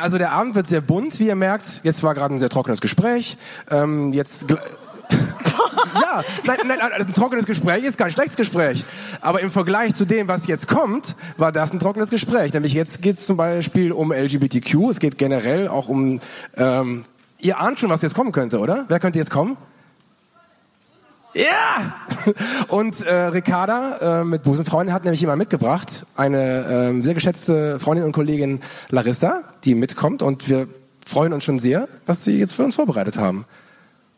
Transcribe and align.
Also 0.00 0.18
der 0.18 0.32
Abend 0.32 0.54
wird 0.54 0.66
sehr 0.66 0.80
bunt, 0.80 1.18
wie 1.18 1.28
ihr 1.28 1.34
merkt. 1.34 1.80
Jetzt 1.82 2.02
war 2.02 2.14
gerade 2.14 2.34
ein 2.34 2.38
sehr 2.38 2.48
trockenes 2.48 2.80
Gespräch. 2.80 3.36
Ähm, 3.70 4.12
jetzt 4.12 4.46
ja, 5.94 6.22
nein, 6.44 6.58
nein, 6.66 6.80
also 6.80 7.06
ein 7.06 7.14
trockenes 7.14 7.46
Gespräch 7.46 7.84
ist 7.84 7.98
kein 7.98 8.10
schlechtes 8.10 8.36
Gespräch. 8.36 8.84
Aber 9.20 9.40
im 9.40 9.50
Vergleich 9.50 9.94
zu 9.94 10.04
dem, 10.04 10.28
was 10.28 10.46
jetzt 10.46 10.68
kommt, 10.68 11.16
war 11.36 11.52
das 11.52 11.72
ein 11.72 11.78
trockenes 11.78 12.10
Gespräch. 12.10 12.52
Nämlich 12.52 12.72
jetzt 12.72 13.02
geht 13.02 13.16
es 13.16 13.26
zum 13.26 13.36
Beispiel 13.36 13.92
um 13.92 14.12
LGBTQ. 14.12 14.90
Es 14.90 15.00
geht 15.00 15.18
generell 15.18 15.68
auch 15.68 15.88
um. 15.88 16.20
Ähm, 16.56 17.04
ihr 17.38 17.60
ahnt 17.60 17.78
schon, 17.78 17.90
was 17.90 18.02
jetzt 18.02 18.14
kommen 18.14 18.32
könnte, 18.32 18.58
oder? 18.58 18.84
Wer 18.88 19.00
könnte 19.00 19.18
jetzt 19.18 19.30
kommen? 19.30 19.56
Ja! 21.34 21.94
Und 22.68 23.02
äh, 23.02 23.14
Ricarda 23.14 24.20
äh, 24.20 24.24
mit 24.24 24.42
Busenfreundin 24.42 24.94
hat 24.94 25.04
nämlich 25.04 25.20
jemand 25.20 25.38
mitgebracht, 25.38 26.06
eine 26.16 26.66
ähm, 26.70 27.04
sehr 27.04 27.14
geschätzte 27.14 27.80
Freundin 27.80 28.04
und 28.04 28.12
Kollegin 28.12 28.60
Larissa, 28.90 29.42
die 29.64 29.74
mitkommt 29.74 30.22
und 30.22 30.48
wir 30.48 30.68
freuen 31.04 31.32
uns 31.32 31.44
schon 31.44 31.58
sehr, 31.58 31.88
was 32.06 32.24
sie 32.24 32.38
jetzt 32.38 32.54
für 32.54 32.64
uns 32.64 32.74
vorbereitet 32.74 33.18
haben. 33.18 33.46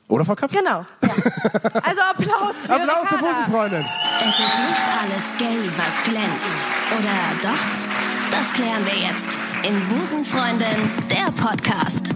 Oder 0.09 0.25
Frau 0.25 0.35
Kapp? 0.35 0.51
Genau. 0.53 0.85
Ja. 1.03 1.09
Also 1.83 2.01
Applaus 2.11 2.55
für 2.63 2.73
Applaus 2.75 3.09
für. 3.09 3.17
Busenfreundin. 3.17 3.85
Es 4.21 4.39
ist 4.39 4.59
nicht 4.59 4.85
alles 5.03 5.33
gay, 5.39 5.59
was 5.77 6.05
glänzt. 6.05 6.65
Oder 6.99 7.51
doch? 7.51 7.59
Das 8.31 8.53
klären 8.53 8.85
wir 8.85 8.95
jetzt 8.95 9.39
in 9.63 9.97
Busenfreundin, 9.97 10.91
der 11.11 11.33
Podcast. 11.33 12.15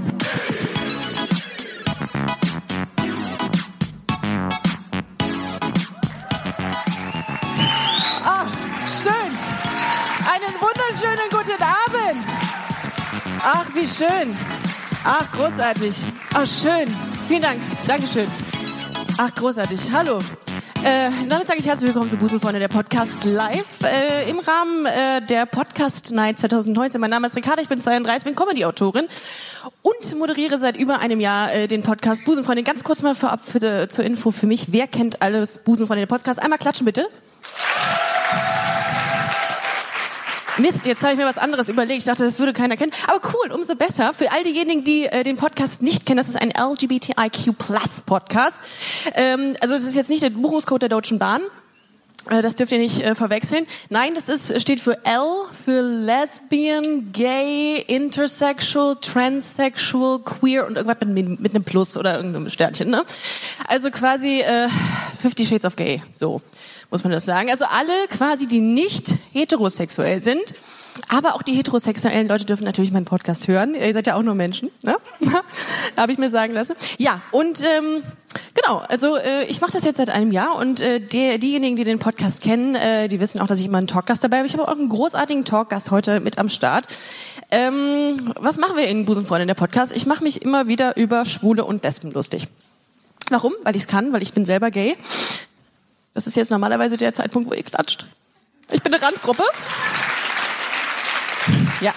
Wunderschönen 10.68 11.30
guten 11.30 11.62
Abend. 11.62 12.24
Ach, 13.42 13.66
wie 13.74 13.86
schön. 13.86 14.36
Ach, 15.04 15.30
großartig. 15.32 15.94
Ach, 16.34 16.46
schön. 16.46 16.94
Vielen 17.26 17.42
Dank. 17.42 17.60
Dankeschön. 17.86 18.26
Ach, 19.16 19.34
großartig. 19.34 19.80
Hallo. 19.92 20.18
Äh, 20.84 21.10
damit 21.28 21.46
sage 21.46 21.58
ich 21.58 21.66
herzlich 21.66 21.88
willkommen 21.88 22.10
zu 22.10 22.16
Busenfreunde, 22.16 22.60
der 22.60 22.68
Podcast 22.68 23.24
live 23.24 23.82
äh, 23.82 24.30
im 24.30 24.38
Rahmen 24.38 24.86
äh, 24.86 25.22
der 25.22 25.46
Podcast 25.46 26.12
Night 26.12 26.38
2019. 26.38 27.00
Mein 27.00 27.10
Name 27.10 27.26
ist 27.26 27.34
Ricarda, 27.34 27.62
ich 27.62 27.68
bin 27.68 27.80
32, 27.80 28.24
bin 28.24 28.36
Comedy-Autorin 28.36 29.08
und 29.82 30.18
moderiere 30.18 30.58
seit 30.58 30.76
über 30.76 31.00
einem 31.00 31.18
Jahr 31.18 31.52
äh, 31.52 31.66
den 31.66 31.82
Podcast 31.82 32.24
Busenfreunde. 32.26 32.62
Ganz 32.62 32.84
kurz 32.84 33.02
mal 33.02 33.14
vorab 33.14 33.40
für, 33.44 33.88
zur 33.88 34.04
Info 34.04 34.30
für 34.30 34.46
mich. 34.46 34.66
Wer 34.70 34.86
kennt 34.86 35.22
alles 35.22 35.58
Busenfreunde, 35.58 36.02
der 36.02 36.14
Podcast? 36.14 36.40
Einmal 36.40 36.58
klatschen 36.58 36.84
bitte. 36.84 37.08
Mist, 40.58 40.86
jetzt 40.86 41.02
habe 41.02 41.12
ich 41.12 41.18
mir 41.18 41.26
was 41.26 41.38
anderes 41.38 41.68
überlegt. 41.68 42.00
Ich 42.00 42.04
dachte, 42.04 42.24
das 42.24 42.38
würde 42.38 42.52
keiner 42.52 42.76
kennen. 42.76 42.92
Aber 43.06 43.20
cool, 43.32 43.52
umso 43.52 43.76
besser. 43.76 44.12
Für 44.12 44.32
all 44.32 44.42
diejenigen, 44.42 44.82
die 44.82 45.06
äh, 45.06 45.22
den 45.22 45.36
Podcast 45.36 45.82
nicht 45.82 46.04
kennen, 46.04 46.16
das 46.16 46.28
ist 46.28 46.36
ein 46.36 46.50
LGBTIQ 46.50 47.56
Plus 47.56 48.00
Podcast. 48.04 48.60
Ähm, 49.14 49.56
also 49.60 49.74
es 49.74 49.84
ist 49.84 49.94
jetzt 49.94 50.10
nicht 50.10 50.22
der 50.22 50.30
Buchungscode 50.30 50.82
der 50.82 50.88
Deutschen 50.88 51.18
Bahn. 51.18 51.42
Äh, 52.30 52.42
Das 52.42 52.54
dürft 52.56 52.72
ihr 52.72 52.78
nicht 52.78 53.02
äh, 53.02 53.14
verwechseln. 53.14 53.66
Nein, 53.90 54.14
das 54.14 54.28
ist, 54.28 54.60
steht 54.60 54.80
für 54.80 55.04
L, 55.04 55.44
für 55.64 55.80
Lesbian, 55.80 57.12
Gay, 57.12 57.82
Intersexual, 57.86 58.96
Transsexual, 59.00 60.20
Queer 60.20 60.66
und 60.66 60.76
irgendwas 60.76 61.08
mit, 61.08 61.40
mit 61.40 61.54
einem 61.54 61.64
Plus 61.64 61.96
oder 61.96 62.16
irgendeinem 62.16 62.50
Sternchen. 62.50 62.90
Ne? 62.90 63.04
Also 63.66 63.90
quasi 63.90 64.40
äh, 64.40 64.68
Fifty 65.20 65.44
Shades 65.44 65.64
of 65.64 65.76
Gay, 65.76 66.02
so 66.12 66.40
muss 66.90 67.04
man 67.04 67.12
das 67.12 67.24
sagen. 67.24 67.50
Also 67.50 67.64
alle 67.66 67.92
quasi, 68.08 68.46
die 68.46 68.60
nicht 68.60 69.14
heterosexuell 69.32 70.20
sind. 70.20 70.54
Aber 71.08 71.36
auch 71.36 71.42
die 71.42 71.52
heterosexuellen 71.52 72.26
Leute 72.26 72.44
dürfen 72.44 72.64
natürlich 72.64 72.90
meinen 72.90 73.04
Podcast 73.04 73.46
hören. 73.46 73.74
Ihr 73.74 73.92
seid 73.92 74.08
ja 74.08 74.16
auch 74.16 74.22
nur 74.22 74.34
Menschen, 74.34 74.70
ne? 74.82 74.96
Habe 75.96 76.10
ich 76.10 76.18
mir 76.18 76.28
sagen 76.28 76.54
lassen. 76.54 76.74
Ja, 76.96 77.20
und 77.30 77.60
ähm, 77.62 78.02
genau, 78.54 78.78
also 78.88 79.16
äh, 79.16 79.44
ich 79.44 79.60
mache 79.60 79.72
das 79.72 79.84
jetzt 79.84 79.96
seit 79.96 80.10
einem 80.10 80.32
Jahr 80.32 80.56
und 80.56 80.80
äh, 80.80 81.00
der, 81.00 81.38
diejenigen, 81.38 81.76
die 81.76 81.84
den 81.84 81.98
Podcast 81.98 82.42
kennen, 82.42 82.74
äh, 82.74 83.08
die 83.08 83.20
wissen 83.20 83.40
auch, 83.40 83.46
dass 83.46 83.60
ich 83.60 83.66
immer 83.66 83.78
einen 83.78 83.86
Talkgast 83.86 84.22
dabei 84.22 84.38
habe. 84.38 84.46
Ich 84.46 84.52
habe 84.54 84.66
auch 84.66 84.72
einen 84.72 84.88
großartigen 84.88 85.44
Talkgast 85.44 85.90
heute 85.90 86.20
mit 86.20 86.38
am 86.38 86.48
Start. 86.48 86.86
Ähm, 87.50 88.32
was 88.38 88.58
machen 88.58 88.76
wir 88.76 88.88
in 88.88 89.04
Busenfreundin 89.04 89.48
der 89.48 89.54
Podcast? 89.54 89.92
Ich 89.92 90.06
mache 90.06 90.22
mich 90.22 90.42
immer 90.42 90.68
wieder 90.68 90.96
über 90.96 91.24
Schwule 91.24 91.64
und 91.64 91.82
Lesben 91.82 92.12
lustig. 92.12 92.48
Warum? 93.30 93.54
Weil 93.62 93.76
ich 93.76 93.82
es 93.82 93.88
kann, 93.88 94.12
weil 94.12 94.22
ich 94.22 94.32
bin 94.32 94.44
selber 94.44 94.70
gay. 94.70 94.96
Das 96.14 96.26
ist 96.26 96.36
jetzt 96.36 96.50
normalerweise 96.50 96.96
der 96.96 97.14
Zeitpunkt, 97.14 97.50
wo 97.50 97.54
ihr 97.54 97.62
klatscht. 97.62 98.06
Ich 98.70 98.82
bin 98.82 98.92
eine 98.92 99.02
Randgruppe. 99.02 99.44
Ja. 101.80 101.94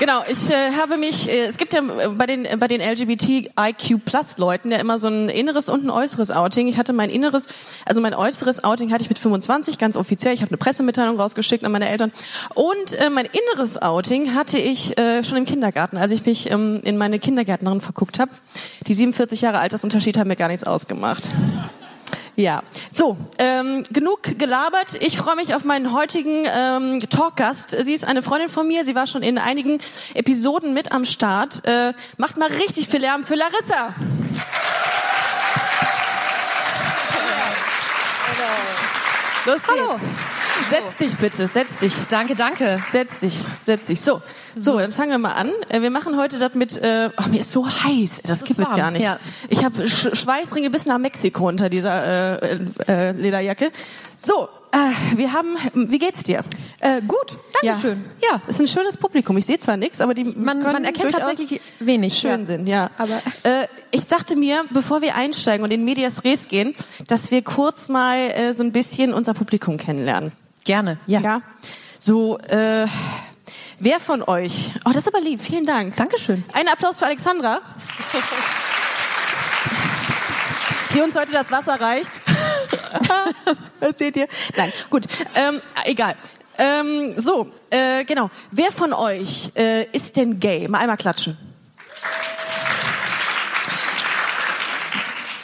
Genau, 0.00 0.22
ich 0.26 0.48
äh, 0.48 0.72
habe 0.80 0.96
mich, 0.96 1.28
äh, 1.28 1.44
es 1.44 1.58
gibt 1.58 1.74
ja 1.74 1.80
äh, 1.80 2.08
bei 2.08 2.24
den, 2.24 2.46
äh, 2.46 2.56
bei 2.58 2.68
den 2.68 2.80
LGBTIQ 2.80 4.02
Plus 4.02 4.38
Leuten 4.38 4.70
ja 4.70 4.78
immer 4.78 4.98
so 4.98 5.08
ein 5.08 5.28
inneres 5.28 5.68
und 5.68 5.84
ein 5.84 5.90
äußeres 5.90 6.30
Outing. 6.30 6.68
Ich 6.68 6.78
hatte 6.78 6.94
mein 6.94 7.10
inneres, 7.10 7.48
also 7.84 8.00
mein 8.00 8.14
äußeres 8.14 8.64
Outing 8.64 8.92
hatte 8.92 9.02
ich 9.02 9.10
mit 9.10 9.18
25, 9.18 9.76
ganz 9.76 9.96
offiziell. 9.96 10.32
Ich 10.32 10.40
habe 10.40 10.52
eine 10.52 10.56
Pressemitteilung 10.56 11.20
rausgeschickt 11.20 11.66
an 11.66 11.72
meine 11.72 11.86
Eltern. 11.86 12.12
Und 12.54 12.94
äh, 12.94 13.10
mein 13.10 13.26
inneres 13.26 13.82
Outing 13.82 14.34
hatte 14.34 14.56
ich 14.56 14.98
äh, 14.98 15.22
schon 15.22 15.36
im 15.36 15.44
Kindergarten, 15.44 15.98
als 15.98 16.12
ich 16.12 16.24
mich 16.24 16.50
ähm, 16.50 16.80
in 16.82 16.96
meine 16.96 17.18
Kindergärtnerin 17.18 17.82
verguckt 17.82 18.18
habe. 18.18 18.30
Die 18.86 18.94
47 18.94 19.42
Jahre 19.42 19.58
Altersunterschied 19.58 20.16
haben 20.16 20.28
mir 20.28 20.36
gar 20.36 20.48
nichts 20.48 20.64
ausgemacht. 20.64 21.28
Ja, 22.36 22.62
so, 22.94 23.16
ähm, 23.38 23.84
genug 23.90 24.38
gelabert. 24.38 24.96
Ich 25.00 25.16
freue 25.16 25.36
mich 25.36 25.54
auf 25.54 25.64
meinen 25.64 25.92
heutigen 25.92 26.46
ähm, 26.46 27.00
Talkgast. 27.08 27.70
Sie 27.70 27.92
ist 27.92 28.04
eine 28.04 28.22
Freundin 28.22 28.48
von 28.48 28.66
mir. 28.66 28.84
Sie 28.84 28.94
war 28.94 29.06
schon 29.06 29.22
in 29.22 29.38
einigen 29.38 29.78
Episoden 30.14 30.72
mit 30.72 30.92
am 30.92 31.04
Start. 31.04 31.66
Äh, 31.66 31.92
macht 32.16 32.36
mal 32.36 32.48
richtig 32.48 32.88
viel 32.88 33.00
Lärm 33.00 33.24
für 33.24 33.34
Larissa. 33.34 33.94
Los 39.46 39.62
Hallo. 39.66 39.94
geht's. 39.94 40.30
Setz 40.68 40.96
dich 40.96 41.16
bitte, 41.16 41.48
setz 41.48 41.78
dich. 41.78 41.94
Danke, 42.08 42.34
danke. 42.34 42.82
Setz 42.90 43.20
dich, 43.20 43.34
setz 43.60 43.86
dich. 43.86 44.00
So, 44.00 44.20
so, 44.56 44.78
dann 44.78 44.92
fangen 44.92 45.10
wir 45.10 45.18
mal 45.18 45.32
an. 45.32 45.50
Äh, 45.68 45.80
Wir 45.82 45.90
machen 45.90 46.16
heute 46.18 46.38
das 46.38 46.54
mit. 46.54 46.76
Äh, 46.76 47.10
oh, 47.16 47.28
mir 47.28 47.40
ist 47.40 47.52
so 47.52 47.66
heiß. 47.68 48.22
Das, 48.24 48.44
gibt 48.44 48.58
es 48.60 48.76
gar 48.76 48.90
nicht. 48.90 49.02
ja. 49.02 49.18
Ich 49.48 49.64
habe 49.64 49.88
Sch 49.88 50.08
Schweißringe 50.16 50.70
bis 50.70 50.86
nach 50.86 50.98
Mexiko 50.98 51.48
unter 51.48 51.68
dieser 51.68 52.42
äh, 52.42 52.58
äh, 52.88 53.12
Lederjacke. 53.12 53.70
So, 54.16 54.48
äh, 54.72 55.16
wir 55.16 55.32
haben. 55.32 55.56
Wie 55.74 55.98
geht's 55.98 56.22
dir? 56.22 56.42
Äh, 56.80 57.00
gut, 57.02 57.38
Dankeschön. 57.62 58.04
Ja, 58.22 58.28
ja, 58.36 58.42
ist 58.48 58.60
ein 58.60 58.66
schönes 58.66 58.96
Publikum. 58.96 59.36
Ich 59.38 59.46
sehe 59.46 59.58
zwar 59.58 59.76
nichts, 59.76 60.00
aber 60.00 60.14
die 60.14 60.24
Man, 60.24 60.62
man 60.62 60.84
erkennt 60.84 61.12
tatsächlich 61.12 61.60
wenig. 61.78 62.18
schön 62.18 62.40
ja. 62.40 62.46
sind, 62.46 62.66
ja. 62.68 62.90
Aber- 62.98 63.20
äh, 63.44 63.66
ich 63.90 64.06
dachte 64.06 64.36
mir, 64.36 64.64
bevor 64.70 65.02
wir 65.02 65.14
einsteigen 65.16 65.64
und 65.64 65.70
in 65.72 65.84
Medias 65.84 66.24
Res 66.24 66.48
gehen, 66.48 66.74
dass 67.06 67.30
wir 67.30 67.42
kurz 67.42 67.88
mal 67.88 68.16
äh, 68.18 68.52
so 68.54 68.62
ein 68.62 68.72
bisschen 68.72 69.12
unser 69.12 69.34
Publikum 69.34 69.76
kennenlernen. 69.76 70.32
Gerne, 70.64 70.98
ja. 71.06 71.20
Ja. 71.20 71.42
So, 71.98 72.38
äh, 72.38 72.86
wer 73.80 74.00
von 74.00 74.22
euch? 74.22 74.70
Oh, 74.84 74.90
das 74.90 75.06
ist 75.06 75.08
aber 75.08 75.20
lieb. 75.20 75.42
Vielen 75.42 75.64
Dank. 75.64 75.96
Dankeschön. 75.96 76.44
Ein 76.52 76.68
Applaus 76.68 76.98
für 76.98 77.06
Alexandra. 77.06 77.60
Die 80.94 81.00
uns 81.00 81.16
heute 81.16 81.32
das 81.32 81.50
Wasser 81.50 81.80
reicht. 81.80 82.20
Versteht 83.78 84.16
ihr? 84.16 84.28
Nein, 84.56 84.72
gut. 84.90 85.06
Ähm, 85.34 85.60
egal. 85.84 86.16
Ähm, 86.58 87.14
so, 87.16 87.50
äh, 87.70 88.04
genau. 88.04 88.30
Wer 88.50 88.70
von 88.72 88.92
euch 88.92 89.50
äh, 89.56 89.84
ist 89.92 90.16
denn 90.16 90.38
gay? 90.40 90.68
Mal 90.68 90.78
einmal 90.78 90.96
klatschen. 90.96 91.38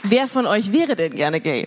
Wer 0.03 0.29
von 0.29 0.47
euch 0.47 0.73
wäre 0.73 0.95
denn 0.95 1.17
gerne 1.17 1.41
gay? 1.41 1.67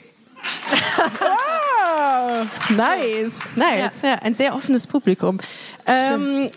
Ah, 1.30 2.46
nice, 2.70 3.32
nice. 3.56 4.02
Ja. 4.02 4.16
ein 4.16 4.34
sehr 4.34 4.56
offenes 4.56 4.88
Publikum. 4.88 5.40
Ähm, 5.90 6.50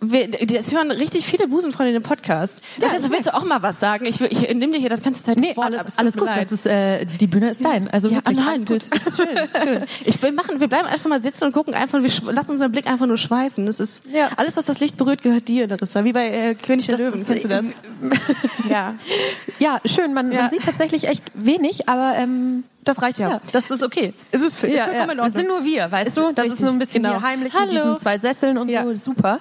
wir, 0.00 0.28
das 0.30 0.70
hören 0.70 0.92
richtig 0.92 1.26
viele 1.26 1.48
Busenfreunde 1.48 1.88
in 1.92 1.94
dem 2.00 2.04
Podcast. 2.04 2.62
Ja, 2.80 2.86
also, 2.92 3.10
willst 3.10 3.26
du 3.26 3.34
auch 3.34 3.42
mal 3.44 3.60
was 3.62 3.80
sagen? 3.80 4.04
Ich, 4.06 4.20
ich 4.20 4.42
nehme 4.54 4.72
dir 4.72 4.78
hier 4.78 4.90
das 4.90 5.02
ganze 5.02 5.24
Zeit 5.24 5.38
Nee, 5.38 5.56
Wort 5.56 5.74
alles, 5.76 5.98
alles 5.98 6.14
gut. 6.16 6.26
leid. 6.26 6.44
Das 6.44 6.52
ist, 6.52 6.66
äh, 6.66 7.04
die 7.04 7.26
Bühne 7.26 7.50
ist 7.50 7.64
dein. 7.64 7.88
Also 7.90 8.06
ja, 8.08 8.16
wirklich, 8.16 8.38
nein, 8.38 8.64
das 8.64 8.84
ist 8.90 9.16
schön, 9.16 9.34
das 9.34 9.54
ist 9.54 9.64
schön. 9.64 9.82
Ich 10.04 10.22
will 10.22 10.30
machen, 10.30 10.60
wir 10.60 10.68
bleiben 10.68 10.86
einfach 10.86 11.08
mal 11.10 11.20
sitzen 11.20 11.44
und 11.46 11.52
gucken 11.52 11.74
einfach, 11.74 12.00
wir 12.00 12.32
lassen 12.32 12.52
unseren 12.52 12.70
Blick 12.70 12.88
einfach 12.88 13.06
nur 13.06 13.18
schweifen. 13.18 13.66
Das 13.66 13.80
ist 13.80 14.04
Ja. 14.12 14.28
alles, 14.36 14.56
was 14.56 14.66
das 14.66 14.78
Licht 14.78 14.96
berührt, 14.96 15.22
gehört 15.22 15.48
dir, 15.48 15.66
Larissa. 15.66 16.04
Wie 16.04 16.12
bei 16.12 16.28
äh, 16.28 16.54
König 16.54 16.86
der 16.86 16.96
Das 16.96 17.06
Löwen. 17.06 17.20
ist- 17.22 17.26
Kennst 17.26 17.44
du 17.44 17.48
das? 17.48 17.64
ja, 18.70 18.94
Ja, 19.58 19.80
schön. 19.84 20.14
Man, 20.14 20.30
Ja. 20.30 20.42
man 20.42 20.50
sieht 20.50 20.62
tatsächlich 20.62 21.08
echt 21.08 21.24
wenig, 21.34 21.88
aber 21.88 22.14
ähm, 22.16 22.62
das 22.88 23.02
reicht 23.02 23.18
ja. 23.18 23.30
ja, 23.30 23.40
das 23.52 23.70
ist 23.70 23.82
okay. 23.82 24.14
Es 24.30 24.40
ist, 24.42 24.62
ist 24.62 24.72
Ja, 24.74 24.84
vollkommen 24.86 25.06
ja. 25.08 25.12
in 25.12 25.18
Das 25.18 25.32
sind 25.32 25.48
nur 25.48 25.64
wir, 25.64 25.90
weißt 25.90 26.08
Ist 26.08 26.16
du? 26.16 26.32
Das 26.32 26.44
richtig, 26.46 26.60
ist 26.60 26.66
so 26.66 26.72
ein 26.72 26.78
bisschen 26.78 27.02
genau. 27.02 27.14
hier 27.18 27.22
heimlich 27.28 27.54
Hallo. 27.54 27.66
mit 27.66 27.74
diesen 27.74 27.98
zwei 27.98 28.18
Sesseln 28.18 28.58
und 28.58 28.68
Ja. 28.68 28.84
so. 28.84 28.94
Super. 28.94 29.40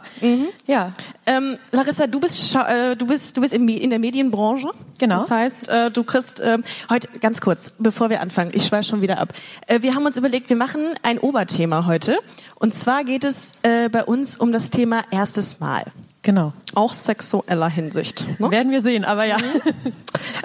Ja. 0.66 0.92
Ähm, 1.26 1.58
Larissa, 1.72 2.08
du 2.08 2.20
bist, 2.20 2.56
äh, 2.56 2.96
du 2.96 3.08
bist, 3.08 3.36
du 3.38 3.42
bist 3.42 3.58
Me- 3.58 3.78
in 3.80 3.90
der 3.90 4.00
Medienbranche. 4.00 4.70
Genau. 4.98 5.20
Das 5.20 5.30
heißt, 5.32 5.68
äh, 5.70 5.92
du 5.92 6.04
kriegst 6.04 6.42
ähm, 6.44 6.64
heute 6.90 7.08
ganz 7.20 7.42
kurz, 7.42 7.72
bevor 7.80 8.10
wir 8.10 8.22
anfangen, 8.22 8.52
ich 8.54 8.66
schweiß 8.66 8.88
schon 8.88 9.02
wieder 9.02 9.20
ab. 9.20 9.30
Äh, 9.68 9.82
wir 9.82 9.96
haben 9.96 10.06
uns 10.06 10.18
überlegt, 10.18 10.50
wir 10.50 10.56
machen 10.56 10.82
ein 11.04 11.20
Oberthema 11.20 11.86
heute. 11.86 12.18
Und 12.56 12.74
zwar 12.74 13.04
geht 13.04 13.24
es 13.24 13.52
äh, 13.64 13.90
bei 13.90 14.04
uns 14.04 14.36
um 14.36 14.52
das 14.52 14.70
Thema 14.70 15.02
erstes 15.12 15.60
Mal. 15.60 15.84
Genau. 16.27 16.51
Auch 16.75 16.94
sexueller 16.94 17.69
Hinsicht. 17.69 18.25
Ne? 18.38 18.51
Werden 18.51 18.69
wir 18.69 18.81
sehen, 18.81 19.06
aber 19.06 19.24
ja. 19.24 19.38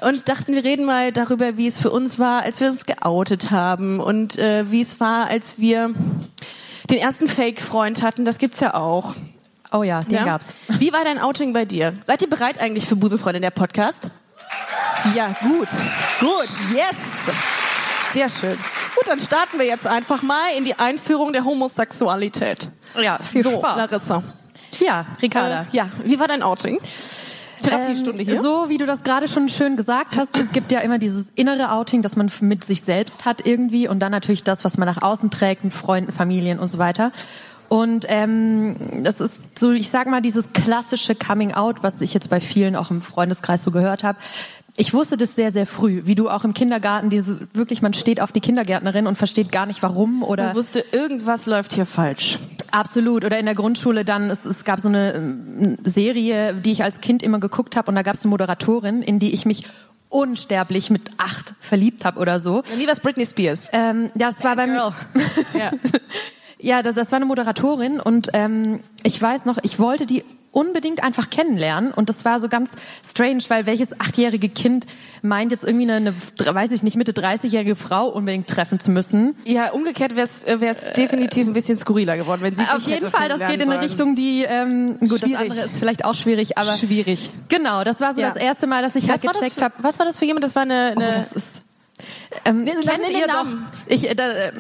Und 0.01 0.29
dachten, 0.29 0.55
wir 0.55 0.63
reden 0.63 0.85
mal 0.85 1.11
darüber, 1.11 1.57
wie 1.57 1.67
es 1.67 1.81
für 1.81 1.91
uns 1.91 2.21
war, 2.21 2.43
als 2.43 2.61
wir 2.61 2.69
uns 2.69 2.87
geoutet 2.87 3.51
haben 3.51 3.99
und 3.99 4.39
äh, 4.39 4.71
wie 4.71 4.81
es 4.81 5.01
war, 5.01 5.27
als 5.27 5.59
wir 5.59 5.91
den 6.89 6.99
ersten 6.99 7.27
Fake-Freund 7.27 8.01
hatten. 8.01 8.25
Das 8.25 8.39
gibt's 8.39 8.61
ja 8.61 8.75
auch. 8.75 9.17
Oh 9.73 9.83
ja, 9.83 9.99
den 9.99 10.13
ja? 10.13 10.25
gab's. 10.25 10.55
Wie 10.69 10.93
war 10.93 11.03
dein 11.03 11.19
Outing 11.19 11.53
bei 11.53 11.65
dir? 11.65 11.95
Seid 12.05 12.23
ihr 12.23 12.31
bereit 12.31 12.61
eigentlich 12.61 12.87
für 12.87 12.95
Busefreundin 12.95 13.43
der 13.43 13.51
Podcast? 13.51 14.09
Ja, 15.17 15.35
gut. 15.41 15.69
Gut. 16.21 16.49
Yes. 16.73 16.95
Sehr 18.13 18.31
schön. 18.31 18.57
Gut, 18.95 19.09
dann 19.09 19.19
starten 19.19 19.59
wir 19.59 19.67
jetzt 19.67 19.89
einfach 19.89 20.23
mal 20.23 20.51
in 20.57 20.63
die 20.63 20.79
Einführung 20.79 21.33
der 21.33 21.45
Homosexualität. 21.45 22.71
Ja, 23.03 23.19
viel 23.19 23.43
so, 23.43 23.59
Spaß. 23.59 23.77
Larissa. 23.79 24.23
Ja, 24.85 25.07
Ricarda. 25.21 25.63
Äh, 25.63 25.77
ja, 25.77 25.89
wie 26.05 26.19
war 26.19 26.29
dein 26.29 26.43
Outing? 26.43 26.79
Therapiestunde 27.63 28.25
hier. 28.25 28.35
Ähm, 28.35 28.43
so 28.43 28.69
wie 28.69 28.79
du 28.79 28.87
das 28.87 29.03
gerade 29.03 29.29
schon 29.29 29.49
schön 29.49 29.77
gesagt 29.77 30.17
hast, 30.17 30.37
es 30.37 30.53
gibt 30.53 30.73
ja 30.73 30.81
immer 30.81 30.99
dieses 30.99 31.27
innere 31.35 31.71
Outing, 31.71 32.03
das 32.03 32.17
man 32.17 32.31
mit 32.41 32.65
sich 32.65 32.83
selbst 32.83 33.25
hat 33.25 33.47
irgendwie 33.47 33.89
und 33.89 34.01
dann 34.01 34.11
natürlich 34.11 34.43
das, 34.43 34.65
was 34.65 34.79
man 34.79 34.87
nach 34.87 35.01
außen 35.03 35.31
trägt 35.31 35.65
mit 35.65 35.73
Freunden, 35.73 36.13
Familien 36.13 36.59
und 36.59 36.69
so 36.69 36.79
weiter. 36.79 37.13
Und 37.69 38.05
ähm, 38.09 38.77
das 39.03 39.21
ist 39.21 39.41
so, 39.59 39.73
ich 39.73 39.89
sag 39.89 40.07
mal, 40.07 40.21
dieses 40.21 40.53
klassische 40.53 41.15
Coming 41.15 41.55
Out, 41.55 41.83
was 41.83 42.03
ich 42.03 42.13
jetzt 42.13 42.29
bei 42.29 42.39
vielen 42.39 42.77
auch 42.77 42.91
im 42.91 43.01
Freundeskreis 43.01 43.63
so 43.63 43.71
gehört 43.71 44.05
habe. 44.05 44.19
Ich 44.77 44.95
wusste 44.95 45.19
das 45.19 45.37
sehr, 45.37 45.51
sehr 45.51 45.67
früh, 45.67 46.03
wie 46.05 46.15
du 46.15 46.31
auch 46.31 46.45
im 46.45 46.55
Kindergarten, 46.55 47.11
dieses 47.11 47.41
wirklich, 47.53 47.83
man 47.83 47.93
steht 47.93 48.21
auf 48.21 48.33
die 48.33 48.41
Kindergärtnerin 48.41 49.07
und 49.07 49.17
versteht 49.17 49.53
gar 49.53 49.67
nicht 49.67 49.83
warum 49.83 50.23
oder 50.23 50.47
Man 50.47 50.57
wusste, 50.57 50.83
irgendwas 50.93 51.45
läuft 51.45 51.75
hier 51.75 51.85
falsch. 51.85 52.39
Absolut. 52.71 53.25
Oder 53.27 53.39
in 53.39 53.45
der 53.45 53.55
Grundschule 53.55 54.07
dann, 54.07 54.31
es, 54.31 54.47
es 54.47 54.65
gab 54.65 54.81
so 54.81 54.89
eine 54.89 55.13
ähm, 55.13 55.77
Serie, 55.85 56.55
die 56.55 56.73
ich 56.73 56.85
als 56.85 57.03
Kind 57.03 57.23
immer 57.23 57.39
geguckt 57.39 57.77
habe 57.77 57.91
und 57.91 57.97
da 57.97 58.03
gab 58.03 58.15
es 58.15 58.25
eine 58.25 58.31
Moderatorin, 58.31 59.03
in 59.03 59.19
die 59.19 59.35
ich 59.35 59.45
mich 59.45 59.65
unsterblich 60.09 60.89
mit 60.89 61.11
acht 61.19 61.55
verliebt 61.61 62.07
habe 62.07 62.19
oder 62.19 62.41
so. 62.41 62.63
Wie 62.79 62.87
war's 62.87 63.01
Britney 63.01 63.27
Spears? 63.27 63.69
Ähm, 63.73 64.11
ja, 64.15 64.31
das 64.31 64.43
war 64.43 64.57
bei 64.57 64.67
mir. 64.67 64.95
ja. 65.55 65.71
Ja, 66.59 66.83
das, 66.83 66.95
das 66.95 67.11
war 67.11 67.17
eine 67.17 67.27
Moderatorin 67.27 67.99
und 67.99 68.31
ähm, 68.35 68.81
ich 69.03 69.21
weiß 69.21 69.47
noch, 69.47 69.59
ich 69.63 69.81
wollte 69.81 70.07
die 70.07 70.23
unbedingt 70.53 71.03
einfach 71.03 71.31
kennenlernen 71.31 71.91
und 71.93 72.09
das 72.09 72.25
war 72.25 72.39
so 72.39 72.49
ganz 72.49 72.73
strange, 73.09 73.43
weil 73.49 73.67
welches 73.67 73.99
achtjährige 74.01 74.49
Kind 74.49 74.87
meint 75.23 75.51
jetzt 75.51 75.65
irgendwie 75.65 75.91
eine, 75.91 76.13
eine 76.39 76.55
weiß 76.55 76.71
ich 76.73 76.83
nicht, 76.83 76.97
Mitte 76.97 77.13
30-jährige 77.13 77.75
Frau 77.75 78.09
unbedingt 78.09 78.49
treffen 78.49 78.79
zu 78.79 78.91
müssen. 78.91 79.35
Ja, 79.45 79.71
umgekehrt 79.71 80.15
wäre 80.15 80.27
es 80.27 80.47
wär's 80.47 80.93
definitiv 80.93 81.47
ein 81.47 81.53
bisschen 81.55 81.77
skurriler 81.77 82.17
geworden, 82.17 82.43
wenn 82.43 82.55
sie 82.55 82.63
Auf 82.65 82.83
jeden 82.83 83.11
Fall, 83.11 83.29
das 83.29 83.39
geht 83.51 83.61
in 83.63 83.71
eine 83.71 83.81
Richtung, 83.81 84.15
die 84.15 84.45
ähm, 84.47 84.99
gut, 85.01 85.21
Schwierig. 85.21 85.33
das 85.33 85.41
andere 85.41 85.61
ist 85.67 85.79
vielleicht 85.79 86.05
auch 86.05 86.15
schwierig, 86.15 86.59
aber. 86.59 86.77
Schwierig. 86.77 87.31
genau, 87.49 87.83
das 87.85 88.01
war 88.01 88.15
so 88.15 88.21
Ja. 88.21 88.31
das 88.31 88.43
erste 88.43 88.67
Mal, 88.67 88.83
dass 88.83 88.95
ich 88.95 89.09
halt 89.09 89.25
Was 89.25 89.33
das 89.33 89.41
gecheckt 89.41 89.63
habe. 89.63 89.75
was 89.79 89.99
war 89.99 90.07
das 90.07 90.19
für 90.19 90.25
jemand? 90.27 90.45
Das 90.45 90.55
war 90.55 90.63
eine... 90.63 90.93
Oh, 90.97 91.01
eine 91.01 91.13
das 91.15 91.33
ist. 91.33 91.63
Ähm, 92.45 92.65
Nee, 92.65 92.73
kennt 92.85 93.11
ihr 93.11 93.27
doch? 93.27 93.47
Ich, 93.87 94.09
äh, 94.11 94.15
da, 94.15 94.29
äh, 94.33 94.53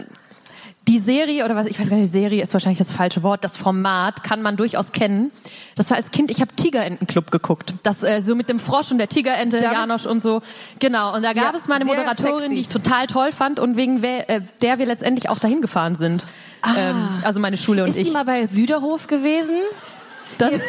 die 0.93 0.99
Serie 0.99 1.44
oder 1.44 1.56
was? 1.56 1.65
Ich 1.67 1.81
weiß 1.81 1.89
gar 1.89 1.97
nicht. 1.97 2.12
Serie 2.12 2.43
ist 2.43 2.53
wahrscheinlich 2.53 2.79
das 2.79 2.93
falsche 2.93 3.23
Wort. 3.23 3.43
Das 3.44 3.56
Format 3.56 4.23
kann 4.23 4.43
man 4.43 4.56
durchaus 4.59 4.93
kennen. 4.93 5.31
Das 5.75 5.89
war 5.91 5.97
als 5.97 6.11
Kind. 6.11 6.31
Ich 6.31 6.41
habe 6.43 6.55
Tigerentenclub 6.55 7.31
geguckt. 7.31 7.73
Das 7.83 8.03
äh, 8.03 8.21
so 8.21 8.35
mit 8.35 8.49
dem 8.50 8.59
Frosch 8.59 8.91
und 8.93 8.99
der 8.99 9.09
Tigerente, 9.09 9.56
Damit- 9.56 9.73
Janosch 9.73 10.05
und 10.06 10.21
so. 10.21 10.43
Genau. 10.79 11.15
Und 11.17 11.23
da 11.23 11.33
gab 11.33 11.53
Ja, 11.55 11.59
es 11.59 11.67
mal 11.67 11.77
eine 11.77 11.87
sehr 11.87 11.94
Moderatorin, 11.97 12.39
sexy. 12.41 12.55
die 12.55 12.61
ich 12.61 12.69
total 12.69 13.06
toll 13.06 13.33
fand 13.33 13.59
und 13.59 13.77
wegen 13.77 14.03
wer, 14.03 14.29
äh, 14.29 14.43
der 14.61 14.79
wir 14.79 14.85
letztendlich 14.87 15.31
auch 15.31 15.39
dahin 15.39 15.62
gefahren 15.62 15.94
sind. 15.94 16.27
Ähm, 16.77 17.09
also 17.25 17.41
meine 17.41 17.56
Schule 17.56 17.83
und 17.85 17.89
ist 17.89 17.97
ich. 17.97 18.05
die 18.06 18.11
mal 18.12 18.25
bei 18.27 18.47
Süderhof 18.47 19.06
gewesen? 19.06 19.56
Das- 20.39 20.53
Jetzt 20.53 20.65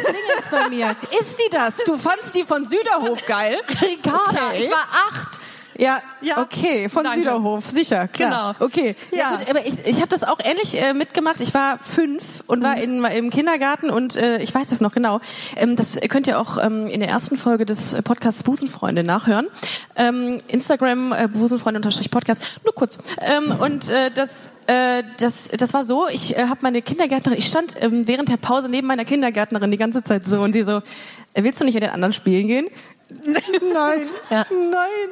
bei 0.51 0.69
mir. 0.69 0.95
Ist 1.19 1.37
sie 1.37 1.49
das? 1.51 1.77
Du 1.85 1.97
fandst 1.97 2.33
die 2.35 2.43
von 2.43 2.65
Süderhof 2.65 3.25
geil? 3.27 3.57
Ricarda, 3.81 4.47
Okay. 4.49 4.65
ich 4.65 4.71
war 4.71 4.87
acht. 5.09 5.39
Ja, 5.77 6.01
Ja. 6.21 6.41
okay, 6.41 6.87
von 6.89 7.03
Danke. 7.03 7.19
Süderhof, 7.19 7.67
sicher, 7.67 8.07
klar. 8.07 8.53
Genau. 8.55 8.65
Okay, 8.65 8.95
ja, 9.11 9.17
Ja. 9.17 9.35
gut, 9.37 9.49
aber 9.49 9.65
ich, 9.65 9.73
ich 9.85 9.97
habe 9.97 10.07
das 10.07 10.23
auch 10.23 10.37
ähnlich 10.43 10.81
äh, 10.81 10.93
mitgemacht. 10.93 11.41
Ich 11.41 11.53
war 11.53 11.79
fünf 11.79 12.23
und 12.47 12.61
war 12.63 12.77
in, 12.77 13.03
im 13.05 13.29
Kindergarten 13.29 13.89
und 13.89 14.15
äh, 14.15 14.37
ich 14.41 14.53
weiß 14.53 14.69
das 14.69 14.81
noch 14.81 14.93
genau. 14.93 15.19
Ähm, 15.57 15.75
das 15.75 15.99
könnt 16.09 16.27
ihr 16.27 16.39
auch 16.39 16.57
ähm, 16.63 16.87
in 16.87 16.99
der 16.99 17.09
ersten 17.09 17.37
Folge 17.37 17.65
des 17.65 17.95
Podcasts 18.03 18.43
Busenfreunde 18.43 19.03
nachhören. 19.03 19.47
Ähm, 19.95 20.37
Instagram 20.47 21.11
äh, 21.13 21.27
Busenfreunde-Podcast, 21.27 22.59
nur 22.63 22.73
kurz. 22.75 22.97
Ähm, 23.21 23.51
und 23.59 23.89
äh, 23.89 24.11
das 24.11 24.49
äh, 24.67 25.03
das, 25.17 25.49
das 25.49 25.73
war 25.73 25.83
so, 25.83 26.07
ich 26.07 26.37
äh, 26.37 26.43
habe 26.47 26.59
meine 26.61 26.81
Kindergärtnerin, 26.81 27.37
ich 27.37 27.47
stand 27.47 27.75
ähm, 27.81 28.07
während 28.07 28.29
der 28.29 28.37
Pause 28.37 28.69
neben 28.69 28.87
meiner 28.87 29.03
Kindergärtnerin 29.05 29.71
die 29.71 29.77
ganze 29.77 30.03
Zeit 30.03 30.25
so 30.25 30.39
und 30.41 30.55
die 30.55 30.63
so, 30.63 30.77
äh, 31.33 31.43
willst 31.43 31.59
du 31.59 31.65
nicht 31.65 31.73
mit 31.73 31.83
den 31.83 31.89
anderen 31.89 32.13
spielen 32.13 32.47
gehen? 32.47 32.67
Nein, 33.73 34.07
Ja. 34.29 34.45
nein. 34.49 35.09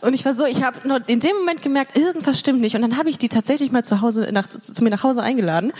Und 0.00 0.14
ich 0.14 0.24
war 0.24 0.34
so, 0.34 0.44
ich 0.44 0.62
habe 0.62 0.86
nur 0.86 1.00
in 1.08 1.20
dem 1.20 1.36
Moment 1.36 1.62
gemerkt, 1.62 1.98
irgendwas 1.98 2.38
stimmt 2.38 2.60
nicht. 2.60 2.76
Und 2.76 2.82
dann 2.82 2.96
habe 2.96 3.10
ich 3.10 3.18
die 3.18 3.28
tatsächlich 3.28 3.72
mal 3.72 3.84
zu 3.84 4.00
Hause 4.00 4.28
nach, 4.32 4.48
zu 4.48 4.82
mir 4.84 4.90
nach 4.90 5.02
Hause 5.02 5.22
eingeladen 5.22 5.72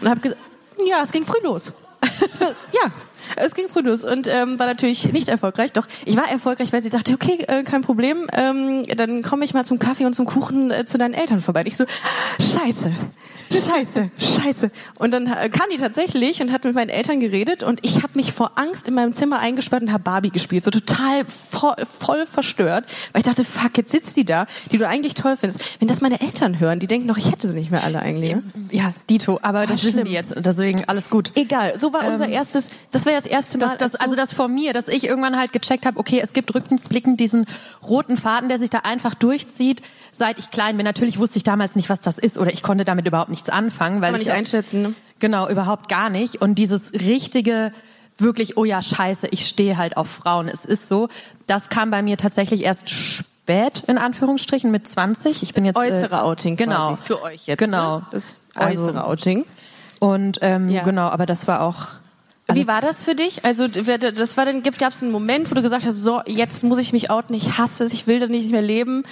und 0.00 0.08
habe 0.08 0.20
gesagt, 0.20 0.40
ja, 0.86 1.02
es 1.02 1.12
ging 1.12 1.26
früh 1.26 1.40
los. 1.42 1.72
ja, 2.72 2.90
es 3.36 3.54
ging 3.54 3.68
früh 3.68 3.80
los 3.80 4.04
und 4.04 4.26
ähm, 4.26 4.58
war 4.58 4.66
natürlich 4.66 5.12
nicht 5.12 5.28
erfolgreich. 5.28 5.72
Doch 5.72 5.86
ich 6.04 6.16
war 6.16 6.30
erfolgreich, 6.30 6.72
weil 6.72 6.82
sie 6.82 6.90
dachte, 6.90 7.12
okay, 7.12 7.44
äh, 7.48 7.62
kein 7.64 7.82
Problem, 7.82 8.28
ähm, 8.32 8.84
dann 8.96 9.22
komme 9.22 9.44
ich 9.44 9.54
mal 9.54 9.66
zum 9.66 9.78
Kaffee 9.78 10.06
und 10.06 10.14
zum 10.14 10.26
Kuchen 10.26 10.70
äh, 10.70 10.84
zu 10.84 10.98
deinen 10.98 11.14
Eltern 11.14 11.42
vorbei. 11.42 11.60
Und 11.60 11.66
ich 11.66 11.76
so, 11.76 11.84
scheiße. 12.38 12.92
Scheiße, 13.50 14.10
scheiße. 14.18 14.70
Und 14.98 15.12
dann 15.12 15.26
äh, 15.26 15.48
kam 15.48 15.66
die 15.72 15.78
tatsächlich 15.78 16.40
und 16.42 16.52
hat 16.52 16.64
mit 16.64 16.74
meinen 16.74 16.90
Eltern 16.90 17.20
geredet 17.20 17.62
und 17.62 17.84
ich 17.84 18.02
habe 18.02 18.12
mich 18.14 18.32
vor 18.32 18.52
Angst 18.56 18.88
in 18.88 18.94
meinem 18.94 19.12
Zimmer 19.12 19.38
eingesperrt 19.38 19.82
und 19.82 19.92
habe 19.92 20.02
Barbie 20.02 20.30
gespielt, 20.30 20.64
so 20.64 20.70
total 20.70 21.24
voll, 21.24 21.74
voll 21.98 22.26
verstört, 22.26 22.84
weil 23.12 23.20
ich 23.20 23.26
dachte, 23.26 23.44
fuck, 23.44 23.76
jetzt 23.76 23.92
sitzt 23.92 24.16
die 24.16 24.24
da, 24.24 24.46
die 24.70 24.78
du 24.78 24.86
eigentlich 24.86 25.14
toll 25.14 25.36
findest. 25.38 25.80
Wenn 25.80 25.88
das 25.88 26.00
meine 26.00 26.20
Eltern 26.20 26.60
hören, 26.60 26.80
die 26.80 26.86
denken 26.86 27.08
doch, 27.08 27.16
ich 27.16 27.30
hätte 27.30 27.48
sie 27.48 27.56
nicht 27.56 27.70
mehr 27.70 27.84
alle 27.84 28.00
eigentlich. 28.00 28.34
Ne? 28.34 28.42
Ja, 28.70 28.92
Dito. 29.08 29.38
Aber 29.42 29.66
das 29.66 29.82
wissen 29.82 29.92
schlimm. 29.92 30.04
die 30.06 30.12
jetzt. 30.12 30.34
Deswegen 30.36 30.84
alles 30.86 31.10
gut. 31.10 31.32
Egal, 31.34 31.78
so 31.78 31.92
war 31.92 32.06
unser 32.06 32.28
erstes, 32.28 32.70
das 32.90 33.06
war 33.06 33.12
das 33.12 33.26
erste 33.26 33.58
Mal. 33.58 33.76
Das, 33.78 33.92
das, 33.92 34.00
also 34.00 34.14
das 34.14 34.32
von 34.32 34.52
mir, 34.52 34.72
dass 34.72 34.88
ich 34.88 35.04
irgendwann 35.04 35.36
halt 35.36 35.52
gecheckt 35.52 35.86
habe, 35.86 35.98
okay, 35.98 36.20
es 36.22 36.32
gibt 36.32 36.54
rückblickend 36.54 37.18
diesen 37.20 37.46
roten 37.86 38.16
Faden, 38.16 38.48
der 38.48 38.58
sich 38.58 38.70
da 38.70 38.80
einfach 38.80 39.14
durchzieht, 39.14 39.82
seit 40.12 40.38
ich 40.38 40.50
klein 40.50 40.76
bin. 40.76 40.84
Natürlich 40.84 41.18
wusste 41.18 41.38
ich 41.38 41.44
damals 41.44 41.76
nicht, 41.76 41.88
was 41.88 42.00
das 42.00 42.18
ist 42.18 42.38
oder 42.38 42.52
ich 42.52 42.62
konnte 42.62 42.84
damit 42.84 43.06
überhaupt 43.06 43.30
nichts 43.38 43.50
anfangen, 43.50 44.00
weil 44.00 44.08
Kann 44.08 44.12
man 44.12 44.20
ich 44.20 44.26
nicht 44.28 44.36
einschätzen, 44.36 44.82
ne? 44.82 44.94
Genau, 45.20 45.48
überhaupt 45.48 45.88
gar 45.88 46.10
nicht. 46.10 46.40
Und 46.42 46.56
dieses 46.56 46.92
richtige, 46.92 47.72
wirklich, 48.18 48.56
oh 48.56 48.64
ja, 48.64 48.82
scheiße, 48.82 49.28
ich 49.30 49.46
stehe 49.46 49.76
halt 49.76 49.96
auf 49.96 50.08
Frauen. 50.08 50.48
Es 50.48 50.64
ist 50.64 50.88
so, 50.88 51.08
das 51.46 51.68
kam 51.68 51.90
bei 51.90 52.02
mir 52.02 52.16
tatsächlich 52.16 52.62
erst 52.64 52.90
spät, 52.90 53.82
in 53.86 53.98
Anführungsstrichen, 53.98 54.70
mit 54.70 54.86
20. 54.86 55.42
Ich 55.42 55.54
bin 55.54 55.64
jetzt 55.64 55.76
äußere 55.76 56.16
äh, 56.16 56.20
Outing 56.20 56.56
genau. 56.56 56.96
quasi 56.96 57.02
für 57.02 57.22
euch 57.22 57.46
jetzt. 57.46 57.58
Genau. 57.58 57.98
Ne? 57.98 58.06
Das 58.10 58.42
Also- 58.54 58.82
äußere 58.82 59.04
Outing. 59.04 59.44
Und 60.00 60.38
ähm, 60.42 60.68
Ja. 60.68 60.82
genau, 60.82 61.08
aber 61.08 61.26
das 61.26 61.48
war 61.48 61.62
auch. 61.62 61.88
Wie 62.52 62.66
war 62.66 62.80
das 62.80 63.04
für 63.04 63.14
dich? 63.14 63.44
Also 63.44 63.68
das 63.68 64.36
war 64.36 64.46
dann 64.46 64.62
gab 64.62 64.74
es 64.74 65.02
einen 65.02 65.12
Moment, 65.12 65.50
wo 65.50 65.54
du 65.54 65.60
gesagt 65.62 65.84
hast, 65.84 65.96
so 65.96 66.22
jetzt 66.26 66.64
muss 66.64 66.78
ich 66.78 66.92
mich 66.94 67.10
outen, 67.10 67.34
ich 67.34 67.58
hasse 67.58 67.84
es, 67.84 67.92
ich 67.92 68.06
will 68.06 68.20
das 68.20 68.30
nicht 68.30 68.50
mehr 68.50 68.62
leben. 68.62 69.02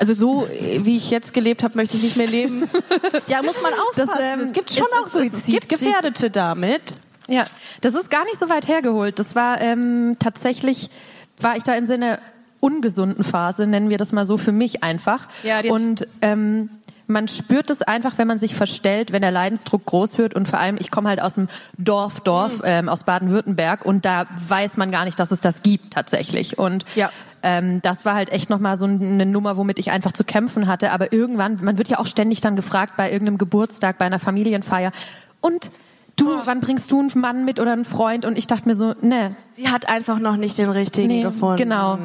Also 0.00 0.14
so 0.14 0.46
äh, 0.46 0.84
wie 0.84 0.96
ich 0.96 1.10
jetzt 1.10 1.34
gelebt 1.34 1.62
habe, 1.62 1.76
möchte 1.76 1.96
ich 1.96 2.02
nicht 2.02 2.16
mehr 2.16 2.26
leben. 2.26 2.68
ja, 3.28 3.42
muss 3.42 3.60
man 3.62 3.72
aufpassen. 3.74 4.20
ähm, 4.20 4.40
es 4.40 4.52
gibt 4.52 4.70
schon 4.72 4.86
es 4.90 4.98
auch 4.98 5.06
ist- 5.06 5.14
es 5.14 5.22
gibt 5.22 5.36
Suizidgefährdete 5.70 6.30
damit. 6.30 6.82
Ja, 7.28 7.44
das 7.82 7.94
ist 7.94 8.10
gar 8.10 8.24
nicht 8.24 8.38
so 8.40 8.48
weit 8.48 8.66
hergeholt. 8.66 9.18
Das 9.18 9.36
war 9.36 9.60
ähm, 9.60 10.16
tatsächlich, 10.18 10.90
war 11.38 11.56
ich 11.56 11.62
da 11.62 11.74
in 11.74 11.86
so 11.86 11.92
einer 11.92 12.18
ungesunden 12.60 13.22
Phase, 13.24 13.66
nennen 13.66 13.88
wir 13.90 13.98
das 13.98 14.12
mal 14.12 14.24
so 14.24 14.36
für 14.36 14.52
mich 14.52 14.82
einfach. 14.82 15.28
Ja, 15.44 15.60
und 15.70 16.06
ähm, 16.22 16.70
man 17.06 17.26
spürt 17.28 17.70
es 17.70 17.82
einfach, 17.82 18.18
wenn 18.18 18.26
man 18.28 18.38
sich 18.38 18.54
verstellt, 18.54 19.12
wenn 19.12 19.22
der 19.22 19.30
Leidensdruck 19.32 19.84
groß 19.86 20.18
wird 20.18 20.34
und 20.34 20.46
vor 20.48 20.58
allem, 20.60 20.76
ich 20.80 20.90
komme 20.90 21.08
halt 21.08 21.20
aus 21.20 21.34
dem 21.34 21.48
Dorf, 21.78 22.20
Dorf, 22.20 22.58
Mhm. 22.58 22.64
ähm, 22.64 22.88
aus 22.88 23.04
Baden-Württemberg 23.04 23.84
und 23.84 24.04
da 24.04 24.26
weiß 24.48 24.76
man 24.76 24.90
gar 24.90 25.04
nicht, 25.04 25.18
dass 25.18 25.30
es 25.30 25.40
das 25.40 25.62
gibt 25.62 25.92
tatsächlich. 25.92 26.58
Und 26.58 26.84
Ja. 26.94 27.10
Ähm, 27.42 27.80
das 27.82 28.04
war 28.04 28.14
halt 28.14 28.30
echt 28.30 28.50
nochmal 28.50 28.76
so 28.76 28.84
eine 28.86 29.26
Nummer, 29.26 29.56
womit 29.56 29.78
ich 29.78 29.90
einfach 29.90 30.12
zu 30.12 30.24
kämpfen 30.24 30.66
hatte. 30.68 30.90
Aber 30.92 31.12
irgendwann, 31.12 31.58
man 31.62 31.78
wird 31.78 31.88
ja 31.88 31.98
auch 31.98 32.06
ständig 32.06 32.40
dann 32.40 32.56
gefragt 32.56 32.94
bei 32.96 33.10
irgendeinem 33.10 33.38
Geburtstag, 33.38 33.98
bei 33.98 34.04
einer 34.04 34.18
Familienfeier. 34.18 34.92
Und 35.40 35.70
du, 36.16 36.28
Oh. 36.30 36.40
wann 36.44 36.60
bringst 36.60 36.90
du 36.92 37.00
einen 37.00 37.10
Mann 37.14 37.44
mit 37.46 37.60
oder 37.60 37.72
einen 37.72 37.84
Freund? 37.86 38.24
Und 38.26 38.36
ich 38.36 38.46
dachte 38.46 38.68
mir 38.68 38.74
so, 38.74 38.94
ne, 39.00 39.34
Sie 39.50 39.68
hat 39.68 39.88
einfach 39.88 40.18
noch 40.18 40.36
nicht 40.36 40.58
den 40.58 40.68
richtigen 40.70 41.08
nee, 41.08 41.22
gefunden. 41.22 41.56
genau. 41.56 41.98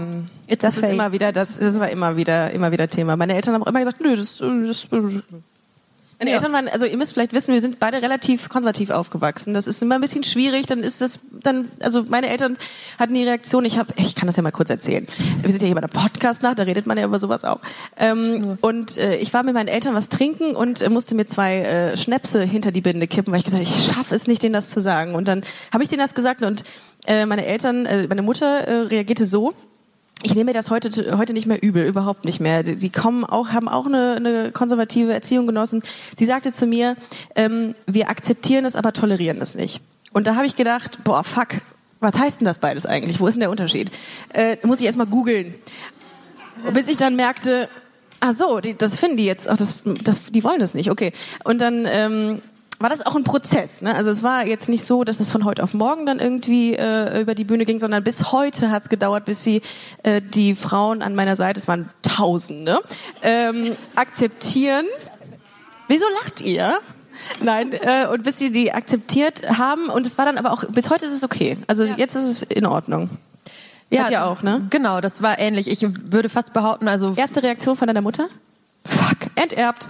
It's 0.48 0.62
Das 0.62 0.76
ist 0.76 0.82
phase. 0.82 0.94
immer 0.94 1.12
wieder, 1.12 1.32
das, 1.32 1.60
das 1.60 1.80
war 1.80 1.90
immer 1.90 2.16
wieder, 2.16 2.52
immer 2.52 2.72
wieder 2.72 2.88
Thema. 2.90 3.18
Meine 3.18 3.36
Eltern 3.36 3.56
haben 3.56 3.64
auch 3.64 3.68
immer 3.68 3.80
gesagt, 3.80 4.00
nö, 4.02 4.16
das, 4.16 4.38
das 4.38 4.88
Meine 6.18 6.32
Ja. 6.32 6.38
Eltern 6.38 6.54
waren, 6.54 6.70
also 6.70 6.86
ihr 6.86 6.96
müsst 6.98 7.14
vielleicht 7.14 7.34
wissen, 7.34 7.54
wir 7.54 7.60
sind 7.60 7.80
beide 7.80 8.02
relativ 8.02 8.48
konservativ 8.48 8.90
aufgewachsen. 8.90 9.54
Das 9.54 9.68
ist 9.68 9.82
immer 9.82 9.96
ein 9.96 10.02
bisschen 10.02 10.24
schwierig. 10.24 10.66
Dann 10.66 10.80
ist 10.80 11.02
das, 11.02 11.20
dann, 11.32 11.68
also 11.82 12.04
meine 12.08 12.30
Eltern 12.30 12.58
hatten 12.98 13.14
die 13.14 13.24
Reaktion. 13.24 13.66
Ich 13.66 13.78
habe, 13.78 13.94
ich 13.98 14.16
kann 14.16 14.28
das 14.28 14.38
ja 14.38 14.44
mal 14.44 14.52
kurz 14.52 14.70
erzählen. 14.70 15.06
Wir 15.42 15.52
sind 15.52 15.62
ja 15.62 15.66
hier 15.66 15.76
bei 15.76 15.82
der 15.82 15.90
Podcast 15.90 16.42
nach, 16.42 16.56
da 16.56 16.64
redet 16.64 16.86
man 16.88 16.98
ja 16.98 17.04
über 17.06 17.20
sowas 17.20 17.44
auch. 17.44 17.60
Ähm, 17.98 18.58
und 18.62 18.98
äh, 18.98 19.18
ich 19.18 19.34
war 19.34 19.44
mit 19.44 19.54
meinen 19.54 19.68
Eltern 19.68 19.94
was 19.94 20.08
trinken 20.08 20.56
und 20.56 20.82
äh, 20.82 20.90
musste 20.90 21.16
mir 21.16 21.26
zwei 21.26 21.60
äh, 21.60 21.98
Schnäpse 21.98 22.42
hinter 22.44 22.72
die 22.72 22.82
Binde 22.82 23.08
kippen, 23.08 23.34
weil 23.34 23.40
ich 23.40 23.46
gesagt 23.46 23.66
habe, 23.66 23.70
ich 23.78 23.86
schaffe 23.94 24.16
es 24.16 24.28
nicht, 24.28 24.42
denen 24.42 24.54
das 24.54 24.70
zu 24.70 24.80
sagen. 24.82 25.16
Und 25.16 25.28
dann 25.28 25.44
habe 25.74 25.84
ich 25.84 25.90
denen 25.90 26.00
das 26.02 26.14
gesagt 26.14 26.42
und 26.44 26.64
äh, 27.08 27.26
meine 27.26 27.46
Eltern, 27.46 27.86
äh, 27.86 28.08
meine 28.08 28.22
Mutter 28.22 28.60
äh, 28.62 28.74
reagierte 28.88 29.26
so. 29.26 29.54
Ich 30.26 30.34
nehme 30.34 30.46
mir 30.46 30.54
das 30.54 30.72
heute, 30.72 31.20
heute 31.20 31.34
nicht 31.34 31.46
mehr 31.46 31.62
übel, 31.62 31.86
überhaupt 31.86 32.26
nicht 32.26 32.40
mehr. 32.40 32.64
Sie 32.80 32.90
kommen 32.90 33.24
auch, 33.24 33.50
haben 33.50 33.70
auch 33.70 33.86
eine, 33.86 34.16
eine 34.16 34.52
konservative 34.52 35.14
Erziehung 35.14 35.46
genossen. 35.46 35.84
Sie 36.18 36.26
sagte 36.26 36.52
zu 36.52 36.66
mir, 36.66 36.96
ähm, 37.36 37.76
wir 37.86 38.10
akzeptieren 38.10 38.66
es, 38.66 38.76
aber 38.76 38.92
tolerieren 38.92 39.40
es 39.40 39.54
nicht. 39.54 39.82
Und 40.14 40.26
da 40.26 40.36
habe 40.36 40.48
ich 40.48 40.56
gedacht, 40.56 41.04
boah, 41.04 41.24
fuck, 41.24 41.50
was 42.00 42.18
heißt 42.18 42.42
denn 42.42 42.46
das 42.48 42.58
beides 42.58 42.88
eigentlich? 42.88 43.20
Wo 43.20 43.28
ist 43.28 43.36
denn 43.36 43.42
der 43.42 43.52
Unterschied? 43.52 43.92
Äh, 44.34 44.58
muss 44.64 44.80
ich 44.80 44.88
erst 44.88 44.98
mal 44.98 45.06
googeln. 45.06 45.54
Bis 46.74 46.88
ich 46.88 46.98
dann 46.98 47.16
merkte, 47.16 47.70
ach 48.20 48.34
so, 48.34 48.62
die, 48.62 48.76
das 48.76 48.98
finden 48.98 49.18
die 49.18 49.26
jetzt, 49.26 49.48
ach, 49.48 49.58
das, 49.58 49.76
das, 50.04 50.32
die 50.32 50.44
wollen 50.44 50.60
das 50.60 50.74
nicht, 50.74 50.90
okay. 50.90 51.14
Und 51.44 51.62
dann 51.62 51.86
ähm, 51.88 52.42
war 52.80 52.90
das 52.90 53.06
auch 53.06 53.16
ein 53.16 53.24
Prozess. 53.24 53.82
Ne? 53.82 53.96
Also 53.96 54.10
es 54.10 54.24
war 54.24 54.46
jetzt 54.46 54.70
nicht 54.70 54.84
so, 54.84 55.04
dass 55.04 55.20
es 55.20 55.32
von 55.32 55.46
heute 55.46 55.64
auf 55.64 55.74
morgen 55.74 56.06
dann 56.06 56.20
irgendwie 56.20 56.74
äh, 56.74 57.22
über 57.22 57.36
die 57.36 57.44
Bühne 57.44 57.66
ging, 57.66 57.80
sondern 57.80 58.04
bis 58.04 58.32
heute 58.32 58.72
hat 58.72 58.84
es 58.84 58.90
gedauert, 58.90 59.26
bis 59.26 59.44
sie 59.44 59.62
äh, 60.04 60.22
die 60.22 60.56
Frauen 60.56 61.02
an 61.02 61.16
meiner 61.16 61.36
Seite, 61.36 61.60
es 61.60 61.68
waren 61.68 61.90
Tausende, 62.02 62.80
ähm, 63.22 63.76
akzeptieren. 63.96 64.86
Wieso 65.88 66.06
lacht 66.22 66.42
ihr? 66.42 66.80
Nein, 67.42 67.72
äh, 67.74 68.08
und 68.08 68.24
bis 68.24 68.40
sie 68.40 68.52
die 68.52 68.72
akzeptiert 68.72 69.58
haben 69.58 69.90
und 69.90 70.06
es 70.06 70.18
war 70.18 70.26
dann 70.26 70.38
aber 70.38 70.52
auch, 70.52 70.64
bis 70.66 70.90
heute 70.90 71.06
ist 71.06 71.14
es 71.14 71.24
okay. 71.24 71.58
Also 71.68 71.84
jetzt 71.84 72.16
ist 72.16 72.24
es 72.24 72.44
in 72.44 72.66
Ordnung. 72.66 73.10
Hat 73.96 74.12
ja 74.12 74.26
auch, 74.26 74.42
ne? 74.42 74.66
Genau, 74.70 75.00
das 75.00 75.22
war 75.22 75.40
ähnlich. 75.40 75.70
Ich 75.70 75.86
würde 76.12 76.28
fast 76.28 76.54
behaupten, 76.54 76.88
also 76.88 77.14
Erste 77.16 77.44
Reaktion 77.44 77.78
von 77.78 77.88
deiner 77.88 78.02
Mutter? 78.02 78.28
fuck, 78.86 79.18
Enterbt. 79.36 79.88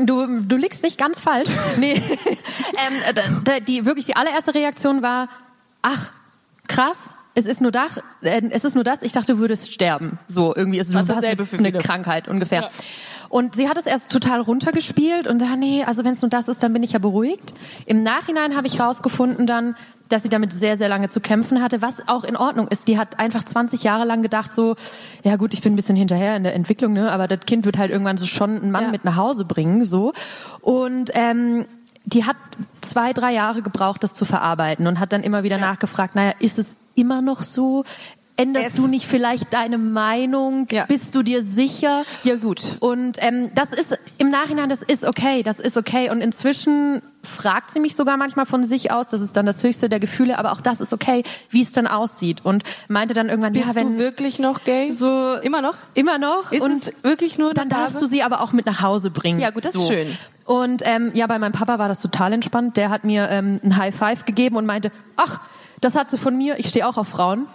Du, 0.00 0.40
du 0.40 0.56
liegst 0.56 0.82
nicht 0.82 0.98
ganz 0.98 1.20
falsch. 1.20 1.48
nee. 1.78 1.94
ähm, 1.94 3.42
da, 3.44 3.60
die, 3.60 3.84
wirklich 3.84 4.06
die 4.06 4.16
allererste 4.16 4.54
Reaktion 4.54 5.02
war, 5.02 5.28
ach, 5.82 6.12
krass, 6.66 7.14
es 7.34 7.46
ist 7.46 7.60
nur 7.60 7.72
das, 7.72 8.00
äh, 8.22 8.42
es 8.50 8.64
ist 8.64 8.74
nur 8.74 8.84
das, 8.84 9.02
ich 9.02 9.12
dachte, 9.12 9.34
du 9.34 9.38
würdest 9.38 9.72
sterben. 9.72 10.18
So, 10.26 10.54
irgendwie 10.54 10.78
ist 10.78 10.88
es 10.88 10.94
Was 10.94 11.06
du 11.06 11.14
hast 11.14 11.24
eine. 11.24 11.78
Krankheit 11.82 12.28
ungefähr. 12.28 12.70
Und 13.28 13.54
sie 13.54 13.68
hat 13.68 13.76
es 13.76 13.86
erst 13.86 14.10
total 14.10 14.40
runtergespielt 14.40 15.26
und 15.26 15.38
da, 15.40 15.56
nee, 15.56 15.84
also 15.84 16.04
wenn 16.04 16.12
es 16.12 16.22
nur 16.22 16.30
das 16.30 16.48
ist, 16.48 16.62
dann 16.62 16.72
bin 16.72 16.82
ich 16.82 16.92
ja 16.92 16.98
beruhigt. 16.98 17.52
Im 17.86 18.02
Nachhinein 18.02 18.56
habe 18.56 18.66
ich 18.66 18.80
rausgefunden 18.80 19.46
dann, 19.46 19.76
dass 20.08 20.22
sie 20.22 20.30
damit 20.30 20.52
sehr, 20.52 20.78
sehr 20.78 20.88
lange 20.88 21.10
zu 21.10 21.20
kämpfen 21.20 21.60
hatte, 21.62 21.82
was 21.82 22.08
auch 22.08 22.24
in 22.24 22.36
Ordnung 22.36 22.68
ist. 22.68 22.88
Die 22.88 22.98
hat 22.98 23.18
einfach 23.18 23.42
20 23.42 23.82
Jahre 23.82 24.06
lang 24.06 24.22
gedacht 24.22 24.50
so, 24.52 24.74
ja 25.22 25.36
gut, 25.36 25.52
ich 25.52 25.60
bin 25.60 25.74
ein 25.74 25.76
bisschen 25.76 25.96
hinterher 25.96 26.34
in 26.36 26.44
der 26.44 26.54
Entwicklung, 26.54 26.94
ne, 26.94 27.12
aber 27.12 27.28
das 27.28 27.40
Kind 27.40 27.66
wird 27.66 27.76
halt 27.76 27.90
irgendwann 27.90 28.16
so 28.16 28.24
schon 28.24 28.56
einen 28.58 28.70
Mann 28.70 28.84
Ja. 28.84 28.90
mit 28.90 29.04
nach 29.04 29.16
Hause 29.16 29.44
bringen, 29.44 29.84
so. 29.84 30.14
Und 30.62 31.10
ähm, 31.12 31.66
die 32.06 32.24
hat 32.24 32.36
zwei, 32.80 33.12
drei 33.12 33.34
Jahre 33.34 33.60
gebraucht, 33.60 34.02
das 34.02 34.14
zu 34.14 34.24
verarbeiten 34.24 34.86
und 34.86 34.98
hat 34.98 35.12
dann 35.12 35.22
immer 35.22 35.42
wieder 35.42 35.58
nachgefragt, 35.58 36.14
naja, 36.14 36.32
ist 36.38 36.58
es 36.58 36.74
immer 36.94 37.20
noch 37.20 37.42
so? 37.42 37.84
Änderst 38.38 38.68
Es- 38.68 38.74
du 38.74 38.86
nicht 38.86 39.06
vielleicht 39.06 39.52
deine 39.52 39.78
Meinung? 39.78 40.66
Ja. 40.70 40.84
Bist 40.86 41.14
du 41.14 41.22
dir 41.22 41.42
sicher? 41.42 42.04
Ja, 42.24 42.36
gut. 42.36 42.76
Und 42.80 43.18
ähm, 43.20 43.50
das 43.54 43.70
ist 43.72 43.98
im 44.16 44.30
Nachhinein, 44.30 44.68
das 44.68 44.80
ist 44.82 45.04
okay, 45.04 45.42
das 45.42 45.58
ist 45.58 45.76
okay. 45.76 46.08
Und 46.10 46.20
inzwischen 46.20 47.02
fragt 47.24 47.72
sie 47.72 47.80
mich 47.80 47.96
sogar 47.96 48.16
manchmal 48.16 48.46
von 48.46 48.62
sich 48.62 48.92
aus, 48.92 49.08
das 49.08 49.20
ist 49.20 49.36
dann 49.36 49.44
das 49.44 49.62
höchste 49.64 49.88
der 49.88 49.98
Gefühle, 50.00 50.38
aber 50.38 50.52
auch 50.52 50.60
das 50.60 50.80
ist 50.80 50.92
okay, 50.92 51.24
wie 51.50 51.62
es 51.62 51.72
dann 51.72 51.86
aussieht. 51.88 52.44
Und 52.44 52.62
meinte 52.86 53.12
dann 53.12 53.28
irgendwann, 53.28 53.52
Bist 53.54 53.66
ja, 53.66 53.74
wenn 53.74 53.94
du 53.94 53.98
wirklich 53.98 54.38
noch 54.38 54.62
gay? 54.64 54.92
so 54.92 55.34
Immer 55.42 55.60
noch? 55.60 55.74
immer 55.94 56.18
noch 56.18 56.52
Ist 56.52 56.62
und 56.62 56.92
wirklich 57.02 57.38
nur 57.38 57.54
dann 57.54 57.68
darfst 57.68 57.94
Phase? 57.94 58.04
du 58.04 58.10
sie 58.10 58.22
aber 58.22 58.40
auch 58.40 58.52
mit 58.52 58.66
nach 58.66 58.80
Hause 58.82 59.10
bringen. 59.10 59.40
Ja, 59.40 59.50
gut, 59.50 59.64
das 59.64 59.74
ist 59.74 59.82
so. 59.86 59.92
schön. 59.92 60.06
Und 60.44 60.82
ähm, 60.86 61.10
ja, 61.14 61.26
bei 61.26 61.38
meinem 61.40 61.52
Papa 61.52 61.78
war 61.80 61.88
das 61.88 62.00
total 62.00 62.32
entspannt. 62.32 62.76
Der 62.76 62.88
hat 62.88 63.02
mir 63.04 63.28
ähm, 63.30 63.60
ein 63.64 63.76
High 63.76 63.94
Five 63.94 64.24
gegeben 64.24 64.56
und 64.56 64.64
meinte, 64.64 64.90
ach, 65.16 65.40
das 65.80 65.94
hat 65.94 66.10
sie 66.10 66.18
von 66.18 66.38
mir. 66.38 66.58
Ich 66.58 66.68
stehe 66.68 66.86
auch 66.88 66.96
auf 66.96 67.08
Frauen. 67.08 67.46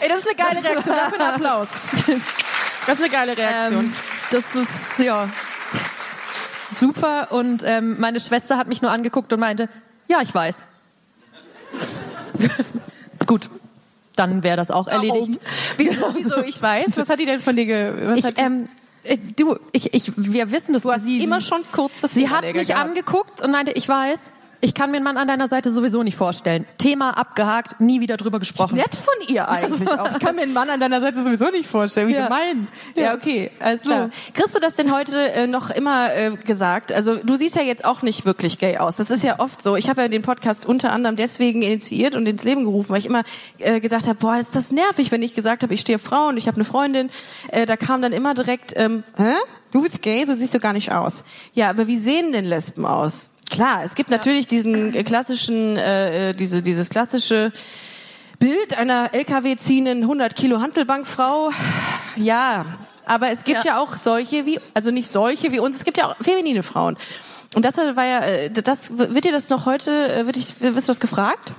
Ey, 0.00 0.08
das 0.08 0.18
ist 0.20 0.26
eine 0.28 0.36
geile 0.36 0.64
Reaktion. 0.64 0.96
Dafür 0.96 1.20
einen 1.20 1.34
Applaus. 1.34 1.68
Das 2.86 2.98
ist 2.98 3.04
eine 3.04 3.12
geile 3.12 3.36
Reaktion. 3.38 3.84
Ähm, 3.84 3.94
das 4.30 4.42
ist 4.54 4.98
ja 4.98 5.28
super. 6.70 7.28
Und 7.30 7.62
ähm, 7.64 7.96
meine 8.00 8.18
Schwester 8.20 8.56
hat 8.56 8.66
mich 8.66 8.82
nur 8.82 8.90
angeguckt 8.90 9.32
und 9.32 9.40
meinte, 9.40 9.68
ja, 10.08 10.20
ich 10.22 10.34
weiß. 10.34 10.64
Gut, 13.26 13.48
dann 14.16 14.42
wäre 14.42 14.56
das 14.56 14.70
auch 14.70 14.88
erledigt. 14.88 15.40
Wieso, 15.76 16.14
wieso 16.14 16.42
ich 16.42 16.60
weiß? 16.60 16.96
Was 16.96 17.08
hat 17.08 17.20
die 17.20 17.26
denn 17.26 17.40
von 17.40 17.56
dir 17.56 17.66
ge 17.66 17.92
was 18.04 18.18
Ich, 18.18 18.24
hat 18.24 18.36
die- 18.38 18.42
ähm, 18.42 18.68
äh, 19.04 19.16
du, 19.36 19.58
ich, 19.72 19.94
ich, 19.94 20.12
wir 20.16 20.50
wissen 20.50 20.72
das. 20.72 20.82
Du 20.82 20.92
hast 20.92 21.04
sie, 21.04 21.22
immer 21.22 21.40
schon 21.40 21.60
kurze 21.72 22.08
Sie 22.08 22.28
hat 22.28 22.42
mich 22.42 22.68
gehabt. 22.68 22.88
angeguckt 22.88 23.40
und 23.40 23.50
meinte, 23.50 23.72
ich 23.72 23.88
weiß, 23.88 24.32
ich 24.64 24.74
kann 24.74 24.90
mir 24.92 24.96
einen 24.98 25.04
Mann 25.04 25.16
an 25.18 25.28
deiner 25.28 25.48
Seite 25.48 25.70
sowieso 25.72 26.02
nicht 26.02 26.16
vorstellen. 26.16 26.64
Thema 26.78 27.10
abgehakt, 27.18 27.80
nie 27.80 28.00
wieder 28.00 28.16
drüber 28.16 28.38
gesprochen. 28.38 28.76
Nett 28.76 28.94
von 28.94 29.12
ihr 29.28 29.48
eigentlich 29.48 29.90
auch. 29.90 30.12
Ich 30.12 30.18
kann 30.20 30.36
mir 30.36 30.42
einen 30.42 30.52
Mann 30.52 30.70
an 30.70 30.78
deiner 30.80 31.00
Seite 31.00 31.20
sowieso 31.22 31.50
nicht 31.50 31.66
vorstellen. 31.68 32.08
Wie 32.08 32.14
Ja. 32.14 32.24
gemein. 32.24 32.68
Ja, 32.94 33.02
Ja. 33.02 33.14
okay, 33.14 33.50
alles 33.58 33.82
klar. 33.82 34.10
Kriegst 34.32 34.54
du 34.54 34.60
das 34.60 34.74
denn 34.74 34.94
heute 34.94 35.18
äh, 35.32 35.46
noch 35.46 35.70
immer 35.70 36.14
äh, 36.14 36.30
gesagt? 36.36 36.92
Also 36.92 37.16
du 37.16 37.34
siehst 37.36 37.56
ja 37.56 37.62
jetzt 37.62 37.84
auch 37.84 38.02
nicht 38.02 38.24
wirklich 38.24 38.58
gay 38.58 38.78
aus. 38.78 38.96
Das 38.96 39.10
ist 39.10 39.24
ja 39.24 39.40
oft 39.40 39.60
so. 39.60 39.74
Ich 39.76 39.88
habe 39.90 40.00
ja 40.02 40.08
den 40.08 40.22
Podcast 40.22 40.64
unter 40.64 40.92
anderem 40.92 41.16
deswegen 41.16 41.60
initiiert 41.62 42.14
und 42.14 42.26
ins 42.26 42.44
Leben 42.44 42.62
gerufen, 42.62 42.90
weil 42.90 43.00
ich 43.00 43.06
immer 43.06 43.24
äh, 43.58 43.80
gesagt 43.80 44.06
habe, 44.06 44.14
boah, 44.20 44.36
ist 44.38 44.54
das 44.54 44.70
nervig, 44.70 45.10
wenn 45.10 45.22
ich 45.22 45.34
gesagt 45.34 45.64
habe, 45.64 45.74
ich 45.74 45.80
stehe 45.80 45.96
auf 45.96 46.02
Frauen, 46.02 46.36
ich 46.36 46.46
habe 46.46 46.54
eine 46.56 46.64
Freundin. 46.64 47.10
Äh, 47.48 47.66
da 47.66 47.76
kam 47.76 48.00
dann 48.00 48.12
immer 48.12 48.32
direkt, 48.34 48.72
ähm, 48.76 49.02
hä? 49.16 49.34
Du 49.72 49.82
bist 49.82 50.02
gay, 50.02 50.24
so 50.26 50.34
siehst 50.34 50.54
du 50.54 50.60
gar 50.60 50.74
nicht 50.74 50.92
aus. 50.92 51.24
Ja, 51.54 51.70
aber 51.70 51.86
wie 51.86 51.96
sehen 51.96 52.30
denn 52.32 52.44
Lesben 52.44 52.86
aus? 52.86 53.30
Klar, 53.50 53.82
es 53.84 53.94
gibt 53.94 54.10
natürlich 54.10 54.46
diesen 54.46 54.94
äh, 54.94 55.02
klassischen, 55.02 55.76
äh, 55.76 56.30
äh, 56.30 56.34
diese, 56.34 56.62
dieses 56.62 56.90
klassische 56.90 57.52
Bild 58.38 58.76
einer 58.76 59.14
LKW 59.14 59.56
ziehenden 59.56 60.02
100 60.02 60.36
Kilo 60.36 60.60
Hantelbankfrau. 60.60 61.50
Ja, 62.16 62.66
aber 63.06 63.30
es 63.30 63.44
gibt 63.44 63.64
ja. 63.64 63.72
Ja. 63.72 63.78
auch 63.80 63.94
solche 63.94 64.46
wie, 64.46 64.60
also 64.74 64.90
nicht 64.90 65.10
solche 65.10 65.52
wie 65.52 65.58
uns, 65.58 65.76
es 65.76 65.84
gibt 65.84 65.96
ja 65.96 66.10
auch 66.10 66.16
feminine 66.20 66.62
Frauen. 66.62 66.96
Und 67.54 67.64
das 67.64 67.76
war 67.76 68.04
ja, 68.04 68.20
äh, 68.20 68.50
das 68.50 68.98
wird 68.98 69.24
dir 69.24 69.32
das 69.32 69.48
noch 69.48 69.66
heute, 69.66 69.90
äh, 69.90 70.26
wird 70.26 70.36
ich, 70.36 70.60
wirst 70.60 70.88
du 70.88 70.90
das 70.90 71.00
gefragt? 71.00 71.54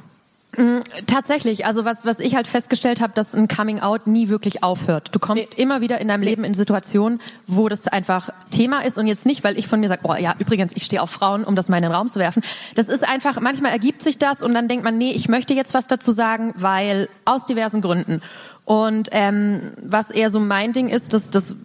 Tatsächlich, 1.07 1.65
also 1.65 1.83
was, 1.83 2.05
was 2.05 2.19
ich 2.19 2.35
halt 2.35 2.47
festgestellt 2.47 3.01
habe, 3.01 3.13
dass 3.13 3.33
ein 3.33 3.47
Coming 3.47 3.79
Out 3.79 4.07
nie 4.07 4.29
wirklich 4.29 4.63
aufhört. 4.63 5.09
Du 5.11 5.19
kommst 5.19 5.55
immer 5.55 5.81
wieder 5.81 5.99
in 5.99 6.07
deinem 6.07 6.21
Leben 6.21 6.43
in 6.43 6.53
Situationen, 6.53 7.19
wo 7.47 7.69
das 7.69 7.87
einfach 7.87 8.29
Thema 8.51 8.81
ist 8.81 8.97
und 8.97 9.07
jetzt 9.07 9.25
nicht, 9.25 9.43
weil 9.43 9.57
ich 9.57 9.67
von 9.67 9.79
mir 9.79 9.87
sage, 9.87 10.01
oh 10.03 10.13
ja, 10.13 10.35
übrigens, 10.37 10.73
ich 10.75 10.83
stehe 10.83 11.01
auf 11.01 11.09
Frauen, 11.09 11.43
um 11.43 11.55
das 11.55 11.69
mal 11.69 11.77
in 11.77 11.83
den 11.83 11.91
Raum 11.91 12.07
zu 12.07 12.19
werfen. 12.19 12.43
Das 12.75 12.87
ist 12.87 13.07
einfach, 13.07 13.39
manchmal 13.41 13.71
ergibt 13.71 14.03
sich 14.03 14.19
das 14.19 14.41
und 14.43 14.53
dann 14.53 14.67
denkt 14.67 14.83
man, 14.83 14.97
nee, 14.97 15.11
ich 15.11 15.27
möchte 15.27 15.53
jetzt 15.53 15.73
was 15.73 15.87
dazu 15.87 16.11
sagen, 16.11 16.53
weil 16.55 17.09
aus 17.25 17.45
diversen 17.45 17.81
Gründen. 17.81 18.21
Und 18.65 19.09
ähm, 19.11 19.71
was 19.81 20.11
eher 20.11 20.29
so 20.29 20.39
mein 20.39 20.71
Ding 20.71 20.87
ist, 20.87 21.13
dass 21.13 21.29
das, 21.29 21.55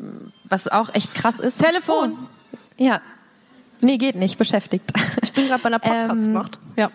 was 0.49 0.66
auch 0.66 0.95
echt 0.95 1.14
krass 1.14 1.38
ist. 1.38 1.59
Telefon. 1.62 2.14
Oh. 2.14 2.57
Ja. 2.78 3.00
Nee, 3.80 3.99
geht 3.99 4.16
nicht, 4.16 4.38
beschäftigt. 4.38 4.92
Ich 5.23 5.33
bin 5.33 5.47
gerade 5.47 5.62
bei 5.62 5.68
einer 5.68 5.78
Podcast 5.78 6.26
Ähm, 6.26 6.26
gemacht. 6.33 6.59
Ja. 6.76 6.90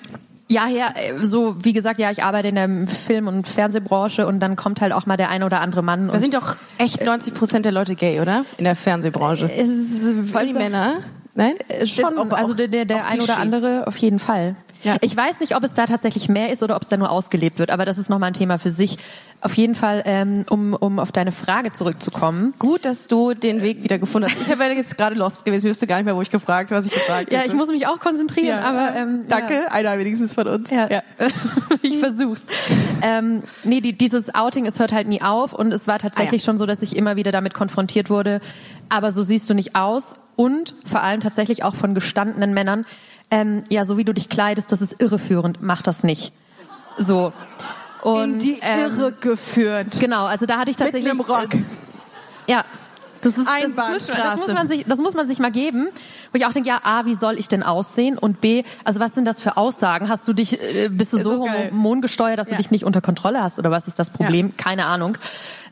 Ja, 0.53 0.67
ja, 0.67 0.87
äh, 0.93 1.25
so 1.25 1.55
wie 1.63 1.73
gesagt, 1.73 1.99
ja, 1.99 2.11
ich 2.11 2.23
arbeite 2.23 2.49
in 2.49 2.55
der 2.55 2.69
Film- 2.87 3.27
und 3.27 3.47
Fernsehbranche 3.47 4.27
und 4.27 4.39
dann 4.39 4.55
kommt 4.55 4.81
halt 4.81 4.93
auch 4.93 5.07
mal 5.07 5.17
der 5.17 5.29
ein 5.29 5.41
oder 5.41 5.61
andere 5.61 5.81
Mann. 5.81 6.09
Da 6.09 6.19
sind 6.19 6.35
doch 6.35 6.57
echt 6.77 7.03
90 7.03 7.33
Prozent 7.33 7.65
der 7.65 7.71
Leute 7.71 7.95
gay, 7.95 8.19
oder? 8.21 8.45
In 8.59 8.65
der 8.65 8.75
Fernsehbranche. 8.75 9.45
es, 9.45 10.29
Vor 10.31 10.39
allem 10.41 10.47
die 10.49 10.53
Männer. 10.53 10.97
Nein? 11.35 11.53
Äh, 11.67 11.87
Schon, 11.87 12.17
aber 12.19 12.37
also 12.37 12.51
auch- 12.53 12.55
der, 12.55 12.67
der, 12.67 12.85
der 12.85 12.97
auch 12.97 13.09
ein 13.09 13.19
oder 13.21 13.37
andere 13.37 13.87
auf 13.87 13.97
jeden 13.97 14.19
Fall. 14.19 14.55
Ja. 14.83 14.97
Ich 15.01 15.15
weiß 15.15 15.39
nicht, 15.39 15.55
ob 15.55 15.63
es 15.63 15.73
da 15.73 15.85
tatsächlich 15.85 16.29
mehr 16.29 16.51
ist 16.51 16.61
oder 16.63 16.75
ob 16.75 16.81
es 16.83 16.89
da 16.89 16.97
nur 16.97 17.09
ausgelebt 17.09 17.59
wird, 17.59 17.71
aber 17.71 17.85
das 17.85 17.97
ist 17.97 18.09
nochmal 18.09 18.27
ein 18.31 18.33
Thema 18.33 18.59
für 18.59 18.69
sich. 18.71 18.97
Auf 19.41 19.55
jeden 19.55 19.75
Fall, 19.75 20.03
ähm, 20.05 20.45
um, 20.49 20.73
um 20.73 20.99
auf 20.99 21.11
deine 21.11 21.31
Frage 21.31 21.71
zurückzukommen. 21.73 22.53
Gut, 22.59 22.85
dass 22.85 23.07
du 23.07 23.33
den 23.33 23.61
Weg 23.61 23.83
wieder 23.83 23.97
gefunden 23.99 24.29
hast. 24.29 24.41
Ich 24.41 24.47
wäre 24.59 24.71
jetzt 24.73 24.97
gerade 24.97 25.15
lost 25.15 25.45
gewesen. 25.45 25.67
Ich 25.67 25.71
wüsste 25.71 25.87
gar 25.87 25.97
nicht 25.97 26.05
mehr, 26.05 26.15
wo 26.15 26.21
ich 26.21 26.29
gefragt, 26.31 26.71
was 26.71 26.85
ich 26.85 26.91
gefragt 26.93 27.31
Ja, 27.31 27.39
hätte. 27.39 27.49
ich 27.49 27.53
muss 27.55 27.67
mich 27.69 27.87
auch 27.87 27.99
konzentrieren, 27.99 28.59
aber 28.59 28.95
ähm, 28.95 29.25
Danke, 29.27 29.71
einer 29.71 29.97
wenigstens 29.99 30.33
von 30.33 30.47
uns. 30.47 30.69
Ja, 30.69 30.87
ich 31.81 31.97
versuch's. 31.99 32.45
ähm, 33.01 33.43
nee, 33.63 33.81
die, 33.81 33.97
dieses 33.97 34.33
Outing, 34.35 34.65
es 34.65 34.79
hört 34.79 34.91
halt 34.91 35.07
nie 35.07 35.21
auf 35.21 35.53
und 35.53 35.71
es 35.73 35.87
war 35.87 35.99
tatsächlich 35.99 36.41
Ah, 36.41 36.43
ja. 36.43 36.45
schon 36.45 36.57
so, 36.57 36.65
dass 36.65 36.81
ich 36.81 36.95
immer 36.95 37.15
wieder 37.15 37.31
damit 37.31 37.53
konfrontiert 37.53 38.09
wurde. 38.09 38.39
Aber 38.89 39.11
so 39.11 39.23
siehst 39.23 39.49
du 39.49 39.53
nicht 39.53 39.75
aus 39.75 40.15
und 40.35 40.73
vor 40.85 41.01
allem 41.03 41.19
tatsächlich 41.19 41.63
auch 41.63 41.75
von 41.75 41.93
gestandenen 41.93 42.53
Männern. 42.53 42.85
Ähm, 43.33 43.63
ja, 43.69 43.83
so 43.83 43.97
wie 43.97 44.03
du 44.03 44.13
dich 44.13 44.29
kleidest, 44.29 44.71
das 44.71 44.79
ist 44.79 45.01
irreführend. 45.01 45.59
Mach 45.59 45.81
das 45.81 46.03
nicht. 46.03 46.33
So. 46.97 47.33
Und, 48.03 48.33
In 48.33 48.39
die 48.39 48.59
ähm, 48.61 48.79
Irre 48.79 49.11
geführt. 49.13 49.99
Genau, 49.99 50.25
also 50.25 50.45
da 50.45 50.59
hatte 50.59 50.69
ich 50.69 50.77
Mit 50.77 50.85
tatsächlich. 50.85 51.11
einem 51.11 51.21
Rock. 51.21 51.55
Äh, 51.55 51.63
ja. 52.47 52.63
Das 53.23 53.37
ist, 53.37 53.47
Einbahnstraße. 53.47 54.21
Das, 54.21 54.35
muss, 54.37 54.45
das, 54.45 54.47
muss 54.47 54.53
man 54.55 54.67
sich, 54.67 54.85
das 54.87 54.97
muss 54.99 55.13
man 55.13 55.27
sich 55.27 55.39
mal 55.39 55.51
geben. 55.51 55.87
Wo 56.31 56.37
ich 56.37 56.45
auch 56.45 56.51
denke, 56.51 56.69
ja, 56.69 56.81
A, 56.83 57.05
wie 57.05 57.15
soll 57.15 57.39
ich 57.39 57.47
denn 57.47 57.63
aussehen? 57.63 58.17
Und 58.17 58.41
B, 58.41 58.63
also 58.83 58.99
was 58.99 59.15
sind 59.15 59.25
das 59.25 59.41
für 59.41 59.57
Aussagen? 59.57 60.09
Hast 60.09 60.27
du 60.27 60.33
dich, 60.33 60.61
äh, 60.61 60.89
bist 60.89 61.13
du 61.13 61.17
so 61.17 61.47
hormongesteuert, 61.47 62.37
dass 62.39 62.47
Ja. 62.47 62.55
du 62.55 62.61
dich 62.61 62.71
nicht 62.71 62.83
unter 62.85 63.01
Kontrolle 63.01 63.41
hast? 63.41 63.59
Oder 63.59 63.71
was 63.71 63.87
ist 63.87 63.99
das 63.99 64.09
Problem? 64.09 64.55
Keine 64.57 64.85
Ahnung. 64.85 65.17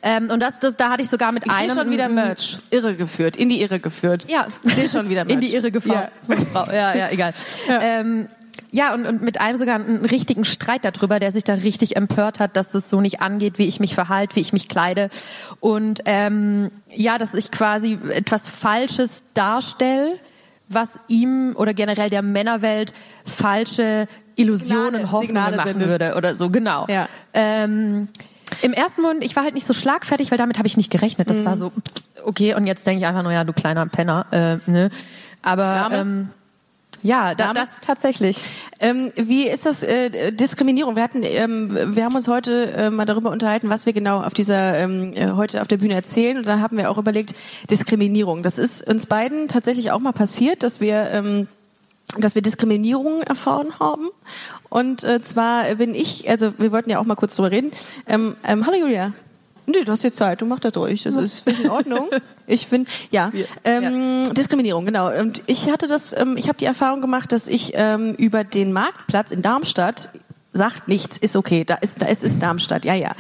Ähm, 0.03 0.29
und 0.31 0.39
das, 0.39 0.59
das, 0.59 0.77
da 0.77 0.89
hatte 0.89 1.03
ich 1.03 1.09
sogar 1.09 1.31
mit 1.31 1.45
Ich 1.45 1.51
sehe 1.51 1.61
einem... 1.61 1.77
schon 1.77 1.91
wieder 1.91 2.09
Merch. 2.09 2.57
Irre 2.71 2.95
geführt, 2.95 3.35
in 3.35 3.49
die 3.49 3.61
Irre 3.61 3.79
geführt. 3.79 4.25
Ja. 4.27 4.47
Ich 4.63 4.73
sehe 4.73 4.89
schon 4.89 5.09
wieder 5.09 5.25
Merch. 5.25 5.35
In 5.35 5.41
die 5.41 5.53
Irre 5.53 5.71
gefahren. 5.71 6.07
Ja, 6.27 6.73
ja, 6.73 6.95
ja 6.95 7.09
egal. 7.11 7.33
Ja, 7.67 7.81
ähm, 7.81 8.27
ja 8.71 8.93
und, 8.93 9.05
und 9.05 9.21
mit 9.21 9.39
einem 9.41 9.57
sogar 9.57 9.75
einen 9.75 10.05
richtigen 10.05 10.45
Streit 10.45 10.85
darüber, 10.85 11.19
der 11.19 11.31
sich 11.31 11.43
da 11.43 11.53
richtig 11.55 11.95
empört 11.95 12.39
hat, 12.39 12.55
dass 12.55 12.71
das 12.71 12.89
so 12.89 13.01
nicht 13.01 13.21
angeht, 13.21 13.57
wie 13.57 13.67
ich 13.67 13.79
mich 13.79 13.95
verhalte, 13.95 14.35
wie 14.35 14.41
ich 14.41 14.53
mich 14.53 14.67
kleide. 14.67 15.09
Und 15.59 16.01
ähm, 16.05 16.71
ja, 16.89 17.17
dass 17.17 17.33
ich 17.33 17.51
quasi 17.51 17.97
etwas 18.09 18.47
Falsches 18.47 19.23
darstelle, 19.33 20.15
was 20.69 20.89
ihm 21.07 21.53
oder 21.57 21.73
generell 21.73 22.09
der 22.09 22.21
Männerwelt 22.21 22.93
falsche 23.25 24.07
Illusionen, 24.35 24.85
Signale, 24.85 25.11
Hoffnungen 25.11 25.27
Signale 25.27 25.57
machen 25.57 25.69
sendet. 25.71 25.89
würde 25.89 26.15
oder 26.15 26.33
so, 26.33 26.49
genau. 26.49 26.85
Ja. 26.87 27.07
Ähm, 27.33 28.07
Im 28.61 28.73
ersten 28.73 29.01
Moment, 29.01 29.23
ich 29.23 29.35
war 29.35 29.43
halt 29.43 29.53
nicht 29.53 29.67
so 29.67 29.73
schlagfertig, 29.73 30.31
weil 30.31 30.37
damit 30.37 30.57
habe 30.57 30.67
ich 30.67 30.77
nicht 30.77 30.89
gerechnet. 30.91 31.29
Das 31.29 31.37
Mhm. 31.37 31.45
war 31.45 31.57
so, 31.57 31.71
okay, 32.25 32.53
und 32.55 32.67
jetzt 32.67 32.87
denke 32.87 33.01
ich 33.01 33.07
einfach 33.07 33.23
nur, 33.23 33.31
ja, 33.33 33.43
du 33.43 33.53
kleiner 33.53 33.85
Penner. 33.87 34.25
Äh, 34.31 34.69
ne? 34.71 34.89
Aber 35.41 35.89
ähm, 35.91 36.29
ja, 37.03 37.35
da, 37.35 37.53
das 37.53 37.69
tatsächlich. 37.81 38.37
Ähm, 38.79 39.11
wie 39.15 39.47
ist 39.47 39.65
das 39.65 39.83
äh, 39.83 40.31
Diskriminierung? 40.31 40.95
Wir 40.95 41.03
hatten, 41.03 41.23
ähm, 41.23 41.95
wir 41.95 42.05
haben 42.05 42.15
uns 42.15 42.27
heute 42.27 42.71
äh, 42.73 42.89
mal 42.89 43.05
darüber 43.05 43.31
unterhalten, 43.31 43.69
was 43.69 43.85
wir 43.85 43.93
genau 43.93 44.21
auf 44.21 44.33
dieser 44.33 44.77
ähm, 44.77 45.13
äh, 45.13 45.31
heute 45.31 45.61
auf 45.61 45.67
der 45.67 45.77
Bühne 45.77 45.95
erzählen. 45.95 46.37
Und 46.37 46.47
dann 46.47 46.61
haben 46.61 46.77
wir 46.77 46.91
auch 46.91 46.97
überlegt 46.97 47.33
Diskriminierung. 47.69 48.43
Das 48.43 48.57
ist 48.57 48.87
uns 48.87 49.05
beiden 49.05 49.47
tatsächlich 49.47 49.91
auch 49.91 49.99
mal 49.99 50.13
passiert, 50.13 50.63
dass 50.63 50.79
wir 50.79 51.09
ähm, 51.11 51.47
dass 52.17 52.35
wir 52.35 52.41
Diskriminierung 52.41 53.21
erfahren 53.21 53.79
haben. 53.79 54.09
Und 54.69 55.03
äh, 55.03 55.21
zwar 55.21 55.75
bin 55.75 55.95
ich, 55.95 56.29
also 56.29 56.53
wir 56.57 56.71
wollten 56.71 56.89
ja 56.89 56.99
auch 56.99 57.05
mal 57.05 57.15
kurz 57.15 57.35
drüber 57.35 57.51
reden. 57.51 57.71
Ähm, 58.05 58.35
ähm, 58.45 58.65
hallo 58.65 58.77
Julia. 58.77 59.13
Nee, 59.65 59.83
du 59.83 59.91
hast 59.91 60.03
jetzt 60.03 60.17
Zeit, 60.17 60.41
du 60.41 60.45
mach 60.45 60.59
das 60.59 60.71
durch. 60.73 61.03
Das 61.03 61.15
ist 61.15 61.47
in 61.47 61.69
Ordnung. 61.69 62.09
Ich 62.47 62.67
bin, 62.67 62.85
ja, 63.11 63.31
ähm, 63.63 64.33
Diskriminierung, 64.33 64.85
genau. 64.85 65.09
Und 65.17 65.41
ich 65.47 65.71
hatte 65.71 65.87
das, 65.87 66.11
ähm, 66.11 66.35
ich 66.35 66.49
habe 66.49 66.57
die 66.57 66.65
Erfahrung 66.65 66.99
gemacht, 66.99 67.31
dass 67.31 67.47
ich 67.47 67.71
ähm, 67.75 68.13
über 68.15 68.43
den 68.43 68.73
Marktplatz 68.73 69.31
in 69.31 69.41
Darmstadt 69.41 70.09
sagt 70.53 70.87
nichts, 70.87 71.17
ist 71.17 71.35
okay, 71.35 71.63
da 71.63 71.75
ist, 71.75 72.01
da 72.01 72.07
ist, 72.07 72.23
ist 72.23 72.41
Darmstadt, 72.41 72.83
ja, 72.83 72.93
ja. 72.93 73.11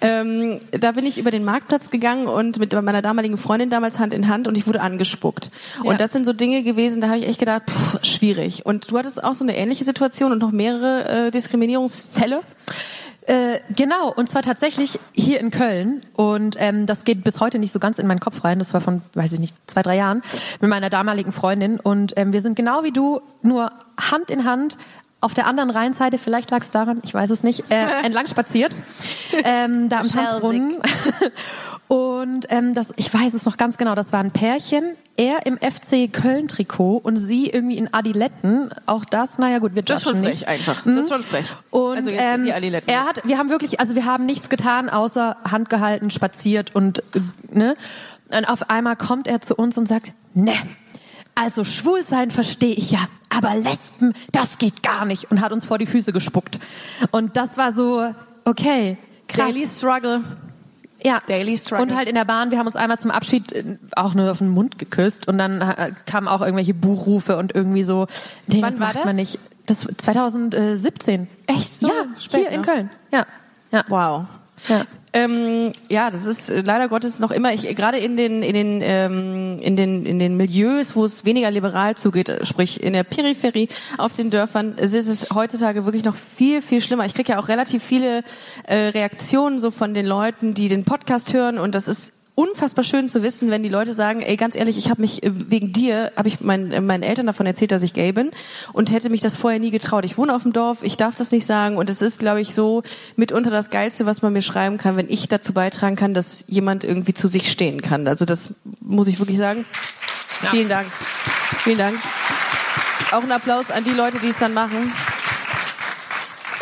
Ähm, 0.00 0.58
da 0.72 0.92
bin 0.92 1.06
ich 1.06 1.18
über 1.18 1.30
den 1.30 1.44
Marktplatz 1.44 1.90
gegangen 1.90 2.26
und 2.26 2.58
mit 2.58 2.72
meiner 2.72 3.00
damaligen 3.00 3.38
Freundin 3.38 3.70
damals 3.70 3.98
Hand 3.98 4.12
in 4.12 4.28
Hand 4.28 4.48
und 4.48 4.56
ich 4.56 4.66
wurde 4.66 4.80
angespuckt. 4.80 5.50
Ja. 5.84 5.90
Und 5.90 6.00
das 6.00 6.12
sind 6.12 6.26
so 6.26 6.32
Dinge 6.32 6.64
gewesen, 6.64 7.00
da 7.00 7.08
habe 7.08 7.18
ich 7.18 7.28
echt 7.28 7.38
gedacht, 7.38 7.62
pff, 7.70 8.04
schwierig. 8.04 8.66
Und 8.66 8.90
du 8.90 8.98
hattest 8.98 9.22
auch 9.22 9.34
so 9.34 9.44
eine 9.44 9.56
ähnliche 9.56 9.84
Situation 9.84 10.32
und 10.32 10.38
noch 10.38 10.50
mehrere 10.50 11.26
äh, 11.26 11.30
Diskriminierungsfälle. 11.30 12.40
Äh, 13.30 13.60
genau, 13.76 14.12
und 14.12 14.28
zwar 14.28 14.42
tatsächlich 14.42 14.98
hier 15.12 15.38
in 15.38 15.52
Köln. 15.52 16.00
Und 16.14 16.56
ähm, 16.58 16.86
das 16.86 17.04
geht 17.04 17.22
bis 17.22 17.38
heute 17.38 17.60
nicht 17.60 17.72
so 17.72 17.78
ganz 17.78 18.00
in 18.00 18.08
meinen 18.08 18.18
Kopf 18.18 18.42
rein. 18.42 18.58
Das 18.58 18.74
war 18.74 18.80
von, 18.80 19.02
weiß 19.14 19.30
ich 19.30 19.38
nicht, 19.38 19.54
zwei, 19.70 19.84
drei 19.84 19.96
Jahren 19.96 20.20
mit 20.60 20.68
meiner 20.68 20.90
damaligen 20.90 21.30
Freundin. 21.30 21.78
Und 21.78 22.14
ähm, 22.16 22.32
wir 22.32 22.40
sind 22.40 22.56
genau 22.56 22.82
wie 22.82 22.90
du, 22.90 23.20
nur 23.42 23.70
Hand 23.96 24.32
in 24.32 24.44
Hand 24.44 24.76
auf 25.20 25.34
der 25.34 25.46
anderen 25.46 25.70
Rheinseite, 25.70 26.18
vielleicht 26.18 26.50
lag 26.50 26.60
es 26.60 26.70
daran, 26.70 27.00
ich 27.04 27.12
weiß 27.12 27.30
es 27.30 27.42
nicht, 27.42 27.64
äh, 27.70 27.84
entlang 28.04 28.26
spaziert, 28.26 28.74
ähm, 29.44 29.88
da 29.88 30.00
am. 30.00 30.08
Tanzbrunnen. 30.08 30.78
Und 31.88 32.46
ähm, 32.50 32.74
das, 32.74 32.92
ich 32.96 33.12
weiß 33.12 33.34
es 33.34 33.44
noch 33.44 33.56
ganz 33.56 33.76
genau, 33.76 33.94
das 33.94 34.12
war 34.12 34.20
ein 34.20 34.30
Pärchen, 34.30 34.94
er 35.16 35.44
im 35.44 35.58
FC 35.58 36.10
Köln-Trikot 36.10 36.98
und 36.98 37.16
sie 37.16 37.50
irgendwie 37.50 37.76
in 37.76 37.92
Adiletten. 37.92 38.70
Auch 38.86 39.04
das, 39.04 39.38
naja 39.38 39.58
gut, 39.58 39.74
wir 39.74 39.82
Das 39.82 39.98
ist 39.98 40.08
schon 40.08 40.20
frech 40.20 40.34
nicht. 40.36 40.48
einfach. 40.48 40.82
Das 40.84 40.96
ist 40.96 41.08
schon 41.08 41.24
frech. 41.24 41.52
Und 41.70 41.96
also 41.96 42.10
jetzt 42.10 42.22
ähm, 42.22 42.44
die 42.44 42.52
Adiletten. 42.52 42.88
er 42.88 43.06
hat, 43.06 43.26
wir 43.26 43.38
haben 43.38 43.50
wirklich, 43.50 43.80
also 43.80 43.96
wir 43.96 44.06
haben 44.06 44.24
nichts 44.24 44.48
getan, 44.48 44.88
außer 44.88 45.36
Hand 45.50 45.68
gehalten, 45.68 46.10
spaziert 46.10 46.74
und 46.74 47.00
äh, 47.00 47.20
ne. 47.52 47.76
Und 48.32 48.44
auf 48.44 48.70
einmal 48.70 48.94
kommt 48.94 49.26
er 49.26 49.40
zu 49.40 49.56
uns 49.56 49.76
und 49.76 49.88
sagt, 49.88 50.12
ne, 50.34 50.54
also 51.34 51.64
schwul 51.64 52.02
sein 52.04 52.30
verstehe 52.30 52.74
ich 52.74 52.90
ja, 52.90 53.00
aber 53.28 53.54
Lesben, 53.54 54.12
das 54.32 54.58
geht 54.58 54.82
gar 54.82 55.04
nicht 55.04 55.30
und 55.30 55.40
hat 55.40 55.52
uns 55.52 55.64
vor 55.64 55.78
die 55.78 55.86
Füße 55.86 56.12
gespuckt. 56.12 56.58
Und 57.10 57.36
das 57.36 57.56
war 57.56 57.72
so, 57.72 58.14
okay, 58.44 58.98
krass. 59.28 59.46
Daily 59.46 59.66
Struggle. 59.66 60.24
Ja. 61.02 61.22
Daily 61.28 61.56
Struggle. 61.56 61.82
Und 61.86 61.96
halt 61.96 62.08
in 62.08 62.14
der 62.14 62.24
Bahn, 62.24 62.50
wir 62.50 62.58
haben 62.58 62.66
uns 62.66 62.76
einmal 62.76 62.98
zum 62.98 63.10
Abschied 63.10 63.52
äh, 63.52 63.78
auch 63.96 64.14
nur 64.14 64.30
auf 64.30 64.38
den 64.38 64.50
Mund 64.50 64.78
geküsst 64.78 65.28
und 65.28 65.38
dann 65.38 65.60
äh, 65.62 65.92
kamen 66.06 66.28
auch 66.28 66.42
irgendwelche 66.42 66.74
Buchrufe 66.74 67.36
und 67.36 67.54
irgendwie 67.54 67.82
so, 67.82 68.06
nee, 68.46 68.60
Wann 68.60 68.70
das 68.70 68.78
macht 68.78 68.96
das? 68.96 69.04
man 69.04 69.16
nicht. 69.16 69.38
Das 69.66 69.86
2017. 69.96 71.28
Echt 71.46 71.74
so 71.74 71.88
Ja, 71.88 72.06
hier 72.30 72.50
in 72.50 72.60
noch? 72.60 72.66
Köln. 72.66 72.90
Ja. 73.12 73.26
Ja. 73.70 73.84
Wow. 73.88 74.24
Ja. 74.68 74.82
Ähm, 75.12 75.72
ja, 75.88 76.10
das 76.10 76.24
ist 76.24 76.50
äh, 76.50 76.60
leider 76.60 76.88
Gottes 76.88 77.18
noch 77.18 77.32
immer, 77.32 77.52
ich, 77.52 77.74
gerade 77.74 77.98
in 77.98 78.16
den, 78.16 78.42
in 78.44 78.54
den, 78.54 78.80
ähm, 78.82 79.58
in 79.60 79.74
den, 79.74 80.06
in 80.06 80.20
den 80.20 80.36
Milieus, 80.36 80.94
wo 80.94 81.04
es 81.04 81.24
weniger 81.24 81.50
liberal 81.50 81.96
zugeht, 81.96 82.28
äh, 82.28 82.46
sprich 82.46 82.80
in 82.82 82.92
der 82.92 83.02
Peripherie, 83.02 83.68
auf 83.98 84.12
den 84.12 84.30
Dörfern, 84.30 84.78
ist 84.78 84.94
es 84.94 85.34
heutzutage 85.34 85.84
wirklich 85.84 86.04
noch 86.04 86.14
viel, 86.14 86.62
viel 86.62 86.80
schlimmer. 86.80 87.06
Ich 87.06 87.14
kriege 87.14 87.32
ja 87.32 87.40
auch 87.40 87.48
relativ 87.48 87.82
viele 87.82 88.22
äh, 88.68 88.76
Reaktionen 88.76 89.58
so 89.58 89.72
von 89.72 89.94
den 89.94 90.06
Leuten, 90.06 90.54
die 90.54 90.68
den 90.68 90.84
Podcast 90.84 91.32
hören 91.32 91.58
und 91.58 91.74
das 91.74 91.88
ist 91.88 92.12
unfassbar 92.34 92.84
schön 92.84 93.08
zu 93.08 93.22
wissen, 93.22 93.50
wenn 93.50 93.62
die 93.62 93.68
Leute 93.68 93.92
sagen, 93.92 94.22
ey, 94.22 94.36
ganz 94.36 94.54
ehrlich, 94.54 94.78
ich 94.78 94.90
habe 94.90 95.00
mich 95.00 95.22
äh, 95.22 95.30
wegen 95.50 95.72
dir, 95.72 96.12
habe 96.16 96.28
ich 96.28 96.40
mein, 96.40 96.72
äh, 96.72 96.80
meinen 96.80 97.02
Eltern 97.02 97.26
davon 97.26 97.46
erzählt, 97.46 97.72
dass 97.72 97.82
ich 97.82 97.92
gay 97.92 98.12
bin 98.12 98.30
und 98.72 98.92
hätte 98.92 99.10
mich 99.10 99.20
das 99.20 99.36
vorher 99.36 99.60
nie 99.60 99.70
getraut. 99.70 100.04
Ich 100.04 100.16
wohne 100.16 100.34
auf 100.34 100.42
dem 100.42 100.52
Dorf, 100.52 100.78
ich 100.82 100.96
darf 100.96 101.14
das 101.14 101.32
nicht 101.32 101.46
sagen 101.46 101.76
und 101.76 101.90
es 101.90 102.02
ist, 102.02 102.18
glaube 102.18 102.40
ich, 102.40 102.54
so 102.54 102.82
mitunter 103.16 103.50
das 103.50 103.70
Geilste, 103.70 104.06
was 104.06 104.22
man 104.22 104.32
mir 104.32 104.42
schreiben 104.42 104.78
kann, 104.78 104.96
wenn 104.96 105.08
ich 105.08 105.28
dazu 105.28 105.52
beitragen 105.52 105.96
kann, 105.96 106.14
dass 106.14 106.44
jemand 106.46 106.84
irgendwie 106.84 107.14
zu 107.14 107.28
sich 107.28 107.50
stehen 107.50 107.82
kann. 107.82 108.06
Also 108.08 108.24
das 108.24 108.54
muss 108.80 109.08
ich 109.08 109.18
wirklich 109.18 109.38
sagen. 109.38 109.64
Vielen 110.50 110.68
Dank. 110.68 110.86
Vielen 111.58 111.78
Dank. 111.78 111.98
Auch 113.12 113.22
ein 113.22 113.32
Applaus 113.32 113.70
an 113.70 113.84
die 113.84 113.90
Leute, 113.90 114.18
die 114.18 114.28
es 114.28 114.38
dann 114.38 114.54
machen. 114.54 114.92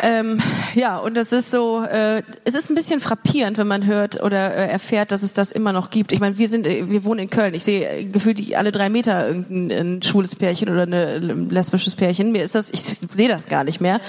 Ähm, 0.01 0.39
ja, 0.75 0.97
und 0.97 1.15
das 1.15 1.31
ist 1.31 1.51
so, 1.51 1.83
äh, 1.83 2.23
es 2.45 2.53
ist 2.53 2.69
ein 2.69 2.75
bisschen 2.75 2.99
frappierend, 2.99 3.57
wenn 3.57 3.67
man 3.67 3.85
hört 3.85 4.23
oder 4.23 4.55
äh, 4.55 4.67
erfährt, 4.67 5.11
dass 5.11 5.23
es 5.23 5.33
das 5.33 5.51
immer 5.51 5.73
noch 5.73 5.89
gibt. 5.89 6.11
Ich 6.11 6.19
meine, 6.19 6.37
wir 6.37 6.47
sind, 6.47 6.65
äh, 6.65 6.89
wir 6.89 7.03
wohnen 7.03 7.19
in 7.19 7.29
Köln. 7.29 7.53
Ich 7.53 7.63
sehe 7.63 7.87
äh, 7.87 8.05
gefühlt 8.05 8.55
alle 8.55 8.71
drei 8.71 8.89
Meter 8.89 9.27
irgendein 9.27 9.97
ein 9.97 10.03
schwules 10.03 10.35
Pärchen 10.35 10.69
oder 10.69 10.83
ein 10.83 11.49
lesbisches 11.49 11.95
Pärchen. 11.95 12.31
Mir 12.31 12.43
ist 12.43 12.55
das, 12.55 12.69
ich 12.69 12.81
sehe 12.81 13.27
das 13.27 13.47
gar 13.47 13.63
nicht 13.63 13.81
mehr. 13.81 13.99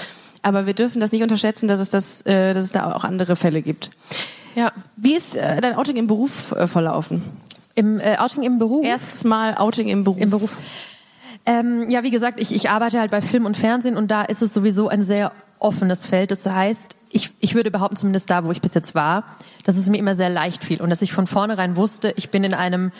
Aber 0.43 0.65
wir 0.65 0.73
dürfen 0.73 1.01
das 1.01 1.11
nicht 1.11 1.23
unterschätzen, 1.23 1.67
dass 1.67 1.79
es 1.79 1.89
das, 1.89 2.21
äh, 2.21 2.53
dass 2.53 2.65
es 2.65 2.71
da 2.71 2.93
auch 2.93 3.03
andere 3.03 3.35
Fälle 3.35 3.61
gibt. 3.61 3.91
ja. 4.55 4.71
Wie 4.95 5.15
ist 5.15 5.35
äh, 5.35 5.59
dein 5.61 5.75
Outing 5.75 5.97
im 5.97 6.07
Beruf 6.07 6.53
äh, 6.53 6.67
verlaufen? 6.67 7.21
Im 7.75 7.99
äh, 7.99 8.17
Outing 8.17 8.43
im 8.43 8.59
Beruf. 8.59 8.85
Erstes 8.85 9.23
Mal 9.23 9.55
Outing 9.55 9.87
im 9.87 10.03
Beruf. 10.03 10.21
Im 10.21 10.29
Beruf. 10.29 10.55
Ähm, 11.45 11.89
ja, 11.89 12.03
wie 12.03 12.11
gesagt, 12.11 12.39
ich, 12.39 12.53
ich 12.53 12.69
arbeite 12.69 12.99
halt 12.99 13.11
bei 13.11 13.21
Film 13.21 13.45
und 13.45 13.57
Fernsehen 13.57 13.97
und 13.97 14.11
da 14.11 14.23
ist 14.23 14.41
es 14.41 14.53
sowieso 14.53 14.89
ein 14.89 15.01
sehr 15.01 15.31
offenes 15.61 16.05
Feld. 16.05 16.31
Das 16.31 16.45
heißt, 16.45 16.95
ich, 17.09 17.31
ich 17.39 17.55
würde 17.55 17.71
behaupten, 17.71 17.95
zumindest 17.95 18.29
da, 18.29 18.43
wo 18.43 18.51
ich 18.51 18.61
bis 18.61 18.73
jetzt 18.73 18.95
war, 18.95 19.23
dass 19.65 19.77
es 19.77 19.89
mir 19.89 19.97
immer 19.97 20.15
sehr 20.15 20.29
leicht 20.29 20.63
fiel 20.63 20.81
und 20.81 20.89
dass 20.89 21.01
ich 21.01 21.13
von 21.13 21.27
vornherein 21.27 21.75
wusste, 21.75 22.13
ich 22.17 22.29
bin 22.29 22.43
in 22.43 22.53
einem 22.53 22.91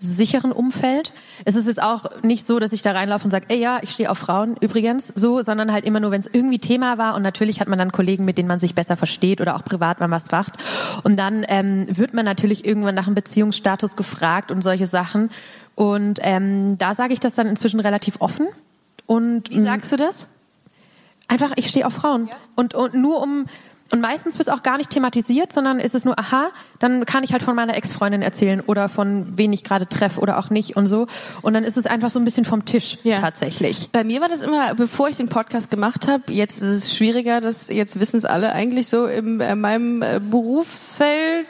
sicheren 0.00 0.52
Umfeld. 0.52 1.12
Es 1.44 1.54
ist 1.54 1.66
jetzt 1.66 1.82
auch 1.82 2.22
nicht 2.22 2.44
so, 2.46 2.58
dass 2.58 2.72
ich 2.72 2.82
da 2.82 2.92
reinlaufe 2.92 3.24
und 3.24 3.30
sage, 3.30 3.46
ey 3.48 3.58
ja, 3.58 3.78
ich 3.82 3.90
stehe 3.90 4.10
auf 4.10 4.18
Frauen 4.18 4.56
übrigens, 4.60 5.08
so, 5.08 5.40
sondern 5.40 5.72
halt 5.72 5.84
immer 5.84 6.00
nur, 6.00 6.10
wenn 6.10 6.20
es 6.20 6.28
irgendwie 6.30 6.58
Thema 6.58 6.98
war 6.98 7.14
und 7.14 7.22
natürlich 7.22 7.60
hat 7.60 7.68
man 7.68 7.78
dann 7.78 7.92
Kollegen, 7.92 8.24
mit 8.24 8.36
denen 8.36 8.48
man 8.48 8.58
sich 8.58 8.74
besser 8.74 8.96
versteht 8.96 9.40
oder 9.40 9.56
auch 9.56 9.64
privat 9.64 10.00
mal 10.00 10.10
was 10.10 10.30
macht. 10.30 10.54
Und 11.04 11.16
dann 11.16 11.44
ähm, 11.48 11.86
wird 11.88 12.12
man 12.12 12.24
natürlich 12.24 12.66
irgendwann 12.66 12.94
nach 12.94 13.06
einem 13.06 13.14
Beziehungsstatus 13.14 13.96
gefragt 13.96 14.50
und 14.50 14.62
solche 14.62 14.86
Sachen. 14.86 15.30
Und 15.74 16.18
ähm, 16.22 16.76
da 16.78 16.94
sage 16.94 17.14
ich 17.14 17.20
das 17.20 17.32
dann 17.34 17.46
inzwischen 17.46 17.80
relativ 17.80 18.20
offen. 18.20 18.46
Und 19.06 19.50
Wie 19.50 19.60
sagst 19.60 19.90
du 19.90 19.96
das? 19.96 20.26
Einfach, 21.28 21.52
ich 21.56 21.68
stehe 21.68 21.86
auf 21.86 21.94
Frauen. 21.94 22.28
Und, 22.54 22.74
und 22.74 22.94
nur 22.94 23.22
um, 23.22 23.46
und 23.90 24.00
meistens 24.00 24.38
wird 24.38 24.48
es 24.48 24.54
auch 24.54 24.62
gar 24.62 24.76
nicht 24.76 24.90
thematisiert, 24.90 25.52
sondern 25.52 25.78
ist 25.78 25.94
es 25.94 26.04
nur, 26.04 26.18
aha, 26.18 26.50
dann 26.80 27.04
kann 27.04 27.22
ich 27.22 27.32
halt 27.32 27.42
von 27.42 27.54
meiner 27.54 27.76
Ex-Freundin 27.76 28.22
erzählen 28.22 28.60
oder 28.60 28.88
von 28.88 29.26
wen 29.36 29.52
ich 29.52 29.62
gerade 29.62 29.86
treffe 29.88 30.20
oder 30.20 30.38
auch 30.38 30.50
nicht 30.50 30.76
und 30.76 30.86
so. 30.86 31.06
Und 31.42 31.54
dann 31.54 31.64
ist 31.64 31.76
es 31.76 31.86
einfach 31.86 32.10
so 32.10 32.18
ein 32.18 32.24
bisschen 32.24 32.44
vom 32.44 32.64
Tisch 32.64 32.98
Ja. 33.04 33.20
tatsächlich. 33.20 33.90
Bei 33.92 34.02
mir 34.02 34.20
war 34.20 34.28
das 34.28 34.42
immer, 34.42 34.74
bevor 34.74 35.08
ich 35.08 35.16
den 35.16 35.28
Podcast 35.28 35.70
gemacht 35.70 36.08
habe, 36.08 36.32
jetzt 36.32 36.60
ist 36.60 36.70
es 36.70 36.96
schwieriger, 36.96 37.40
das 37.40 37.68
jetzt 37.68 38.00
wissen 38.00 38.16
es 38.16 38.24
alle 38.24 38.52
eigentlich 38.52 38.88
so 38.88 39.06
in 39.06 39.40
äh, 39.40 39.54
meinem 39.54 40.02
äh, 40.02 40.18
Berufsfeld. 40.18 41.46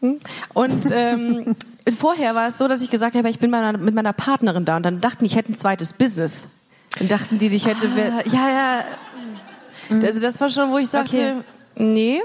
Hm? 0.00 0.20
Und 0.54 0.86
ähm, 0.92 1.56
vorher 1.98 2.34
war 2.34 2.48
es 2.50 2.58
so, 2.58 2.68
dass 2.68 2.80
ich 2.82 2.90
gesagt 2.90 3.16
habe, 3.16 3.28
ich 3.30 3.38
bin 3.38 3.50
mit 3.50 3.94
meiner 3.94 4.12
Partnerin 4.12 4.64
da 4.64 4.76
und 4.76 4.84
dann 4.84 5.00
dachten, 5.00 5.24
ich 5.24 5.34
hätte 5.36 5.52
ein 5.52 5.56
zweites 5.56 5.94
Business. 5.94 6.46
Dann 6.98 7.08
dachten 7.08 7.38
die, 7.38 7.46
ich 7.48 7.66
hätte... 7.66 7.88
Ah, 7.88 8.22
ja, 8.26 8.50
ja. 8.50 8.84
Also 10.02 10.20
das 10.20 10.40
war 10.40 10.50
schon, 10.50 10.70
wo 10.70 10.78
ich 10.78 10.88
sagte, 10.88 11.16
Okay. 11.16 11.34
nee. 11.76 12.20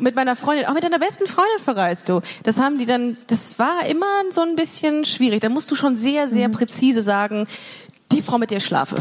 mit 0.00 0.16
meiner 0.16 0.34
Freundin, 0.34 0.66
auch 0.66 0.74
mit 0.74 0.82
deiner 0.82 0.98
besten 0.98 1.26
Freundin 1.28 1.58
verreist 1.62 2.08
du. 2.08 2.20
Das 2.42 2.58
haben 2.58 2.78
die 2.78 2.86
dann, 2.86 3.16
das 3.28 3.58
war 3.60 3.86
immer 3.86 4.06
so 4.30 4.40
ein 4.40 4.56
bisschen 4.56 5.04
schwierig. 5.04 5.40
Da 5.42 5.48
musst 5.48 5.70
du 5.70 5.76
schon 5.76 5.94
sehr, 5.94 6.26
sehr 6.26 6.48
Mhm. 6.48 6.52
präzise 6.52 7.02
sagen, 7.02 7.46
die 8.12 8.22
Frau, 8.22 8.38
mit 8.38 8.50
der 8.50 8.58
ich 8.58 8.64
schlafe. 8.64 8.96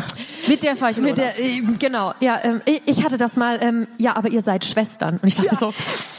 Mit 0.48 0.62
der 0.64 0.76
fahre 0.76 0.92
ich 0.92 0.98
Mit 0.98 1.18
der, 1.18 1.40
äh, 1.40 1.62
genau, 1.80 2.14
ja, 2.20 2.40
ähm, 2.44 2.62
ich 2.66 2.82
ich 2.86 3.04
hatte 3.04 3.18
das 3.18 3.36
mal, 3.36 3.58
ähm, 3.62 3.88
ja, 3.98 4.16
aber 4.16 4.30
ihr 4.30 4.42
seid 4.42 4.66
Schwestern. 4.66 5.20
Und 5.22 5.28
ich 5.28 5.36
dachte 5.36 5.56
so, 5.56 5.74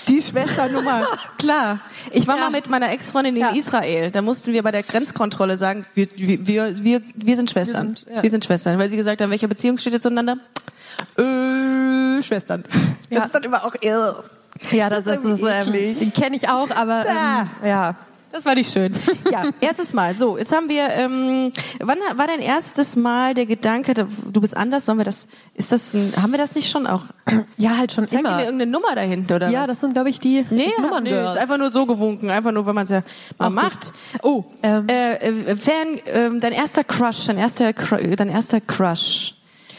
Die 0.08 0.20
Schwesternummer, 0.20 1.06
klar. 1.38 1.78
Ich 2.10 2.26
war 2.26 2.36
Ja. 2.36 2.44
mal 2.44 2.50
mit 2.50 2.68
meiner 2.68 2.90
Ex-Freundin 2.90 3.36
in 3.36 3.42
Ja. 3.42 3.50
Israel. 3.50 4.10
Da 4.10 4.22
mussten 4.22 4.52
wir 4.52 4.62
bei 4.62 4.72
der 4.72 4.82
Grenzkontrolle 4.82 5.56
sagen, 5.56 5.86
wir, 5.94 6.08
wir, 6.16 6.46
wir, 6.46 6.84
wir, 6.84 7.02
wir 7.14 7.36
sind 7.36 7.50
Schwestern. 7.50 7.96
Wir 8.06 8.22
sind, 8.22 8.30
sind, 8.30 8.44
ja. 8.44 8.46
Schwestern. 8.48 8.78
Weil 8.78 8.90
sie 8.90 8.96
gesagt 8.96 9.20
haben, 9.20 9.30
welche 9.30 9.48
Beziehung 9.48 9.78
steht 9.78 9.92
ihr 9.94 10.00
zueinander? 10.00 10.36
Äh, 11.16 12.22
Schwestern. 12.22 12.64
Ja. 13.08 13.18
Das 13.18 13.26
ist 13.26 13.34
dann 13.34 13.44
immer 13.44 13.64
auch 13.64 13.74
irr. 13.80 14.24
ja, 14.72 14.90
das, 14.90 15.04
Das 15.04 15.18
ist, 15.24 15.40
ist 15.40 15.48
ähm, 15.48 16.12
kenne 16.12 16.36
ich 16.36 16.48
auch, 16.48 16.70
aber 16.70 17.06
ähm, 17.06 17.50
ja. 17.68 17.94
Das 18.32 18.44
war 18.44 18.54
nicht 18.54 18.72
schön. 18.72 18.92
Ja, 19.30 19.44
erstes 19.60 19.92
Mal. 19.92 20.14
So, 20.14 20.38
jetzt 20.38 20.52
haben 20.54 20.68
wir. 20.68 20.88
Ähm, 20.90 21.52
wann 21.80 21.98
war 22.16 22.26
dein 22.28 22.40
erstes 22.40 22.94
Mal 22.96 23.34
der 23.34 23.46
Gedanke, 23.46 23.92
du 23.94 24.40
bist 24.40 24.56
anders? 24.56 24.86
Sollen 24.86 24.98
wir 24.98 25.04
das? 25.04 25.26
Ist 25.54 25.72
das? 25.72 25.94
Ein, 25.94 26.12
haben 26.20 26.30
wir 26.30 26.38
das 26.38 26.54
nicht 26.54 26.70
schon 26.70 26.86
auch? 26.86 27.04
Ja, 27.56 27.76
halt 27.76 27.90
schon 27.92 28.06
Zeig 28.08 28.20
immer. 28.20 28.36
mir 28.36 28.44
irgendeine 28.44 28.70
Nummer 28.70 28.94
dahinter 28.94 29.36
oder 29.36 29.48
Ja, 29.50 29.62
was? 29.62 29.68
das 29.70 29.80
sind, 29.80 29.94
glaube 29.94 30.10
ich, 30.10 30.20
die 30.20 30.44
Nee, 30.50 30.66
das 30.66 30.76
ja, 30.76 30.82
Nummern 30.82 31.02
nee, 31.04 31.10
ist 31.10 31.36
einfach 31.38 31.58
nur 31.58 31.70
so 31.70 31.86
gewunken, 31.86 32.30
einfach 32.30 32.52
nur, 32.52 32.66
wenn 32.66 32.74
man 32.74 32.84
es 32.84 32.90
ja 32.90 33.02
mal 33.38 33.46
Auch 33.46 33.50
gut. 33.50 33.56
macht. 33.62 33.92
Oh, 34.22 34.44
Ähm. 34.62 34.86
äh, 34.88 35.14
äh, 35.16 35.56
Fan, 35.56 36.00
ähm, 36.06 36.40
dein 36.40 36.52
erster 36.52 36.84
Crush, 36.84 37.26
dein 37.26 37.38
erster, 37.38 37.72
dein 37.72 38.28
erster 38.28 38.60
Crush. 38.60 39.34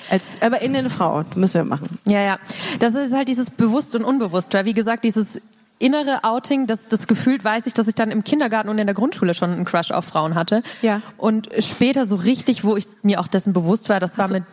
Als, 0.09 0.41
aber 0.41 0.61
in 0.61 0.75
eine 0.75 0.89
Frau, 0.89 1.23
müssen 1.35 1.53
wir 1.53 1.63
machen. 1.63 1.87
Ja, 2.05 2.19
ja. 2.21 2.39
Das 2.79 2.93
ist 2.95 3.13
halt 3.13 3.29
dieses 3.29 3.49
bewusst 3.49 3.95
und 3.95 4.03
unbewusst, 4.03 4.53
weil 4.53 4.65
wie 4.65 4.73
gesagt, 4.73 5.05
dieses 5.05 5.39
innere 5.82 6.24
Outing, 6.24 6.67
das, 6.67 6.88
das 6.88 7.08
gefühlt 7.08 7.44
weiß 7.44 7.65
ich, 7.67 7.74
dass 7.74 7.88
ich 7.88 7.96
dann 7.96 8.12
im 8.12 8.24
Kindergarten 8.24 8.70
und 8.70 8.78
in 8.80 8.88
der 8.88 8.94
Grundschule 8.94 9.34
schon 9.34 9.52
einen 9.52 9.65
Crush 9.65 9.91
auf 9.91 10.06
Frauen 10.06 10.36
hatte. 10.36 10.63
Ja. 10.82 11.02
Und 11.17 11.50
später 11.60 12.06
so 12.06 12.15
richtig, 12.15 12.63
wo 12.63 12.78
ich 12.78 12.88
mir 13.04 13.20
auch 13.20 13.28
dessen 13.28 13.54
bewusst 13.54 13.89
war, 13.89 14.00
das 14.00 14.17
war 14.17 14.28
mit 14.30 14.44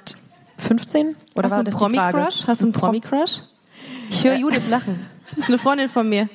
15 0.58 1.14
oder 1.34 1.44
Hast 1.44 1.50
war 1.50 1.50
du 1.50 1.54
einen 1.54 1.64
das 1.66 1.74
Frage? 1.74 2.12
Promi-Crush? 2.18 2.46
Hast 2.48 2.60
du 2.60 2.64
einen 2.66 2.72
Promi-Crush? 2.72 3.42
Ich 4.10 4.24
höre 4.24 4.36
Judith 4.36 4.62
lachen. 4.70 4.98
Das 5.30 5.40
ist 5.40 5.48
eine 5.48 5.58
Freundin 5.58 5.88
von 5.88 6.08
mir. 6.08 6.28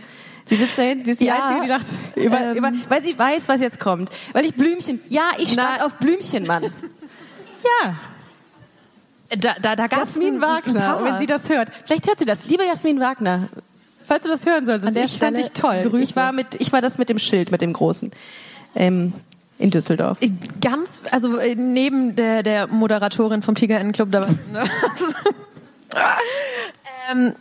Die 0.50 0.56
sitzt 0.56 0.78
da 0.78 0.82
hinten, 0.84 1.06
die 1.06 1.12
ist 1.12 1.22
die 1.22 1.26
Ja, 1.26 1.36
Einzige, 1.48 1.62
die 1.64 1.70
lacht. 1.70 1.86
Über, 2.16 2.40
ähm. 2.42 2.56
über, 2.58 2.72
weil 2.90 3.02
sie 3.04 3.18
weiß, 3.18 3.48
was 3.50 3.62
jetzt 3.62 3.80
kommt. 3.80 4.10
Weil 4.34 4.46
ich 4.46 4.54
Blümchen, 4.56 5.00
ja, 5.08 5.24
ich 5.38 5.54
stand 5.54 5.78
Na- 5.80 5.86
auf 5.86 5.94
Blümchen, 5.96 6.46
Mann. 6.46 6.64
Ja, 7.84 7.96
Da, 9.38 9.54
da, 9.62 9.76
da 9.76 9.86
Jasmin 9.86 10.42
Wagner, 10.42 11.00
wenn 11.04 11.18
sie 11.18 11.26
das 11.26 11.48
hört. 11.50 11.70
Vielleicht 11.86 12.08
hört 12.08 12.20
sie 12.20 12.26
das. 12.26 12.46
Liebe 12.46 12.66
Jasmin 12.66 13.00
Wagner, 13.00 13.48
falls 14.06 14.24
du 14.24 14.30
das 14.30 14.46
hören 14.46 14.66
solltest, 14.66 14.96
ich 14.96 15.02
fand 15.02 15.14
Stelle 15.14 15.38
dich 15.38 15.52
toll. 15.52 15.82
Grüße. 15.84 16.04
Ich 16.04 16.16
war, 16.16 16.32
mit, 16.32 16.60
ich 16.60 16.72
war 16.72 16.82
das 16.82 16.98
mit 16.98 17.10
dem 17.10 17.20
Schild, 17.20 17.52
mit 17.52 17.62
dem 17.62 17.74
großen. 17.74 18.12
Ähm, 18.76 19.14
in 19.60 19.70
Düsseldorf. 19.70 20.20
Ganz, 20.62 21.04
also 21.12 21.38
äh, 21.38 21.56
neben 21.56 22.16
der, 22.16 22.44
der 22.44 22.68
Moderatorin 22.68 23.42
vom 23.42 23.56
Tiger 23.56 23.80
Club 23.92 24.12
da. 24.12 24.28
Ne? 24.52 24.64
ähm, 27.12 27.34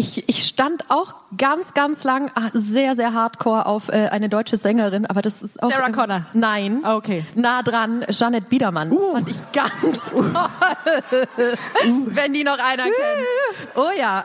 ich, 0.00 0.28
ich 0.30 0.46
stand 0.46 0.84
auch 0.88 1.14
ganz, 1.36 1.74
ganz 1.74 2.04
lang 2.04 2.30
ah, 2.34 2.48
sehr, 2.54 2.94
sehr 2.94 3.12
hardcore 3.12 3.66
auf 3.66 3.90
äh, 3.90 4.08
eine 4.08 4.30
deutsche 4.30 4.56
Sängerin, 4.56 5.04
aber 5.04 5.20
das 5.20 5.42
ist 5.42 5.62
auch. 5.62 5.70
Sarah 5.70 5.88
ähm, 5.88 5.92
Connor. 5.92 6.24
Nein. 6.32 6.80
Ah, 6.84 6.96
okay. 6.96 7.24
Nah 7.34 7.62
dran, 7.62 8.06
Jeanette 8.08 8.48
Biedermann. 8.48 8.90
Fand 9.12 9.28
ich 9.28 9.36
ganz 9.52 10.04
toll. 10.10 10.32
Wenn 12.06 12.32
die 12.32 12.44
noch 12.44 12.58
einer 12.58 12.84
kennt. 12.84 12.96
Oh 13.76 13.90
ja. 13.96 14.24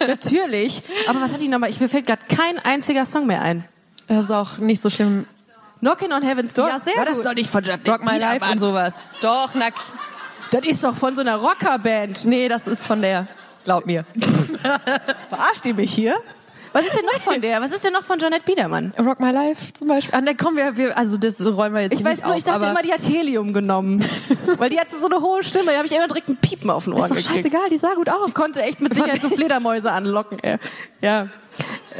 Natürlich. 0.06 0.82
Aber 1.08 1.22
was 1.22 1.32
hatte 1.32 1.42
ich 1.42 1.48
nochmal? 1.48 1.70
Ich, 1.70 1.80
mir 1.80 1.88
fällt 1.88 2.06
gerade 2.06 2.22
kein 2.28 2.58
einziger 2.58 3.06
Song 3.06 3.26
mehr 3.26 3.40
ein. 3.40 3.64
Das 4.06 4.24
ist 4.24 4.30
auch 4.30 4.58
nicht 4.58 4.82
so 4.82 4.90
schlimm. 4.90 5.26
Knockin' 5.80 6.12
on 6.12 6.22
Heaven's 6.22 6.52
Door? 6.52 6.68
Ja, 6.68 6.78
sehr 6.78 6.94
War 6.96 7.06
das 7.06 7.16
gut. 7.16 7.24
doch 7.24 7.34
nicht 7.34 7.48
von 7.48 7.64
Janet 7.64 7.88
Rock 7.88 8.04
My 8.04 8.18
Life 8.18 8.44
und 8.44 8.58
sowas. 8.58 8.96
Doch, 9.22 9.50
na, 9.54 9.68
Das 10.50 10.60
ist 10.66 10.84
doch 10.84 10.94
von 10.94 11.14
so 11.14 11.22
einer 11.22 11.36
Rockerband. 11.36 12.26
nee, 12.26 12.48
das 12.48 12.66
ist 12.66 12.84
von 12.86 13.00
der. 13.00 13.26
Glaub 13.64 13.86
mir. 13.86 14.04
Verarscht 15.28 15.66
ihr 15.66 15.74
mich 15.74 15.92
hier? 15.92 16.14
Was 16.72 16.86
ist 16.86 16.94
denn 16.94 17.04
noch 17.04 17.20
von 17.20 17.40
der? 17.40 17.60
Was 17.60 17.72
ist 17.72 17.84
denn 17.84 17.92
noch 17.92 18.04
von 18.04 18.20
Janet 18.20 18.44
Biedermann? 18.44 18.94
Rock 18.96 19.18
My 19.18 19.32
Life 19.32 19.72
zum 19.72 19.88
Beispiel. 19.88 20.14
Ah, 20.14 20.20
ne, 20.20 20.36
komm, 20.36 20.56
wir, 20.56 20.76
wir, 20.76 20.96
also 20.96 21.16
das 21.16 21.44
räumen 21.44 21.74
wir 21.74 21.82
jetzt 21.82 21.92
Ich 21.92 21.98
hier 21.98 22.06
weiß 22.06 22.18
nicht 22.18 22.24
nur, 22.26 22.32
auf, 22.34 22.38
ich 22.38 22.44
dachte 22.44 22.60
aber 22.60 22.70
immer, 22.70 22.82
die 22.82 22.92
hat 22.92 23.02
Helium 23.02 23.52
genommen. 23.52 24.04
Weil 24.58 24.70
die 24.70 24.78
hatte 24.78 24.94
so 24.96 25.06
eine 25.06 25.20
hohe 25.20 25.42
Stimme, 25.42 25.72
da 25.72 25.78
habe 25.78 25.86
ich 25.86 25.92
immer 25.96 26.06
direkt 26.06 26.28
ein 26.28 26.36
Piepen 26.36 26.70
auf 26.70 26.84
den 26.84 26.92
Ohren 26.92 27.02
ist 27.02 27.10
doch 27.10 27.16
gekriegt. 27.16 27.36
scheißegal, 27.38 27.68
die 27.70 27.76
sah 27.76 27.94
gut 27.94 28.08
aus. 28.08 28.26
Die 28.28 28.32
konnte 28.34 28.62
echt 28.62 28.80
mit 28.80 28.94
Sicherheit 28.94 29.20
so 29.20 29.28
Fledermäuse 29.30 29.90
anlocken. 29.90 30.38
Ey. 30.42 30.58
Ja. 31.00 31.26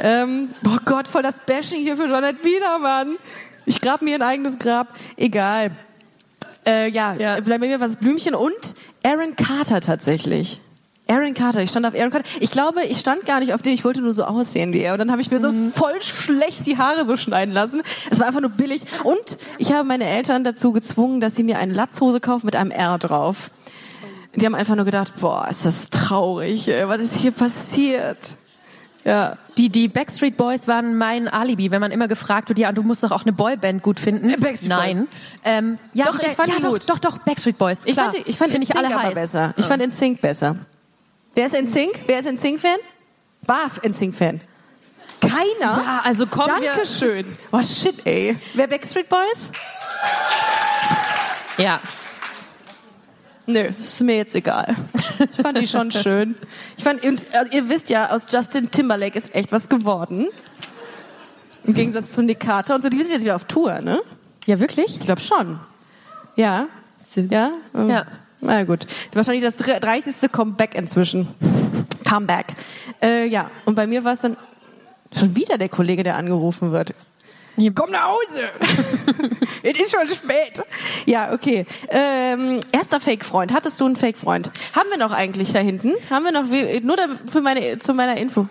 Ähm, 0.01 0.49
oh 0.65 0.77
Gott, 0.85 1.09
voll 1.09 1.21
das 1.21 1.35
Bashing 1.45 1.81
hier 1.81 1.97
für 1.97 2.07
Janet 2.07 2.41
Biedermann. 2.41 3.17
Ich 3.65 3.81
grab 3.81 4.01
mir 4.01 4.15
ein 4.15 4.21
eigenes 4.21 4.57
Grab. 4.57 4.87
Egal. 5.17 5.71
Äh, 6.65 6.89
ja, 6.89 7.13
Ja. 7.15 7.35
ja. 7.35 7.41
bei 7.41 7.59
mir 7.59 7.77
war 7.81 7.87
es 7.87 7.97
Blümchen 7.97 8.35
und 8.35 8.55
Aaron 9.03 9.35
Carter 9.35 9.81
tatsächlich. 9.81 10.61
Aaron 11.11 11.33
Carter, 11.33 11.61
ich 11.61 11.69
stand 11.69 11.85
auf 11.85 11.93
Aaron 11.93 12.09
Carter. 12.09 12.29
Ich 12.39 12.51
glaube, 12.51 12.83
ich 12.83 12.97
stand 12.99 13.25
gar 13.25 13.41
nicht 13.41 13.53
auf 13.53 13.61
den, 13.61 13.73
ich 13.73 13.83
wollte 13.83 14.01
nur 14.01 14.13
so 14.13 14.23
aussehen 14.23 14.71
wie 14.71 14.79
er. 14.79 14.93
Und 14.93 14.99
dann 14.99 15.11
habe 15.11 15.21
ich 15.21 15.29
mir 15.29 15.39
so 15.39 15.51
voll 15.75 16.01
schlecht 16.01 16.65
die 16.65 16.77
Haare 16.77 17.05
so 17.05 17.17
schneiden 17.17 17.53
lassen. 17.53 17.81
Es 18.09 18.19
war 18.19 18.27
einfach 18.27 18.39
nur 18.41 18.51
billig. 18.51 18.83
Und 19.03 19.37
ich 19.57 19.73
habe 19.73 19.83
meine 19.83 20.05
Eltern 20.05 20.43
dazu 20.43 20.71
gezwungen, 20.71 21.19
dass 21.19 21.35
sie 21.35 21.43
mir 21.43 21.59
eine 21.59 21.73
Latzhose 21.73 22.21
kaufen 22.21 22.45
mit 22.45 22.55
einem 22.55 22.71
R 22.71 22.97
drauf. 22.97 23.51
Die 24.35 24.45
haben 24.45 24.55
einfach 24.55 24.75
nur 24.75 24.85
gedacht, 24.85 25.13
boah, 25.19 25.47
ist 25.49 25.65
das 25.65 25.89
traurig, 25.89 26.69
ey, 26.69 26.87
was 26.87 27.01
ist 27.01 27.17
hier 27.17 27.31
passiert? 27.31 28.37
Ja. 29.03 29.35
Die, 29.57 29.69
die 29.69 29.87
Backstreet 29.87 30.37
Boys 30.37 30.67
waren 30.67 30.97
mein 30.97 31.27
Alibi, 31.27 31.71
wenn 31.71 31.81
man 31.81 31.91
immer 31.91 32.07
gefragt 32.07 32.47
wird, 32.49 32.59
ja, 32.59 32.71
du 32.71 32.83
musst 32.83 33.03
doch 33.03 33.11
auch 33.11 33.23
eine 33.23 33.33
Boyband 33.33 33.83
gut 33.83 33.99
finden. 33.99 34.29
Äh, 34.29 34.37
Backstreet 34.37 34.69
Nein. 34.69 35.07
Ähm, 35.43 35.79
ja, 35.93 36.05
Doch, 36.05 36.19
ich 36.19 36.29
fand 36.29 36.49
ja, 36.49 36.55
die 36.57 36.61
doch, 36.61 36.69
gut. 36.71 36.89
Doch, 36.89 36.99
doch, 36.99 37.17
Backstreet 37.17 37.57
Boys. 37.57 37.81
Ich 37.85 37.93
Klar. 37.93 38.13
fand, 38.13 38.27
ich 38.27 38.37
fand 38.37 38.51
Find 38.51 38.63
in 38.63 38.67
Sync 38.67 38.77
alle 38.77 38.95
aber 38.95 39.03
heiß. 39.07 39.13
besser. 39.13 39.53
Ich 39.57 39.65
fand 39.65 39.83
in 39.83 39.91
Sync 39.91 40.21
besser. 40.21 40.55
Wer 41.33 41.45
ist 41.47 41.55
in 41.55 41.67
Sync? 41.71 41.93
Wer 42.07 42.19
ist 42.19 42.25
in 42.27 42.37
Sync-Fan? 42.37 42.77
War 43.43 43.71
in 43.83 43.93
Sync-Fan. 43.93 44.41
Keiner? 45.21 45.81
Ja, 45.83 46.01
also 46.03 46.25
komm, 46.27 46.47
wir- 46.59 46.71
Dankeschön. 46.73 47.37
Oh 47.51 47.61
shit, 47.61 48.05
ey. 48.05 48.37
Wer 48.53 48.67
Backstreet 48.67 49.07
Boys? 49.07 49.51
Ja. 51.57 51.79
Nö, 53.45 53.59
ist 53.59 54.01
mir 54.01 54.17
jetzt 54.17 54.35
egal. 54.35 54.75
Ich 55.19 55.41
fand 55.41 55.57
die 55.59 55.67
schon 55.67 55.91
schön. 55.91 56.35
Ich 56.77 56.83
fand, 56.83 57.03
und, 57.03 57.25
äh, 57.33 57.45
ihr 57.51 57.69
wisst 57.69 57.89
ja, 57.89 58.09
aus 58.09 58.25
Justin 58.31 58.71
Timberlake 58.71 59.17
ist 59.17 59.35
echt 59.35 59.51
was 59.51 59.69
geworden. 59.69 60.27
Im 61.63 61.73
Gegensatz 61.73 62.13
zu 62.13 62.23
Nick 62.23 62.39
Carter 62.39 62.75
und 62.75 62.81
so. 62.81 62.89
Die 62.89 62.97
sind 62.97 63.11
jetzt 63.11 63.23
wieder 63.23 63.35
auf 63.35 63.45
Tour, 63.45 63.81
ne? 63.81 64.01
Ja, 64.45 64.59
wirklich? 64.59 64.97
Ich 64.97 65.05
glaube 65.05 65.21
schon. 65.21 65.59
Ja. 66.35 66.67
Ja? 67.15 67.51
Ähm, 67.75 67.89
Ja. 67.89 68.05
Na 68.41 68.63
gut. 68.63 68.85
Wahrscheinlich 69.13 69.43
das 69.43 69.57
30. 69.57 70.31
Comeback 70.31 70.75
inzwischen. 70.75 71.27
Comeback. 72.07 72.47
Äh, 73.01 73.27
ja. 73.27 73.49
Und 73.65 73.75
bei 73.75 73.87
mir 73.87 74.03
war 74.03 74.13
es 74.13 74.21
dann 74.21 74.35
schon 75.15 75.35
wieder 75.35 75.57
der 75.57 75.69
Kollege, 75.69 76.03
der 76.03 76.17
angerufen 76.17 76.71
wird. 76.71 76.93
Komm 77.75 77.91
nach 77.91 78.07
Hause! 78.07 78.49
es 79.63 79.77
ist 79.77 79.91
schon 79.91 80.09
spät. 80.09 80.63
Ja, 81.05 81.33
okay. 81.33 81.65
Ähm, 81.89 82.59
erster 82.71 82.99
Fake-Freund. 82.99 83.53
Hattest 83.53 83.79
du 83.79 83.85
einen 83.85 83.95
Fake-Freund? 83.95 84.51
Haben 84.73 84.89
wir 84.89 84.97
noch 84.97 85.11
eigentlich 85.11 85.51
da 85.51 85.59
hinten? 85.59 85.93
Haben 86.09 86.25
wir 86.25 86.31
noch, 86.31 86.45
nur 86.45 86.97
für 87.29 87.41
meine, 87.41 87.77
zu 87.77 87.93
meiner 87.93 88.17
Info. 88.17 88.47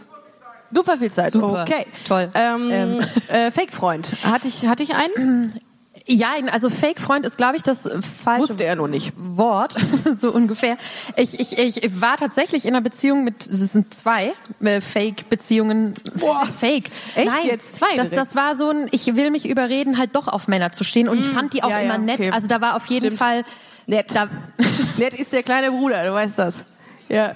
Super 0.72 0.98
viel 0.98 1.10
Zeit. 1.10 1.32
Super. 1.32 1.62
Okay. 1.62 1.86
Toll. 2.06 2.30
Ähm, 2.34 2.70
Ähm. 2.70 3.00
Äh, 3.28 3.50
Fake-Freund. 3.50 4.12
Hatte 4.22 4.46
ich, 4.46 4.66
hatte 4.66 4.82
ich 4.82 4.94
einen? 4.94 5.60
Ja, 6.12 6.32
also 6.50 6.70
Fake-Freund 6.70 7.24
ist, 7.24 7.36
glaube 7.36 7.56
ich, 7.56 7.62
das 7.62 7.88
falsche 8.24 8.48
Wusste 8.48 8.64
er 8.64 8.74
nur 8.74 8.88
nicht. 8.88 9.12
Wort, 9.16 9.76
so 10.20 10.32
ungefähr. 10.32 10.76
Ich, 11.16 11.38
ich, 11.38 11.56
ich 11.56 12.00
war 12.00 12.16
tatsächlich 12.16 12.64
in 12.64 12.74
einer 12.74 12.82
Beziehung 12.82 13.22
mit, 13.22 13.46
es 13.46 13.60
sind 13.72 13.94
zwei 13.94 14.32
äh, 14.60 14.80
Fake-Beziehungen. 14.80 15.94
Boah. 16.14 16.46
Fake. 16.46 16.90
Echt 17.14 17.26
Nein, 17.26 17.46
jetzt? 17.46 17.76
Zwei 17.76 17.96
Das, 17.96 18.10
das 18.10 18.34
war 18.34 18.56
so 18.56 18.70
ein, 18.70 18.88
ich 18.90 19.14
will 19.14 19.30
mich 19.30 19.48
überreden, 19.48 19.98
halt 19.98 20.16
doch 20.16 20.26
auf 20.26 20.48
Männer 20.48 20.72
zu 20.72 20.82
stehen. 20.82 21.08
Und 21.08 21.18
ich 21.20 21.28
fand 21.28 21.52
die 21.52 21.62
auch 21.62 21.70
ja, 21.70 21.78
immer 21.78 21.94
ja, 21.94 21.98
nett. 21.98 22.18
okay. 22.18 22.32
Also 22.32 22.48
da 22.48 22.60
war 22.60 22.74
auf 22.74 22.86
jeden 22.86 23.06
Stimmt. 23.06 23.18
Fall 23.18 23.44
Nett. 23.86 24.12
Nett 24.98 25.14
ist 25.14 25.32
der 25.32 25.42
kleine 25.42 25.70
Bruder, 25.70 26.04
du 26.04 26.12
weißt 26.12 26.38
das. 26.38 26.64
Ja. 27.08 27.34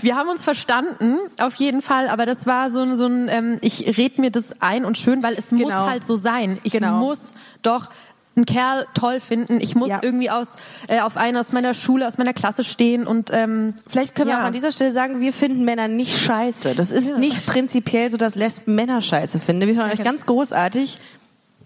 Wir 0.00 0.16
haben 0.16 0.28
uns 0.28 0.44
verstanden, 0.44 1.16
auf 1.40 1.54
jeden 1.56 1.82
Fall, 1.82 2.08
aber 2.08 2.26
das 2.26 2.46
war 2.46 2.70
so 2.70 2.80
ein, 2.80 2.96
so 2.96 3.06
ein 3.06 3.28
ähm, 3.28 3.58
ich 3.62 3.96
red 3.98 4.18
mir 4.18 4.30
das 4.30 4.60
ein 4.60 4.84
und 4.84 4.98
schön, 4.98 5.22
weil 5.22 5.34
es 5.34 5.50
muss 5.52 5.62
Genau. 5.62 5.86
halt 5.86 6.04
so 6.04 6.16
sein. 6.16 6.58
Ich 6.62 6.72
Genau. 6.72 6.94
muss 6.98 7.34
doch 7.62 7.90
einen 8.36 8.46
Kerl 8.46 8.86
toll 8.94 9.18
finden. 9.18 9.60
Ich 9.60 9.74
muss 9.74 9.88
Ja. 9.90 9.98
irgendwie 10.00 10.30
aus, 10.30 10.54
äh, 10.86 11.00
auf 11.00 11.16
einen 11.16 11.36
aus 11.36 11.50
meiner 11.52 11.74
Schule, 11.74 12.06
aus 12.06 12.18
meiner 12.18 12.32
Klasse 12.32 12.62
stehen 12.62 13.04
und 13.06 13.30
ähm, 13.32 13.74
Vielleicht 13.88 14.14
können 14.14 14.28
wir 14.28 14.34
Ja. 14.36 14.42
auch 14.42 14.46
an 14.46 14.52
dieser 14.52 14.70
Stelle 14.70 14.92
sagen, 14.92 15.20
wir 15.20 15.32
finden 15.32 15.64
Männer 15.64 15.88
nicht 15.88 16.16
scheiße. 16.18 16.74
Das 16.76 16.92
ist 16.92 17.16
nicht 17.18 17.46
prinzipiell 17.46 18.10
so, 18.10 18.16
dass 18.16 18.36
Lesben 18.36 18.76
Männer 18.76 19.02
scheiße 19.02 19.40
finden. 19.40 19.66
Wir 19.66 19.74
finden 19.74 19.90
euch 19.90 20.04
ganz 20.04 20.24
großartig. 20.26 21.00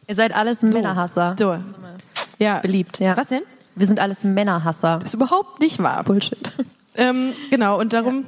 ihr 0.08 0.14
seid 0.14 0.34
alles 0.34 0.62
Männerhasser. 0.62 1.36
So. 1.38 1.58
Ja. 2.38 2.58
Beliebt, 2.60 2.98
ja. 3.00 3.16
Was 3.16 3.28
denn? 3.28 3.42
Wir 3.74 3.86
sind 3.86 4.00
alles 4.00 4.24
Männerhasser. 4.24 4.96
Das 4.98 5.10
ist 5.10 5.14
überhaupt 5.14 5.60
nicht 5.60 5.82
wahr. 5.82 6.02
Bullshit. 6.04 6.52
Ähm, 6.96 7.32
genau, 7.50 7.78
und 7.78 7.92
darum 7.92 8.24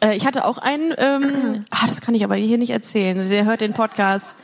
Äh, 0.00 0.16
ich 0.16 0.26
hatte 0.26 0.44
auch 0.44 0.58
einen, 0.58 0.94
ähm, 0.98 1.64
ah, 1.70 1.86
das 1.86 2.00
kann 2.00 2.14
ich 2.14 2.24
aber 2.24 2.36
hier 2.36 2.58
nicht 2.58 2.70
erzählen. 2.70 3.28
Der 3.28 3.44
hört 3.44 3.60
den 3.60 3.72
Podcast. 3.72 4.36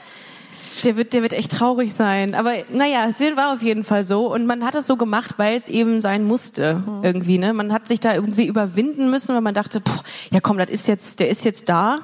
Der 0.85 0.97
wird, 0.97 1.13
der 1.13 1.21
wird 1.23 1.35
echt 1.35 1.53
traurig 1.53 1.93
sein. 1.93 2.35
Aber 2.35 2.55
naja, 2.71 3.07
es 3.09 3.21
war 3.21 3.53
auf 3.53 3.61
jeden 3.61 3.85
Fall 3.85 4.05
so. 4.05 4.33
Und 4.33 4.47
man 4.47 4.65
hat 4.65 4.75
das 4.75 4.87
so 4.87 4.97
gemacht, 4.97 5.35
weil 5.37 5.57
es 5.57 5.69
eben 5.69 6.01
sein 6.01 6.25
musste 6.25 6.83
irgendwie. 7.03 7.37
Ne? 7.37 7.53
Man 7.53 7.73
hat 7.73 7.87
sich 7.89 8.01
da 8.01 8.15
irgendwie 8.15 8.47
überwinden 8.47 9.11
müssen, 9.11 9.35
weil 9.35 9.43
man 9.43 9.53
dachte, 9.53 9.81
puh, 9.81 10.01
ja 10.31 10.41
komm, 10.41 10.57
das 10.57 10.71
ist 10.71 10.89
jetzt, 10.89 11.21
der 11.21 11.29
ist 11.29 11.45
jetzt 11.45 11.69
da. 11.69 11.99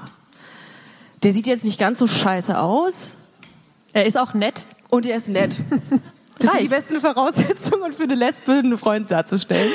Der 1.23 1.33
sieht 1.33 1.47
jetzt 1.47 1.65
nicht 1.65 1.79
ganz 1.81 1.99
so 1.99 2.07
scheiße 2.07 2.59
aus. 2.59 3.15
Er 3.95 4.05
ist 4.05 4.19
auch 4.19 4.35
nett. 4.35 4.65
Und 4.91 5.07
er 5.07 5.17
ist 5.17 5.29
nett. 5.29 5.57
Das 6.39 6.51
sind 6.53 6.65
die 6.65 6.69
besten 6.69 7.01
Voraussetzungen 7.01 7.95
für 7.95 8.03
eine 8.03 8.15
Lesbe, 8.15 8.53
einen 8.53 8.77
Freund 8.77 9.11
darzustellen. 9.11 9.73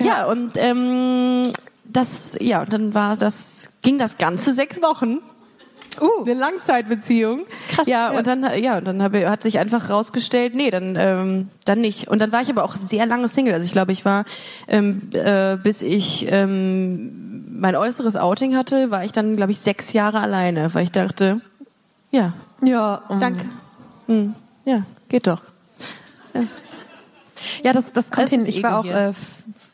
Ja, 0.00 0.26
und 0.26 0.52
ähm, 0.56 1.52
das, 1.84 2.36
ja, 2.40 2.64
dann 2.64 2.94
war 2.94 3.16
das, 3.16 3.70
ging 3.82 3.98
das 3.98 4.16
Ganze 4.16 4.52
sechs 4.52 4.80
Wochen. 4.82 5.18
Uh. 6.00 6.22
Eine 6.22 6.34
Langzeitbeziehung. 6.34 7.40
Krass, 7.70 7.88
Ja, 7.88 8.12
ja. 8.12 8.18
und 8.18 8.26
dann, 8.26 8.46
ja, 8.62 8.78
und 8.78 8.84
dann 8.84 9.02
hab, 9.02 9.14
hat 9.14 9.42
sich 9.42 9.58
einfach 9.58 9.90
rausgestellt, 9.90 10.54
nee, 10.54 10.70
dann, 10.70 10.94
ähm, 10.96 11.48
dann 11.64 11.80
nicht. 11.80 12.06
Und 12.06 12.20
dann 12.20 12.30
war 12.30 12.40
ich 12.40 12.50
aber 12.50 12.62
auch 12.64 12.76
sehr 12.76 13.04
lange 13.06 13.26
Single. 13.26 13.54
Also 13.54 13.66
ich 13.66 13.72
glaube, 13.72 13.90
ich 13.90 14.04
war, 14.04 14.24
ähm, 14.68 15.10
äh, 15.12 15.56
bis 15.56 15.82
ich 15.82 16.30
ähm, 16.30 17.58
mein 17.58 17.74
äußeres 17.74 18.14
Outing 18.14 18.54
hatte, 18.56 18.92
war 18.92 19.04
ich 19.04 19.10
dann, 19.10 19.34
glaube 19.34 19.50
ich, 19.50 19.58
sechs 19.58 19.92
Jahre 19.92 20.20
alleine, 20.20 20.72
weil 20.74 20.84
ich 20.84 20.92
dachte, 20.92 21.40
ja, 22.12 22.32
Ja, 22.62 23.02
um, 23.08 23.18
danke. 23.18 23.46
Hm, 24.06 24.34
ja, 24.64 24.84
geht 25.08 25.26
doch. 25.26 25.42
Ja, 27.64 27.72
das, 27.72 27.92
das 27.92 28.10
kommt 28.10 28.28
hin. 28.28 28.44
Ich 28.46 28.62
war 28.62 28.84
Ego 28.84 28.90
auch 28.90 28.94
äh, 28.94 29.12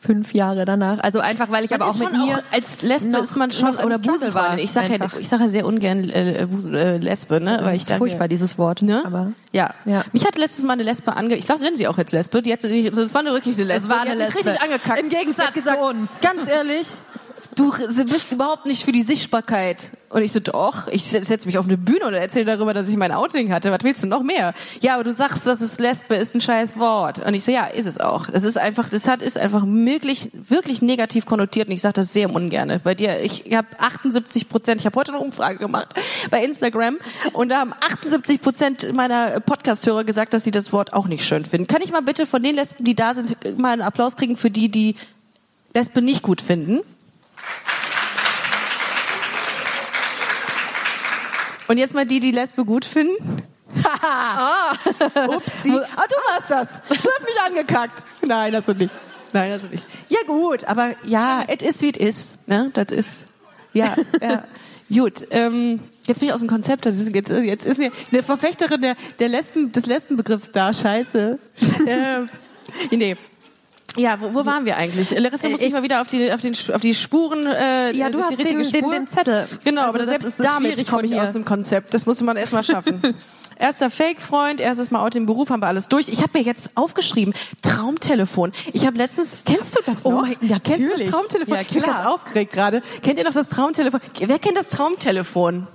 fünf 0.05 0.33
Jahre 0.33 0.65
danach. 0.65 0.99
Also 0.99 1.19
einfach, 1.19 1.49
weil 1.49 1.65
ich 1.65 1.73
aber 1.73 1.87
auch 1.87 1.95
mit 1.95 2.11
mir 2.13 2.43
als 2.51 2.81
Lesbe 2.81 3.09
noch- 3.09 3.23
ist 3.23 3.35
man 3.35 3.51
schon 3.51 3.75
oder 3.75 3.97
Busenfreundin. 3.97 4.33
war 4.33 4.57
Ich 4.59 4.71
sage 4.71 4.95
ja, 4.95 5.07
ich 5.19 5.27
sag 5.27 5.39
ja 5.39 5.47
sehr 5.47 5.65
ungern 5.65 6.09
äh, 6.09 6.47
Busen, 6.49 6.73
äh, 6.75 6.97
Lesbe, 6.97 7.41
ne? 7.41 7.59
Weil 7.63 7.75
ich 7.75 7.85
denke, 7.85 7.99
furchtbar 7.99 8.27
dieses 8.27 8.57
Wort. 8.57 8.81
Ne? 8.81 9.03
Aber 9.05 9.31
ja. 9.51 9.73
Ja. 9.85 10.03
Mich 10.13 10.25
hat 10.25 10.37
letztes 10.37 10.63
Mal 10.63 10.73
eine 10.73 10.83
Lesbe 10.83 11.15
ange... 11.15 11.35
Ich 11.35 11.45
dachte, 11.45 11.63
nennen 11.63 11.77
sie 11.77 11.87
auch 11.87 11.97
jetzt 11.97 12.11
Lesbe. 12.11 12.41
Die 12.41 12.55
die, 12.55 12.91
das 12.91 13.13
war 13.13 13.21
eine 13.21 13.31
wirklich 13.31 13.55
eine 13.55 13.65
Lesbe. 13.65 13.89
war 13.89 14.05
die 14.05 14.11
eine 14.11 14.23
hat 14.23 14.27
mich 14.35 14.35
Lesbe. 14.35 14.49
richtig 14.51 14.63
angekackt. 14.63 14.99
Im 14.99 15.09
Gegensatz 15.09 15.35
Die 15.37 15.47
hat 15.47 15.53
gesagt, 15.53 15.79
zu 15.79 15.85
uns. 15.85 16.09
Ganz 16.21 16.49
ehrlich, 16.49 16.87
du 17.55 17.71
bist 18.05 18.31
überhaupt 18.31 18.65
nicht 18.65 18.83
für 18.83 18.91
die 18.91 19.01
Sichtbarkeit. 19.03 19.91
Und 20.09 20.21
ich 20.21 20.31
so, 20.31 20.39
doch, 20.39 20.87
ich 20.87 21.03
setze 21.03 21.45
mich 21.45 21.57
auf 21.57 21.65
eine 21.65 21.77
Bühne 21.77 22.05
und 22.05 22.13
erzähle 22.13 22.45
darüber, 22.45 22.73
dass 22.73 22.87
ich 22.87 22.95
mein 22.95 23.11
Outing 23.11 23.51
hatte. 23.51 23.71
Was 23.71 23.79
willst 23.83 24.03
du 24.03 24.07
noch 24.07 24.23
mehr? 24.23 24.53
Ja, 24.81 24.93
aber 24.93 25.03
du 25.03 25.11
sagst, 25.11 25.45
dass 25.45 25.59
es 25.59 25.77
Lesbe 25.77 26.15
ist 26.15 26.33
ein 26.35 26.39
scheiß 26.39 26.77
Wort. 26.79 27.19
Und 27.19 27.33
ich 27.33 27.43
so, 27.43 27.51
ja, 27.51 27.65
ist 27.65 27.85
es 27.85 27.99
auch. 27.99 28.27
Das 28.27 28.43
ist 28.43 28.57
einfach, 28.57 28.87
das 28.87 29.07
hat, 29.07 29.21
ist 29.21 29.37
einfach 29.37 29.63
wirklich, 29.65 30.29
wirklich 30.33 30.81
negativ 30.81 31.25
konnotiert. 31.25 31.67
Und 31.67 31.73
ich 31.73 31.81
sage 31.81 31.93
das 31.93 32.13
sehr 32.13 32.33
ungerne. 32.33 32.79
Bei 32.79 32.95
dir, 32.95 33.19
ich 33.21 33.43
habe 33.53 33.67
78 33.77 34.47
Prozent, 34.47 34.79
ich 34.79 34.85
habe 34.85 34.97
heute 34.97 35.11
eine 35.11 35.21
Umfrage 35.21 35.57
gemacht 35.57 35.89
bei 36.31 36.43
Instagram 36.45 36.97
und 37.33 37.49
da 37.49 37.59
haben 37.59 37.73
78 37.73 38.41
Prozent 38.41 38.93
meiner 38.93 39.41
Podcast-Hörer 39.41 40.05
gesagt, 40.05 40.33
dass 40.33 40.45
sie 40.45 40.51
das 40.51 40.71
Wort 40.71 40.93
auch 40.93 41.07
nicht 41.07 41.25
schön 41.25 41.43
finden. 41.43 41.67
Kann 41.67 41.81
ich 41.81 41.91
mal 41.91 42.01
bitte 42.01 42.25
von 42.25 42.41
den 42.41 42.55
Lesben, 42.55 42.85
die 42.85 42.95
da 42.95 43.15
sind, 43.15 43.35
mal 43.59 43.73
einen 43.73 43.81
Applaus 43.81 44.15
kriegen 44.15 44.37
für 44.37 44.49
die, 44.49 44.69
die 44.69 44.95
Lesbe 45.73 46.01
nicht 46.01 46.21
gut 46.21 46.41
finden? 46.41 46.79
Und 51.67 51.77
jetzt 51.77 51.95
mal 51.95 52.05
die, 52.05 52.19
die 52.19 52.31
Lesbe 52.31 52.63
gut 52.63 52.85
finden. 52.85 53.41
Haha. 53.83 54.73
Upsi. 55.27 55.71
Ah, 55.71 56.05
du 56.07 56.15
warst 56.31 56.51
das. 56.51 56.81
Du 56.87 56.95
hast 56.95 57.25
mich 57.25 57.41
angekackt. 57.45 58.03
Nein, 58.25 58.55
hast 58.55 58.67
du 58.67 58.73
nicht. 58.73 58.93
Nein, 59.33 59.51
hast 59.51 59.65
du 59.65 59.69
nicht. 59.69 59.83
Ja 60.09 60.19
gut, 60.27 60.65
aber 60.65 60.95
ja, 61.03 61.43
es 61.47 61.61
ist 61.61 61.81
wie 61.81 61.91
es 61.91 61.97
ist. 61.97 62.47
Ne? 62.47 62.69
Das 62.73 62.91
ist, 62.91 63.25
ja, 63.73 63.95
ja. 64.21 64.43
Gut, 64.87 65.25
ähm, 65.31 65.79
jetzt 66.05 66.19
bin 66.19 66.29
ich 66.29 66.33
aus 66.33 66.41
dem 66.41 66.47
Konzept. 66.47 66.85
Das 66.85 66.99
ist, 66.99 67.13
jetzt, 67.13 67.31
jetzt 67.31 67.65
ist 67.65 67.81
eine 67.81 68.21
Verfechterin 68.21 68.81
der, 68.81 68.95
der 69.17 69.29
Lesben, 69.29 69.71
des 69.71 69.87
Lesbenbegriffs 69.87 70.51
da. 70.51 70.73
Scheiße. 70.73 71.39
ähm, 71.87 72.29
nee. 72.91 73.17
Ja, 73.97 74.19
wo, 74.19 74.33
wo 74.33 74.45
waren 74.45 74.65
wir 74.65 74.75
eigentlich? 74.77 75.11
Larissa 75.17 75.47
muss 75.49 75.59
Ich- 75.61 75.67
mich 75.67 75.73
mal 75.73 75.83
wieder 75.83 76.01
auf 76.01 76.07
die, 76.07 76.31
auf 76.31 76.41
den, 76.41 76.53
auf 76.73 76.81
die 76.81 76.93
Spuren, 76.93 77.45
äh, 77.47 77.91
Ja, 77.93 78.09
du 78.09 78.17
die 78.17 78.23
hast 78.23 78.37
den- 78.39 78.57
den- 78.57 78.63
Spur. 78.65 78.91
den 78.91 79.07
Zettel. 79.07 79.47
Genau, 79.63 79.83
Also 79.83 79.95
aber 79.95 80.05
selbst 80.05 80.33
damit 80.37 80.87
komme 80.87 81.03
ich 81.05 81.15
aus 81.19 81.33
dem 81.33 81.45
Konzept. 81.45 81.93
Das 81.93 82.05
musste 82.05 82.23
man 82.23 82.35
erstmal 82.37 82.63
schaffen. 82.63 83.01
Erster 83.57 83.89
Fake-Freund, 83.89 84.59
erstes 84.59 84.91
Mal 84.91 84.99
out 84.99 85.15
im 85.15 85.25
Beruf, 85.25 85.49
haben 85.49 85.61
wir 85.61 85.67
alles 85.67 85.87
durch. 85.87 86.09
Ich 86.09 86.17
habe 86.21 86.37
mir 86.37 86.43
jetzt 86.43 86.71
aufgeschrieben, 86.75 87.33
Traumtelefon. 87.61 88.51
Ich 88.73 88.85
habe 88.85 88.97
letztens, 88.97 89.43
kennst 89.45 89.77
du 89.77 89.79
das 89.85 90.03
noch? 90.03 90.11
Oh 90.11 90.21
mein- 90.23 90.35
Kennst 90.37 90.41
du 90.41 90.49
das 90.49 90.79
natürlich. 90.79 91.09
Traumtelefon? 91.09 91.55
Ja, 91.55 91.61
Ich 91.61 91.67
bin 91.69 91.81
klar. 91.83 91.95
ganz 91.95 92.07
aufgeregt 92.07 92.51
gerade. 92.51 92.81
Kennt 93.01 93.17
ihr 93.17 93.23
noch 93.23 93.31
das 93.31 93.47
Traumtelefon? 93.47 94.01
Wer 94.19 94.39
kennt 94.39 94.57
das 94.57 94.67
Traumtelefon? 94.71 95.67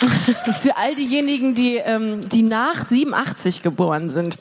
Für 0.62 0.76
all 0.76 0.96
diejenigen, 0.96 1.54
die, 1.54 1.76
ähm, 1.76 2.28
die 2.28 2.42
nach 2.42 2.86
87 2.88 3.62
geboren 3.62 4.10
sind. 4.10 4.38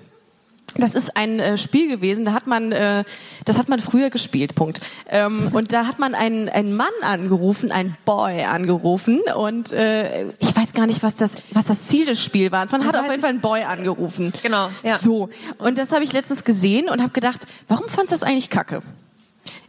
Das 0.77 0.95
ist 0.95 1.15
ein 1.17 1.39
äh, 1.39 1.57
Spiel 1.57 1.89
gewesen, 1.89 2.25
da 2.25 2.33
hat 2.33 2.47
man, 2.47 2.71
äh, 2.71 3.03
das 3.45 3.57
hat 3.57 3.69
man 3.69 3.79
früher 3.79 4.09
gespielt, 4.09 4.55
Punkt. 4.55 4.81
Ähm, 5.09 5.49
und 5.53 5.71
da 5.73 5.85
hat 5.87 5.99
man 5.99 6.15
einen, 6.15 6.49
einen 6.49 6.75
Mann 6.75 6.87
angerufen, 7.01 7.71
einen 7.71 7.97
Boy 8.05 8.43
angerufen 8.43 9.21
und 9.35 9.71
äh, 9.71 10.25
ich 10.39 10.55
weiß 10.55 10.73
gar 10.73 10.85
nicht, 10.85 11.03
was 11.03 11.15
das, 11.15 11.35
was 11.51 11.65
das 11.65 11.87
Ziel 11.87 12.05
des 12.05 12.23
Spiels 12.23 12.51
war. 12.51 12.65
Man 12.71 12.85
hat 12.85 12.93
Das 12.93 13.01
auf 13.01 13.03
weiß 13.05 13.11
jeden 13.11 13.21
Fall 13.21 13.29
einen 13.31 13.41
Boy 13.41 13.63
angerufen. 13.63 14.33
Genau, 14.43 14.69
ja. 14.83 14.97
So, 14.97 15.29
und 15.57 15.77
das 15.77 15.91
habe 15.91 16.03
ich 16.03 16.13
letztens 16.13 16.43
gesehen 16.43 16.89
und 16.89 17.01
habe 17.01 17.11
gedacht, 17.11 17.45
warum 17.67 17.87
fandst 17.87 18.11
du 18.11 18.15
das 18.15 18.23
eigentlich 18.23 18.49
kacke? 18.49 18.81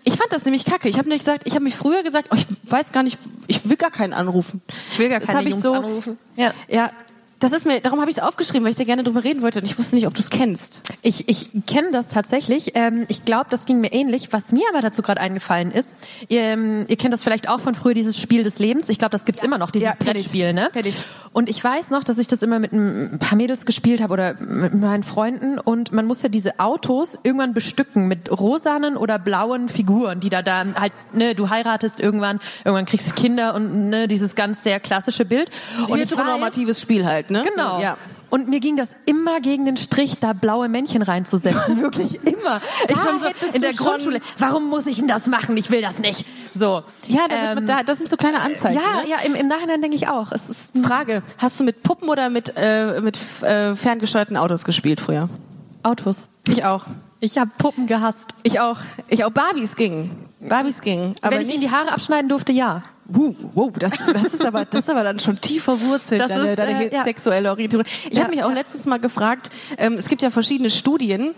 Ich 0.05 0.15
fand 0.17 0.33
das 0.33 0.45
nämlich 0.45 0.65
kacke. 0.65 0.89
Ich 0.89 0.99
habe 0.99 1.09
nicht 1.09 1.19
gesagt, 1.21 1.43
ich 1.47 1.55
habe 1.55 1.65
mich 1.65 1.77
früher 1.77 2.03
gesagt, 2.03 2.29
oh, 2.31 2.37
ich 2.37 2.47
weiß 2.71 2.93
gar 2.93 3.03
nicht, 3.03 3.19
ich 3.47 3.69
will 3.69 3.77
gar 3.77 3.91
keinen 3.91 4.15
anrufen. 4.15 4.63
Ich 4.91 4.99
will 4.99 5.09
gar 5.09 5.21
Das 5.21 5.27
keine 5.29 5.41
hab 5.41 5.45
ich 5.45 5.51
Jungs 5.51 5.63
so, 5.63 5.75
anrufen. 5.75 6.19
Ja. 6.37 6.53
Ja, 6.69 6.91
das 7.39 7.53
ist 7.53 7.67
mir, 7.67 7.81
darum 7.81 8.01
habe 8.01 8.11
ich 8.11 8.17
es 8.17 8.23
aufgeschrieben, 8.23 8.65
weil 8.65 8.71
ich 8.71 8.77
da 8.77 8.85
gerne 8.85 9.05
drüber 9.05 9.23
reden 9.23 9.43
wollte 9.43 9.61
und 9.61 9.65
ich 9.65 9.79
wusste 9.79 9.95
nicht, 9.95 10.07
ob 10.07 10.15
du 10.15 10.21
es 10.21 10.31
kennst. 10.31 10.81
Ich, 11.03 11.29
ich 11.29 11.51
kenne 11.67 11.91
das 11.93 12.09
tatsächlich. 12.09 12.73
Ähm, 12.75 13.07
ich 13.09 13.25
glaube, 13.25 13.47
das 13.51 13.65
ging 13.65 13.81
mir 13.81 13.93
ähnlich. 13.93 14.33
Was 14.33 14.51
mir 14.51 14.65
aber 14.71 14.83
dazu 14.83 15.03
gerade 15.03 15.21
eingefallen 15.21 15.71
ist, 15.71 15.95
ihr, 16.29 16.41
ähm, 16.41 16.85
ihr 16.89 16.97
kennt 16.97 17.13
das 17.13 17.23
vielleicht 17.23 17.49
auch 17.49 17.61
von 17.61 17.75
früher, 17.75 17.95
dieses 17.95 18.19
Spiel 18.21 18.43
des 18.43 18.59
Lebens. 18.59 18.89
Ich 18.89 18.99
glaube, 18.99 19.13
das 19.13 19.25
gibt's 19.25 19.43
immer 19.43 19.59
noch, 19.59 19.71
dieses 19.71 19.89
Ja. 19.89 19.95
Brettspiel. 19.99 20.53
Ne? 20.53 20.71
Ich. 20.85 20.97
Und 21.33 21.49
ich 21.49 21.63
weiß 21.63 21.91
noch, 21.91 22.03
dass 22.03 22.19
ich 22.19 22.27
das 22.27 22.43
immer 22.43 22.59
mit 22.59 22.73
ein 22.73 23.19
paar 23.21 23.37
Mädels 23.37 23.67
gespielt 23.67 24.03
habe 24.03 24.13
oder 24.15 24.35
mit 24.41 24.75
meinen 24.75 25.03
Freunden. 25.03 25.59
Und 25.59 25.93
man 25.93 26.07
muss 26.07 26.23
ja 26.23 26.29
diese 26.29 26.59
Autos 26.59 27.19
irgendwann 27.23 27.55
bestücken 27.55 28.09
mit 28.09 28.31
rosanen 28.31 28.97
oder 28.97 29.19
blauen 29.19 29.69
Figuren, 29.69 30.21
die 30.21 30.31
da 30.31 30.43
da 30.43 30.65
halt, 30.75 30.93
ne, 31.13 31.35
du 31.35 31.51
heiratest 31.51 32.01
irgendwann, 32.01 32.41
irgendwann 32.65 32.87
kriegst 32.87 33.11
du 33.11 33.15
Kinder 33.15 33.55
und 33.55 33.91
ne, 33.91 34.09
dieses 34.09 34.35
ganz 34.35 34.63
sehr 34.63 34.81
klassische 34.81 35.25
Bild. 35.25 35.51
Und 35.87 35.99
Heteronormatives 35.99 36.81
Spiel 36.81 37.07
halt, 37.07 37.28
ne? 37.31 37.45
Genau. 37.49 37.77
So, 37.77 37.83
ja. 37.83 37.97
Und 38.31 38.49
mir 38.49 38.61
ging 38.61 38.77
das 38.77 38.91
immer 39.07 39.41
gegen 39.41 39.65
den 39.65 39.79
Strich, 39.79 40.19
da 40.21 40.35
blaue 40.35 40.69
Männchen 40.69 41.01
reinzusetzen. 41.01 41.81
Wirklich 41.81 42.23
immer. 42.25 42.61
Ich 42.89 42.95
Da 42.95 43.03
schon 43.03 43.21
so 43.21 43.29
in 43.55 43.63
der 43.63 43.73
Grundschule. 43.73 44.21
Warum 44.39 44.69
muss 44.69 44.87
ich 44.87 44.97
denn 44.97 45.09
das 45.09 45.27
machen? 45.29 45.57
Ich 45.57 45.71
will 45.71 45.81
das 45.81 45.99
nicht. 45.99 46.27
So. 46.55 46.83
Ja, 47.07 47.27
Ähm, 47.31 47.67
da, 47.67 47.83
das 47.83 47.99
sind 47.99 48.11
so 48.11 48.17
kleine 48.17 48.41
Anzeichen. 48.41 48.79
ja, 48.79 49.03
ne? 49.03 49.09
ja, 49.09 49.19
im, 49.25 49.35
im 49.35 49.47
Nachhinein 49.49 49.81
denke 49.81 49.97
ich 49.97 50.09
auch. 50.09 50.31
Es 50.33 50.51
ist 50.51 50.71
Frage, 50.83 51.23
hast 51.39 51.59
du 51.59 51.65
mit 51.65 51.83
Puppen 51.83 52.09
oder 52.11 52.29
mit, 52.29 52.53
äh, 52.57 53.01
mit 53.01 53.19
äh, 53.43 53.75
ferngesteuerten 53.75 54.37
Autos 54.37 54.65
gespielt 54.65 55.01
früher? 55.01 55.31
Autos. 55.83 56.27
Ich 56.47 56.65
auch. 56.65 56.85
Ich 57.21 57.39
habe 57.39 57.51
Puppen 57.57 57.87
gehasst. 57.87 58.35
Ich 58.43 58.61
auch. 58.61 58.79
Ich 59.09 59.25
auch. 59.25 59.31
Barbies 59.31 59.75
ging. 59.75 60.11
Barbies 60.41 60.83
ging. 60.83 61.15
Aber 61.23 61.35
Wenn 61.35 61.43
ich 61.43 61.49
ihnen 61.49 61.61
nicht, 61.61 61.73
die 61.73 61.75
Haare 61.75 61.93
abschneiden 61.93 62.29
durfte, 62.29 62.53
ja. 62.53 62.83
Wow, 63.09 63.35
wow, 63.55 63.73
das, 63.79 63.93
das 64.13 64.35
ist 64.35 64.45
aber, 64.45 64.67
das 64.67 64.83
ist 64.83 64.91
aber 64.91 65.03
dann 65.03 65.19
schon 65.19 65.41
tief 65.41 65.65
verwurzelt, 65.65 66.21
Das 66.21 66.29
deine, 66.29 66.51
ist, 66.51 66.59
deine 66.59 66.91
äh, 66.91 66.95
ja. 66.95 67.05
sexuelle 67.05 67.51
Orientierung. 67.51 67.87
Ich 68.11 68.17
Ja, 68.17 68.25
habe 68.25 68.35
mich 68.35 68.45
auch 68.45 68.51
ja. 68.51 68.55
letztens 68.55 68.85
mal 68.85 68.99
gefragt, 69.01 69.51
ähm, 69.79 69.95
es 69.95 70.09
gibt 70.09 70.21
ja 70.21 70.31
verschiedene 70.31 70.69
Studien, 70.69 71.35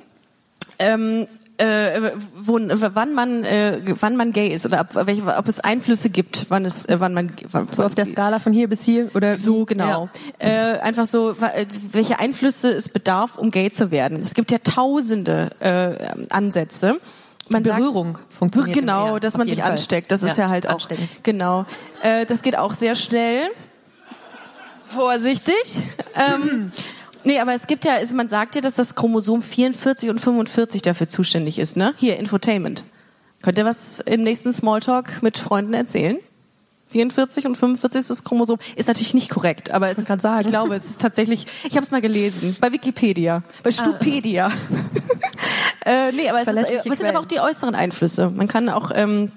ähm, 0.81 1.27
äh, 1.59 2.13
wo, 2.37 2.59
wann 2.59 3.13
man, 3.15 3.45
äh, 3.45 3.81
wann 4.01 4.17
man 4.17 4.33
gay 4.33 4.49
ist 4.49 4.65
oder 4.65 4.81
ob, 4.81 5.07
welche, 5.07 5.23
ob 5.25 5.47
es 5.47 5.61
Einflüsse 5.61 6.09
gibt, 6.09 6.47
wann 6.49 6.65
es, 6.65 6.87
äh, 6.87 6.99
wann 6.99 7.13
man, 7.13 7.33
wann, 7.53 7.69
So 7.71 7.85
auf 7.85 7.95
der 7.95 8.07
Skala 8.07 8.39
von 8.39 8.53
hier 8.53 8.69
bis 8.69 8.83
hier 8.83 9.11
oder 9.15 9.37
So, 9.37 9.67
genau. 9.67 10.09
Äh, 10.39 10.79
einfach 10.79 11.07
so, 11.07 11.33
äh, 11.33 11.67
welche 11.93 12.19
Einflüsse 12.19 12.71
es 12.71 12.89
bedarf, 12.89 13.37
um 13.37 13.51
gay 13.51 13.71
zu 13.71 13.91
werden. 13.91 14.19
Es 14.21 14.35
gibt 14.35 14.51
ja 14.51 14.59
tausende 14.59 15.51
äh, 15.61 15.93
Ansätze. 16.31 16.99
Man 17.51 17.65
sagt- 17.65 17.77
Berührung 17.79 18.19
funktioniert 18.29 18.79
Genau, 18.79 19.05
immer, 19.07 19.13
ja, 19.15 19.21
dass 19.21 19.37
man 19.37 19.49
sich 19.49 19.61
Fall. 19.61 19.73
ansteckt. 19.73 20.11
Das 20.13 20.23
ist 20.23 20.37
Ja, 20.37 20.45
ja 20.45 20.51
halt 20.51 20.69
auch. 20.69 20.89
Genau. 21.23 21.67
Äh, 22.03 22.25
das 22.27 22.43
geht 22.43 22.57
auch 22.57 22.75
sehr 22.75 22.95
schnell. 22.95 23.49
Vorsichtig. 24.87 25.55
ähm, 26.17 26.73
nee, 27.25 27.39
aber 27.39 27.55
es 27.55 27.67
gibt 27.67 27.85
ja, 27.85 27.95
man 28.15 28.29
sagt 28.29 28.55
ja, 28.55 28.61
dass 28.61 28.75
das 28.75 28.95
Chromosom 28.95 29.43
44 29.43 30.11
und 30.11 30.21
45 30.21 30.83
dafür 30.83 31.09
zuständig 31.09 31.59
ist, 31.59 31.77
ne? 31.77 31.95
Hier, 31.97 32.19
Infotainment. 32.19 32.85
Könnt 33.43 33.57
ihr 33.59 33.65
was 33.65 34.01
im 34.01 34.23
nächsten 34.23 34.53
Smalltalk 34.53 35.23
mit 35.23 35.39
Freunden 35.39 35.75
erzählen? 35.75 36.19
44 36.89 37.47
und 37.47 37.57
45 37.57 38.01
ist 38.01 38.11
das 38.11 38.25
Chromosom. 38.25 38.59
Ist 38.75 38.89
natürlich 38.89 39.15
nicht 39.15 39.31
korrekt, 39.31 39.71
aber 39.71 39.89
es 39.91 39.99
ist, 39.99 40.11
ich 40.11 40.47
glaube, 40.49 40.75
es 40.75 40.87
ist 40.87 41.01
tatsächlich, 41.01 41.47
ich 41.65 41.77
habe 41.77 41.85
es 41.85 41.93
mal 41.93 42.01
gelesen, 42.01 42.57
bei 42.61 42.73
Wikipedia, 42.73 43.45
bei 43.63 43.71
Stupedia. 43.71 44.51
äh, 45.87 46.13
nee, 46.13 46.29
aber 46.29 46.41
es, 46.43 46.49
ist, 46.49 46.59
aber 46.59 46.93
es 46.93 46.99
sind 46.99 47.07
aber 47.07 47.21
auch 47.21 47.27
die 47.27 47.41
äußeren 47.41 47.75
Einflüsse. 47.75 48.31
Man 48.31 48.49
kann 48.49 48.69
auch, 48.69 48.91
ähm, 48.95 49.33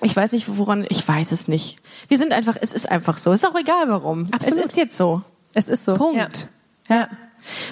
Ich 0.00 0.14
weiß 0.14 0.32
nicht, 0.32 0.56
woran, 0.56 0.86
ich 0.88 1.06
weiß 1.06 1.32
es 1.32 1.48
nicht. 1.48 1.78
Wir 2.08 2.18
sind 2.18 2.32
einfach, 2.32 2.56
es 2.60 2.72
ist 2.72 2.90
einfach 2.90 3.18
so. 3.18 3.32
Ist 3.32 3.46
auch 3.46 3.58
egal 3.58 3.88
warum. 3.88 4.26
Absolut. 4.32 4.58
Es 4.58 4.66
ist 4.66 4.76
jetzt 4.76 4.96
so. 4.96 5.22
Es 5.54 5.68
ist 5.68 5.84
so. 5.84 5.94
Punkt. 5.94 6.48
Ja. 6.88 6.96
ja. 6.96 7.08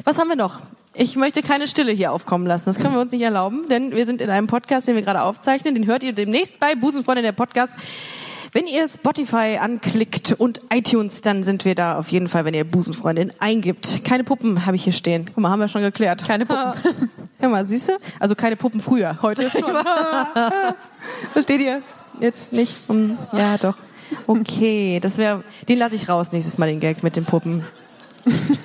Was 0.05 0.19
haben 0.19 0.29
wir 0.29 0.37
noch? 0.37 0.61
Ich 0.95 1.17
möchte 1.17 1.43
keine 1.43 1.67
Stille 1.67 1.91
hier 1.93 2.13
aufkommen 2.13 2.47
lassen. 2.47 2.67
Das 2.67 2.79
können 2.79 2.95
wir 2.95 3.01
uns 3.01 3.13
nicht 3.13 3.23
erlauben, 3.23 3.67
denn 3.71 3.93
wir 3.93 4.05
sind 4.05 4.21
in 4.21 4.29
einem 4.29 4.47
Podcast, 4.47 4.87
den 4.87 4.95
wir 4.95 5.03
gerade 5.03 5.23
aufzeichnen. 5.23 5.75
Den 5.75 5.87
hört 5.87 6.03
ihr 6.05 6.13
demnächst 6.13 6.61
bei 6.61 6.75
Busenfreunde 6.75 7.23
der 7.23 7.33
Podcast. 7.33 7.73
Wenn 8.55 8.67
ihr 8.67 8.87
Spotify 8.87 9.59
anklickt 9.59 10.35
und 10.37 10.61
iTunes, 10.71 11.23
dann 11.23 11.43
sind 11.43 11.65
wir 11.65 11.75
da 11.75 11.97
auf 11.99 12.09
jeden 12.09 12.29
Fall, 12.29 12.45
wenn 12.45 12.53
ihr 12.53 12.65
Busenfreundin 12.65 13.33
eingibt. 13.39 14.05
Keine 14.05 14.25
Puppen 14.25 14.67
habe 14.67 14.77
ich 14.77 14.85
hier 14.85 14.93
stehen. 14.93 15.25
Guck 15.25 15.39
mal, 15.39 15.49
haben 15.49 15.61
wir 15.61 15.69
schon 15.69 15.81
geklärt. 15.81 16.25
Keine 16.27 16.45
Puppen. 16.45 16.75
Hör 17.43 17.49
mal, 17.51 17.65
siehst 17.65 17.89
du? 17.89 17.93
Also 18.21 18.35
keine 18.35 18.57
Puppen 18.57 18.81
früher, 18.81 19.19
heute 19.21 19.51
schon. 19.51 19.65
Versteht 21.33 21.61
ihr? 21.61 21.83
Jetzt 22.21 22.53
nicht. 22.53 22.89
Hm, 22.89 23.19
Ja, 23.33 23.59
doch. 23.59 23.77
Okay, 24.27 25.01
das 25.01 25.19
wäre, 25.19 25.43
den 25.69 25.79
lasse 25.79 25.97
ich 25.97 26.09
raus 26.09 26.33
nächstes 26.33 26.59
Mal, 26.59 26.69
den 26.69 26.81
Gag 26.81 27.03
mit 27.03 27.17
den 27.17 27.25
Puppen. 27.25 27.65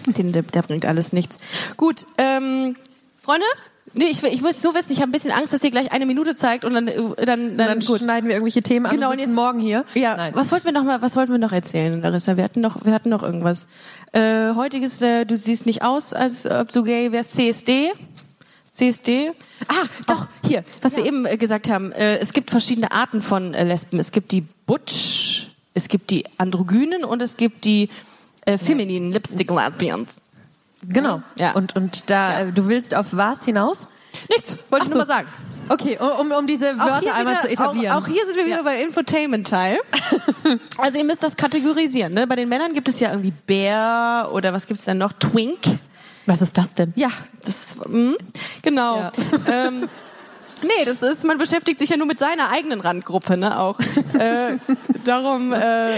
Den, 0.06 0.32
der, 0.34 0.44
der 0.44 0.62
bringt 0.62 0.86
alles 0.86 1.14
nichts. 1.14 1.40
Gut, 1.78 2.06
ähm, 2.18 2.76
Freunde? 3.18 3.46
Nee, 3.94 4.06
ich, 4.12 4.22
ich 4.22 4.42
muss 4.42 4.62
nur 4.64 4.76
wissen, 4.76 4.92
ich 4.92 5.00
habe 5.02 5.10
ein 5.10 5.12
bisschen 5.14 5.32
Angst, 5.32 5.54
dass 5.54 5.64
ihr 5.64 5.72
gleich 5.72 5.92
eine 5.92 6.06
Minute 6.06 6.36
zeigt 6.36 6.66
und 6.66 6.74
dann, 6.76 6.88
äh, 6.88 7.02
dann, 7.26 7.58
dann, 7.58 7.58
Dann 7.58 7.80
gut. 7.80 8.00
schneiden 8.00 8.28
wir 8.28 8.36
irgendwelche 8.36 8.62
Themen 8.62 8.86
an 8.86 8.92
Genau, 8.96 9.12
und 9.12 9.20
jetzt- 9.20 9.32
morgen 9.34 9.60
hier. 9.60 9.86
Ja, 9.96 10.16
Nein. 10.18 10.34
was 10.36 10.52
wollten 10.52 10.66
wir 10.66 10.74
noch 10.74 10.84
mal, 10.84 11.02
was 11.02 11.16
wollten 11.16 11.32
wir 11.32 11.40
noch 11.40 11.54
erzählen, 11.54 12.00
Larissa? 12.02 12.38
Wir 12.38 12.44
hatten 12.44 12.60
noch, 12.62 12.86
wir 12.86 12.94
hatten 12.94 13.10
noch 13.10 13.24
irgendwas. 13.24 13.66
Äh, 14.12 14.54
heutiges, 14.54 15.02
äh, 15.02 15.26
du 15.26 15.36
siehst 15.36 15.66
nicht 15.66 15.82
aus, 15.82 16.14
als 16.14 16.46
ob 16.46 16.72
du 16.72 16.84
gay 16.84 17.12
wärst. 17.14 17.34
CSD. 17.34 17.94
CSD. 18.78 19.32
Ah, 19.68 19.74
doch, 20.06 20.28
hier, 20.46 20.64
was 20.82 20.96
wir 20.96 21.04
eben 21.06 21.26
äh, 21.26 21.38
gesagt 21.38 21.68
haben. 21.68 21.92
Äh, 21.92 22.18
es 22.18 22.32
gibt 22.32 22.52
verschiedene 22.52 22.92
Arten 22.92 23.24
von 23.24 23.56
äh, 23.56 23.64
Lesben. 23.64 24.00
Es 24.00 24.12
gibt 24.12 24.32
die 24.32 24.42
Butch, 24.68 25.48
es 25.74 25.88
gibt 25.88 26.12
die 26.12 26.26
Androgynen 26.38 27.04
und 27.04 27.22
es 27.24 27.38
gibt 27.38 27.66
die 27.66 27.90
äh, 28.46 28.60
femininen 28.60 29.12
Lipstick 29.12 29.50
Lesbians. 29.50 30.10
Genau. 30.88 31.24
Ja. 31.40 31.54
Und, 31.54 31.76
und 31.76 32.10
da, 32.12 32.42
äh, 32.42 32.52
du 32.52 32.68
willst 32.68 32.94
auf 32.94 33.08
was 33.16 33.46
hinaus? 33.46 33.88
Nichts, 34.30 34.58
wollte 34.70 34.86
ich 34.86 34.92
Ach 34.92 34.96
nur 34.96 35.06
so. 35.06 35.12
mal 35.12 35.18
sagen. 35.18 35.28
Okay, 35.70 35.98
um, 36.00 36.32
um 36.32 36.48
diese 36.48 36.78
Wörter 36.78 37.14
einmal 37.16 37.34
wieder- 37.34 37.42
zu 37.42 37.50
etablieren. 37.50 37.92
Auch, 37.94 38.04
auch 38.04 38.08
hier 38.08 38.26
sind 38.26 38.38
wir 38.38 38.46
wieder 38.46 38.64
bei 38.64 38.82
Infotainment-Teil. 38.84 39.80
also 40.78 40.98
ihr 41.00 41.04
müsst 41.04 41.24
das 41.24 41.36
kategorisieren. 41.36 42.14
Ne? 42.14 42.28
Bei 42.28 42.36
den 42.36 42.48
Männern 42.48 42.74
gibt 42.74 42.88
es 42.88 43.00
ja 43.00 43.10
irgendwie 43.10 43.34
Bär 43.48 44.30
oder 44.32 44.54
was 44.54 44.68
gibt's 44.68 44.86
denn 44.86 45.00
noch? 45.00 45.14
Twink. 45.14 45.60
Was 46.28 46.42
ist 46.42 46.58
das 46.58 46.76
denn? 46.76 46.94
Ja, 46.96 47.10
das 47.44 47.76
mh, 47.88 48.14
genau. 48.62 48.98
Ja. 49.00 49.12
Ähm, 49.48 49.88
nee, 50.62 50.86
das 50.86 51.02
ist, 51.04 51.24
man 51.24 51.38
beschäftigt 51.38 51.80
sich 51.80 51.90
ja 51.90 51.98
nur 51.98 52.08
mit 52.08 52.20
seiner 52.20 52.50
eigenen 52.50 52.82
Randgruppe, 52.82 53.38
ne? 53.38 53.60
Auch. 53.60 53.80
äh, 54.18 54.58
darum, 55.06 55.54
äh, 55.54 55.96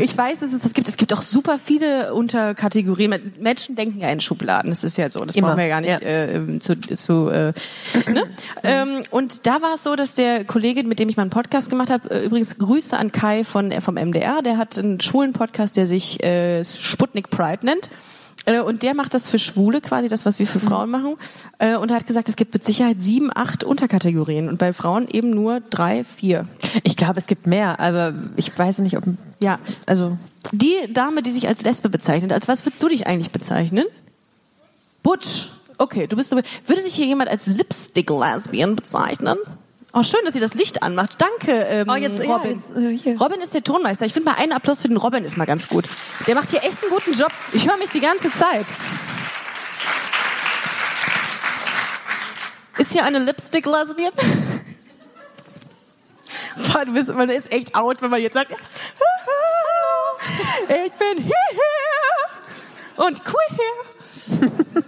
ich 0.00 0.16
weiß, 0.16 0.42
es 0.42 0.60
das 0.60 0.74
gibt. 0.74 0.88
Es 0.88 0.96
gibt 0.96 1.12
auch 1.14 1.22
super 1.22 1.58
viele 1.64 2.12
Unterkategorien. 2.14 3.32
Menschen 3.40 3.76
denken 3.76 4.00
ja 4.00 4.08
in 4.08 4.20
Schubladen. 4.20 4.70
Das 4.70 4.84
ist 4.84 4.96
ja 4.98 5.08
so. 5.10 5.24
Das 5.24 5.36
Immer. 5.36 5.48
brauchen 5.48 5.58
wir 5.58 5.66
ja 5.66 5.70
gar 5.70 5.80
nicht 5.80 6.02
Ja. 6.02 6.08
äh, 6.08 6.58
zu, 6.60 6.78
zu 6.80 7.28
äh, 7.28 7.52
ne? 8.10 8.24
ähm, 8.62 9.02
Und 9.10 9.46
da 9.46 9.62
war 9.62 9.74
es 9.76 9.84
so, 9.84 9.94
dass 9.96 10.14
der 10.14 10.44
Kollege, 10.44 10.82
mit 10.84 10.98
dem 10.98 11.08
ich 11.08 11.16
mal 11.16 11.22
einen 11.22 11.30
Podcast 11.30 11.70
gemacht 11.70 11.90
habe, 11.90 12.10
äh, 12.10 12.24
übrigens 12.26 12.58
Grüße 12.58 12.96
an 12.96 13.10
Kai 13.12 13.44
von 13.44 13.70
äh, 13.70 13.80
vom 13.80 13.94
MDR, 13.94 14.42
der 14.42 14.58
hat 14.58 14.78
einen 14.78 15.00
schwulen 15.00 15.32
Podcast, 15.32 15.76
der 15.76 15.86
sich 15.86 16.22
äh, 16.22 16.64
Sputnik 16.64 17.30
Pride 17.30 17.64
nennt. 17.64 17.88
Äh, 18.44 18.60
Und 18.60 18.82
der 18.82 18.94
macht 18.94 19.14
das 19.14 19.28
für 19.28 19.38
Schwule 19.38 19.80
quasi, 19.80 20.08
das, 20.08 20.24
was 20.26 20.38
wir 20.38 20.46
für 20.46 20.60
Frauen 20.60 20.90
machen. 20.90 21.14
Äh, 21.58 21.76
Und 21.76 21.90
er 21.90 21.96
hat 21.96 22.06
gesagt, 22.06 22.28
es 22.28 22.36
gibt 22.36 22.52
mit 22.54 22.64
Sicherheit 22.64 23.00
sieben, 23.00 23.30
acht 23.34 23.64
Unterkategorien. 23.64 24.48
Und 24.48 24.58
bei 24.58 24.72
Frauen 24.72 25.08
eben 25.08 25.30
nur 25.30 25.60
drei, 25.60 26.04
vier. 26.04 26.46
Ich 26.82 26.96
glaube, 26.96 27.18
es 27.18 27.26
gibt 27.26 27.46
mehr, 27.46 27.78
aber 27.80 28.14
ich 28.36 28.56
weiß 28.56 28.78
nicht, 28.78 28.96
ob. 28.96 29.04
Ja. 29.40 29.58
Also, 29.86 30.16
Die 30.52 30.74
Dame, 30.92 31.22
die 31.22 31.30
sich 31.30 31.46
als 31.48 31.62
Lesbe 31.62 31.88
bezeichnet, 31.88 32.32
als 32.32 32.48
was 32.48 32.64
würdest 32.64 32.82
du 32.82 32.88
dich 32.88 33.06
eigentlich 33.06 33.30
bezeichnen? 33.30 33.84
Butch. 35.02 35.50
Okay, 35.78 36.06
du 36.06 36.16
bist 36.16 36.30
so. 36.30 36.36
Würde 36.66 36.82
sich 36.82 36.94
hier 36.94 37.06
jemand 37.06 37.30
als 37.30 37.46
Lipstick-Lesbian 37.46 38.76
bezeichnen? 38.76 39.36
Oh, 39.94 40.02
schön, 40.02 40.20
dass 40.24 40.32
sie 40.32 40.40
das 40.40 40.54
Licht 40.54 40.82
anmacht. 40.82 41.16
Danke, 41.18 41.52
ähm, 41.52 41.86
Oh, 41.90 41.94
jetzt- 41.96 42.18
ja, 42.22 42.34
Robin. 42.34 42.52
jetzt, 42.52 43.06
äh. 43.06 43.12
Robin 43.14 43.40
ist 43.42 43.52
der 43.52 43.62
Tonmeister. 43.62 44.06
Ich 44.06 44.14
finde 44.14 44.30
mal 44.30 44.38
einen 44.38 44.52
Applaus 44.52 44.80
für 44.80 44.88
den 44.88 44.96
Robin 44.96 45.22
ist 45.24 45.36
mal 45.36 45.44
ganz 45.44 45.68
gut. 45.68 45.84
Der 46.26 46.34
macht 46.34 46.50
hier 46.50 46.62
echt 46.64 46.80
einen 46.82 46.90
guten 46.90 47.12
Job. 47.12 47.30
Ich 47.52 47.68
höre 47.68 47.76
mich 47.76 47.90
die 47.90 48.00
ganze 48.00 48.30
Zeit. 48.32 48.64
Ist 52.78 52.92
hier 52.92 53.04
eine 53.04 53.18
Lipstick-Lesbian? 53.18 54.12
Boah, 56.72 56.84
du 56.86 56.92
bist, 56.92 57.12
man 57.14 57.28
ist 57.28 57.52
echt 57.52 57.74
out, 57.74 58.00
wenn 58.00 58.10
man 58.10 58.20
jetzt 58.22 58.32
sagt, 58.34 58.50
ich 60.68 60.92
bin 60.92 61.24
hier 61.24 61.34
und 62.96 63.22
queer. 63.24 64.82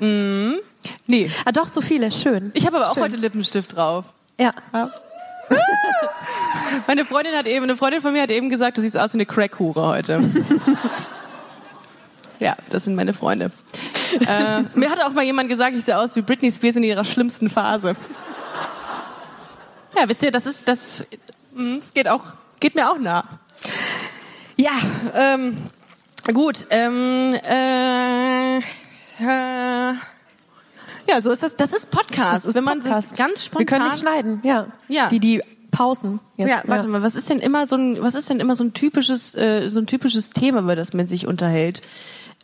mm, 0.00 0.56
nee, 1.06 1.30
ah, 1.44 1.52
doch, 1.52 1.68
so 1.68 1.80
viele, 1.80 2.10
schön. 2.10 2.50
ich 2.54 2.66
habe 2.66 2.78
aber 2.78 2.90
auch 2.90 2.94
Schön. 2.94 3.04
heute 3.04 3.14
Lippenstift 3.16 3.76
drauf. 3.76 4.06
Ja. 4.38 4.52
Meine 6.86 7.04
Freundin 7.04 7.34
hat 7.34 7.46
eben, 7.46 7.64
eine 7.64 7.76
Freundin 7.76 8.00
von 8.02 8.12
mir 8.12 8.22
hat 8.22 8.30
eben 8.30 8.48
gesagt, 8.48 8.78
du 8.78 8.80
siehst 8.80 8.98
aus 8.98 9.12
wie 9.12 9.18
eine 9.18 9.26
Crackhure 9.26 9.86
heute. 9.86 10.20
ja, 12.40 12.56
das 12.70 12.84
sind 12.84 12.94
meine 12.94 13.12
Freunde. 13.12 13.50
äh, 14.20 14.62
mir 14.74 14.90
hat 14.90 15.00
auch 15.02 15.12
mal 15.12 15.24
jemand 15.24 15.48
gesagt, 15.48 15.76
ich 15.76 15.84
sehe 15.84 15.98
aus 15.98 16.16
wie 16.16 16.22
Britney 16.22 16.50
Spears 16.50 16.76
in 16.76 16.84
ihrer 16.84 17.04
schlimmsten 17.04 17.50
Phase. 17.50 17.94
Ja, 19.96 20.08
wisst 20.08 20.22
ihr, 20.22 20.30
das 20.30 20.46
ist, 20.46 20.66
das, 20.66 21.06
mm, 21.54 21.76
das 21.76 21.92
geht 21.92 22.08
auch, 22.08 22.24
geht 22.60 22.74
mir 22.74 22.90
auch 22.90 22.98
nah. 22.98 23.24
Ja, 24.56 24.72
ähm, 25.14 25.56
gut, 26.32 26.66
ähm, 26.70 27.34
äh, 27.34 28.58
äh, 28.58 29.94
ja, 31.12 31.20
so 31.20 31.30
ist 31.30 31.42
das, 31.42 31.56
das 31.56 31.72
ist 31.72 31.90
Podcast. 31.90 32.36
Das 32.36 32.46
ist 32.46 32.54
wenn 32.54 32.64
man 32.64 32.80
Podcast. 32.80 33.12
das 33.12 33.18
ganz 33.18 33.44
spontan 33.44 33.60
Wir 33.60 33.66
können 33.66 33.90
nicht 33.90 34.00
schneiden, 34.00 34.40
ja. 34.42 34.66
Ja. 34.88 35.08
Die, 35.08 35.20
die 35.20 35.42
Pausen. 35.70 36.20
Jetzt, 36.36 36.48
ja, 36.48 36.62
warte 36.66 36.88
mal, 36.88 37.02
was 37.02 37.14
ist 37.14 37.28
denn 37.30 37.38
immer 37.38 37.66
so 37.66 37.76
ein, 37.76 38.02
was 38.02 38.14
ist 38.14 38.30
denn 38.30 38.40
immer 38.40 38.54
so 38.54 38.64
ein 38.64 38.74
typisches, 38.74 39.34
äh, 39.34 39.68
so 39.68 39.80
ein 39.80 39.86
typisches 39.86 40.30
Thema, 40.30 40.60
über 40.60 40.76
das 40.76 40.92
man 40.92 41.08
sich 41.08 41.26
unterhält? 41.26 41.82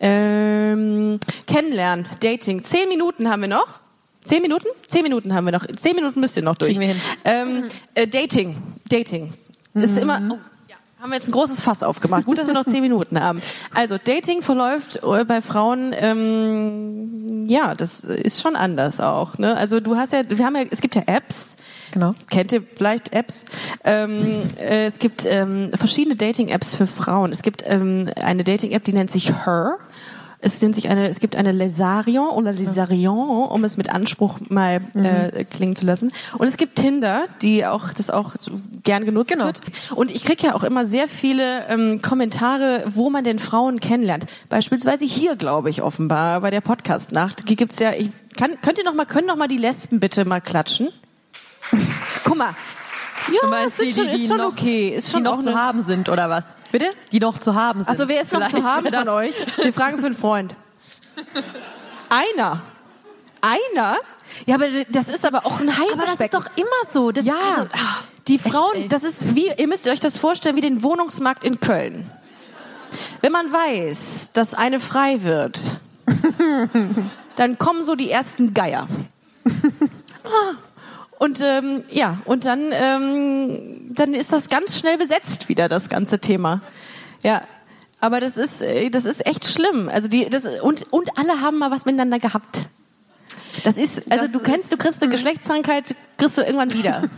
Ähm, 0.00 1.18
kennenlernen, 1.46 2.06
Dating. 2.20 2.64
Zehn 2.64 2.88
Minuten 2.88 3.28
haben 3.28 3.42
wir 3.42 3.48
noch. 3.48 3.80
Zehn 4.24 4.42
Minuten? 4.42 4.66
Zehn 4.86 5.02
Minuten 5.02 5.34
haben 5.34 5.46
wir 5.46 5.52
noch. 5.52 5.66
Zehn 5.66 5.96
Minuten 5.96 6.20
müsst 6.20 6.36
ihr 6.36 6.42
noch 6.42 6.56
durch. 6.56 6.78
Ähm, 7.24 7.64
äh, 7.94 8.06
Dating, 8.06 8.56
Dating. 8.88 9.32
Das 9.74 9.90
ist 9.90 9.98
immer. 9.98 10.38
Haben 11.00 11.10
wir 11.10 11.16
jetzt 11.16 11.28
ein 11.28 11.32
großes 11.32 11.60
Fass 11.60 11.84
aufgemacht. 11.84 12.24
Gut, 12.24 12.38
dass 12.38 12.48
wir 12.48 12.54
noch 12.54 12.64
zehn 12.64 12.80
Minuten 12.80 13.20
haben. 13.20 13.40
Also 13.72 13.98
Dating 14.02 14.42
verläuft 14.42 15.00
äh, 15.04 15.24
bei 15.24 15.40
Frauen, 15.40 15.94
ähm, 15.96 17.46
ja, 17.46 17.76
das 17.76 18.00
ist 18.00 18.42
schon 18.42 18.56
anders 18.56 19.00
auch. 19.00 19.38
Ne? 19.38 19.56
Also 19.56 19.78
du 19.78 19.96
hast 19.96 20.12
ja, 20.12 20.22
wir 20.28 20.44
haben 20.44 20.56
ja, 20.56 20.64
es 20.70 20.80
gibt 20.80 20.96
ja 20.96 21.02
Apps. 21.06 21.56
Genau. 21.92 22.14
Kennt 22.30 22.50
ihr 22.50 22.62
vielleicht 22.62 23.12
Apps? 23.12 23.44
Ähm, 23.84 24.42
äh, 24.58 24.86
es 24.86 24.98
gibt 24.98 25.24
ähm, 25.24 25.70
verschiedene 25.72 26.16
Dating-Apps 26.16 26.74
für 26.74 26.88
Frauen. 26.88 27.30
Es 27.30 27.42
gibt 27.42 27.62
ähm, 27.64 28.10
eine 28.20 28.42
Dating-App, 28.42 28.82
die 28.82 28.92
nennt 28.92 29.12
sich 29.12 29.30
Her. 29.46 29.78
Es 30.40 30.60
nennt 30.62 30.74
sich 30.74 30.88
eine, 30.88 31.08
es 31.08 31.18
gibt 31.18 31.34
eine 31.34 31.50
Lesarion 31.50 32.28
oder 32.28 32.52
Lesarion, 32.52 33.48
um 33.48 33.64
es 33.64 33.76
mit 33.76 33.92
Anspruch 33.92 34.38
mal 34.48 34.80
äh, 34.94 35.44
klingen 35.44 35.74
zu 35.74 35.84
lassen. 35.84 36.12
Und 36.38 36.46
es 36.46 36.56
gibt 36.56 36.76
Tinder, 36.76 37.24
die 37.42 37.66
auch 37.66 37.92
das 37.92 38.08
auch 38.10 38.34
gern 38.88 39.04
genutzt 39.04 39.30
Genau. 39.30 39.44
wird. 39.44 39.60
Und 39.94 40.10
ich 40.10 40.24
kriege 40.24 40.46
ja 40.46 40.54
auch 40.54 40.64
immer 40.64 40.86
sehr 40.86 41.08
viele 41.08 41.66
ähm, 41.68 42.00
Kommentare, 42.00 42.84
wo 42.88 43.10
man 43.10 43.22
denn 43.22 43.38
Frauen 43.38 43.80
kennenlernt. 43.80 44.24
Beispielsweise 44.48 45.04
hier, 45.04 45.36
glaube 45.36 45.68
ich, 45.68 45.82
offenbar 45.82 46.40
bei 46.40 46.50
der 46.50 46.62
Podcast-Nacht. 46.62 47.44
Hier 47.46 47.56
gibt's 47.56 47.78
ja. 47.80 47.92
Ich 47.92 48.10
kann, 48.38 48.58
könnt 48.62 48.78
ihr 48.78 48.84
noch 48.84 48.94
mal, 48.94 49.04
können 49.04 49.26
noch 49.26 49.36
mal 49.36 49.46
die 49.46 49.58
Lesben 49.58 50.00
bitte 50.00 50.24
mal 50.24 50.40
klatschen? 50.40 50.88
Guck 52.24 52.36
mal. 52.38 52.54
Ja, 53.30 53.46
meinst 53.46 53.78
ist 53.78 53.84
die, 53.88 53.92
schon, 53.92 54.08
die, 54.08 54.16
die 54.16 54.22
ist 54.22 54.28
schon 54.28 54.36
noch, 54.38 54.46
okay. 54.52 54.88
Ist 54.88 55.10
schon 55.10 55.22
die 55.22 55.30
noch 55.30 55.38
zu 55.40 55.50
eine- 55.50 55.60
haben 55.60 55.82
sind, 55.82 56.08
oder 56.08 56.30
was? 56.30 56.54
Bitte? 56.72 56.86
Die 57.12 57.20
noch 57.20 57.36
zu 57.36 57.54
haben 57.54 57.80
sind. 57.80 57.88
Also 57.90 58.08
wer 58.08 58.22
ist 58.22 58.32
noch 58.32 58.40
Vielleicht 58.40 58.56
zu 58.56 58.64
haben 58.64 58.86
das- 58.90 59.00
von 59.00 59.08
euch? 59.10 59.34
Wir 59.62 59.72
fragen 59.74 59.98
für 59.98 60.06
einen 60.06 60.14
Freund. 60.16 60.56
Einer. 62.08 62.62
Einer? 63.42 63.96
Ja, 64.46 64.54
aber 64.56 64.66
das 64.90 65.08
ist 65.08 65.24
aber 65.24 65.46
auch 65.46 65.60
ein 65.60 65.68
Aber 65.68 66.04
das 66.06 66.20
ist 66.20 66.34
doch 66.34 66.46
immer 66.56 66.90
so. 66.90 67.12
Das, 67.12 67.24
Ja, 67.24 67.34
also, 67.56 67.68
ah, 67.72 67.98
die 68.26 68.36
echt, 68.36 68.48
Frauen, 68.48 68.74
ey. 68.74 68.88
das 68.88 69.04
ist 69.04 69.34
wie, 69.34 69.50
ihr 69.56 69.68
müsst 69.68 69.88
euch 69.88 70.00
das 70.00 70.16
vorstellen, 70.16 70.56
wie 70.56 70.60
den 70.60 70.82
Wohnungsmarkt 70.82 71.44
in 71.44 71.60
Köln. 71.60 72.10
Wenn 73.20 73.32
man 73.32 73.52
weiß, 73.52 74.30
dass 74.32 74.54
eine 74.54 74.80
frei 74.80 75.22
wird, 75.22 75.60
dann 77.36 77.58
kommen 77.58 77.82
so 77.82 77.94
die 77.94 78.10
ersten 78.10 78.54
Geier. 78.54 78.88
Ah. 80.24 80.54
Und 81.18 81.40
ähm, 81.42 81.82
ja, 81.90 82.18
und 82.26 82.44
dann, 82.44 82.70
ähm, 82.72 83.90
dann 83.90 84.14
ist 84.14 84.32
das 84.32 84.48
ganz 84.48 84.78
schnell 84.78 84.98
besetzt 84.98 85.48
wieder, 85.48 85.68
das 85.68 85.88
ganze 85.88 86.20
Thema. 86.20 86.60
Ja, 87.22 87.42
aber 88.00 88.20
das 88.20 88.36
ist, 88.36 88.62
äh, 88.62 88.88
das 88.90 89.04
ist 89.04 89.26
echt 89.26 89.44
schlimm. 89.44 89.88
Also 89.92 90.06
die, 90.08 90.28
das, 90.28 90.46
und, 90.60 90.92
und 90.92 91.18
alle 91.18 91.40
haben 91.40 91.58
mal 91.58 91.70
was 91.70 91.84
miteinander 91.84 92.20
gehabt. 92.20 92.62
Das 93.64 93.76
ist, 93.76 94.10
also 94.10 94.24
Das 94.24 94.32
du 94.32 94.40
kennst, 94.40 94.72
du 94.72 94.76
kriegst 94.76 95.02
eine 95.02 95.10
Geschlechtskrankheit, 95.12 95.94
kriegst 96.16 96.38
du 96.38 96.42
irgendwann 96.42 96.72
wieder. 96.72 97.02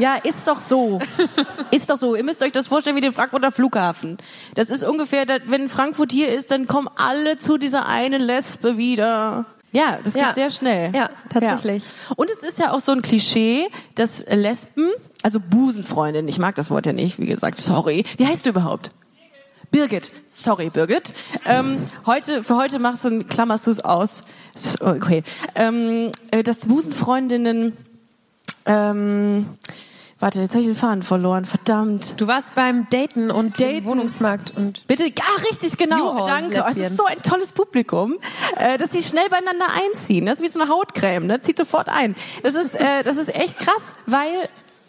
Ja, 0.00 0.16
ist 0.16 0.48
doch 0.48 0.58
so. 0.58 0.98
Ist 1.70 1.88
doch 1.88 1.96
so. 1.98 2.16
Ihr 2.16 2.24
müsst 2.24 2.42
euch 2.42 2.50
das 2.50 2.66
vorstellen 2.66 2.96
wie 2.96 3.00
den 3.00 3.12
Frankfurter 3.12 3.52
Flughafen. 3.52 4.18
Das 4.56 4.70
ist 4.70 4.82
ungefähr, 4.82 5.24
wenn 5.46 5.68
Frankfurt 5.68 6.10
hier 6.10 6.28
ist, 6.32 6.50
dann 6.50 6.66
kommen 6.66 6.88
alle 6.96 7.38
zu 7.38 7.58
dieser 7.58 7.86
einen 7.86 8.20
Lesbe 8.20 8.76
wieder. 8.76 9.46
Ja, 9.70 9.98
das 10.02 10.14
geht 10.14 10.22
Ja. 10.22 10.34
sehr 10.34 10.50
schnell. 10.50 10.90
Ja, 10.96 11.10
tatsächlich. 11.30 11.84
Ja. 11.84 12.14
Und 12.16 12.28
es 12.28 12.38
ist 12.38 12.58
ja 12.58 12.72
auch 12.72 12.80
so 12.80 12.90
ein 12.90 13.02
Klischee, 13.02 13.68
dass 13.94 14.24
Lesben, 14.28 14.90
also 15.22 15.38
Busenfreundin, 15.38 16.26
ich 16.26 16.38
mag 16.38 16.56
das 16.56 16.70
Wort 16.70 16.86
ja 16.86 16.92
nicht, 16.92 17.20
wie 17.20 17.26
gesagt, 17.26 17.54
sorry. 17.56 18.04
Wie 18.16 18.26
heißt 18.26 18.46
du 18.46 18.50
überhaupt? 18.50 18.90
Birgit. 19.74 20.12
Sorry, 20.30 20.70
Birgit. 20.70 21.12
Ähm, 21.46 21.84
heute, 22.06 22.44
für 22.44 22.56
heute 22.56 22.78
machst 22.78 23.04
du, 23.04 23.24
du 23.24 23.70
es 23.72 23.80
aus. 23.80 24.22
Okay. 24.78 25.24
Ähm, 25.56 26.12
äh, 26.30 26.44
dass 26.44 26.60
Busenfreundinnen, 26.60 27.76
ähm, 28.66 29.46
warte, 30.20 30.40
jetzt 30.40 30.52
habe 30.52 30.60
ich 30.60 30.68
den 30.68 30.76
Faden 30.76 31.02
verloren, 31.02 31.44
verdammt. 31.44 32.14
Du 32.20 32.28
warst 32.28 32.54
beim 32.54 32.86
Daten 32.88 33.32
und 33.32 33.58
Daten. 33.58 33.84
Wohnungsmarkt 33.84 34.56
und 34.56 34.86
Bitte, 34.86 35.06
ja, 35.06 35.42
richtig, 35.50 35.76
genau. 35.76 36.12
U-Haul 36.12 36.28
Danke. 36.28 36.58
Oh, 36.58 36.68
es 36.70 36.76
Lesbien. 36.76 36.86
ist 36.86 36.96
so 36.96 37.04
ein 37.06 37.22
tolles 37.22 37.50
Publikum, 37.50 38.14
äh, 38.56 38.78
dass 38.78 38.92
sie 38.92 39.02
schnell 39.02 39.28
beieinander 39.28 39.66
einziehen. 39.74 40.26
Das 40.26 40.38
ist 40.38 40.44
wie 40.44 40.50
so 40.50 40.60
eine 40.60 40.70
Hautcreme, 40.70 41.26
ne? 41.26 41.40
Zieht 41.40 41.56
sofort 41.56 41.88
ein. 41.88 42.14
Das 42.44 42.54
ist, 42.54 42.76
äh, 42.76 43.02
das 43.02 43.16
ist 43.16 43.34
echt 43.34 43.58
krass, 43.58 43.96
weil 44.06 44.28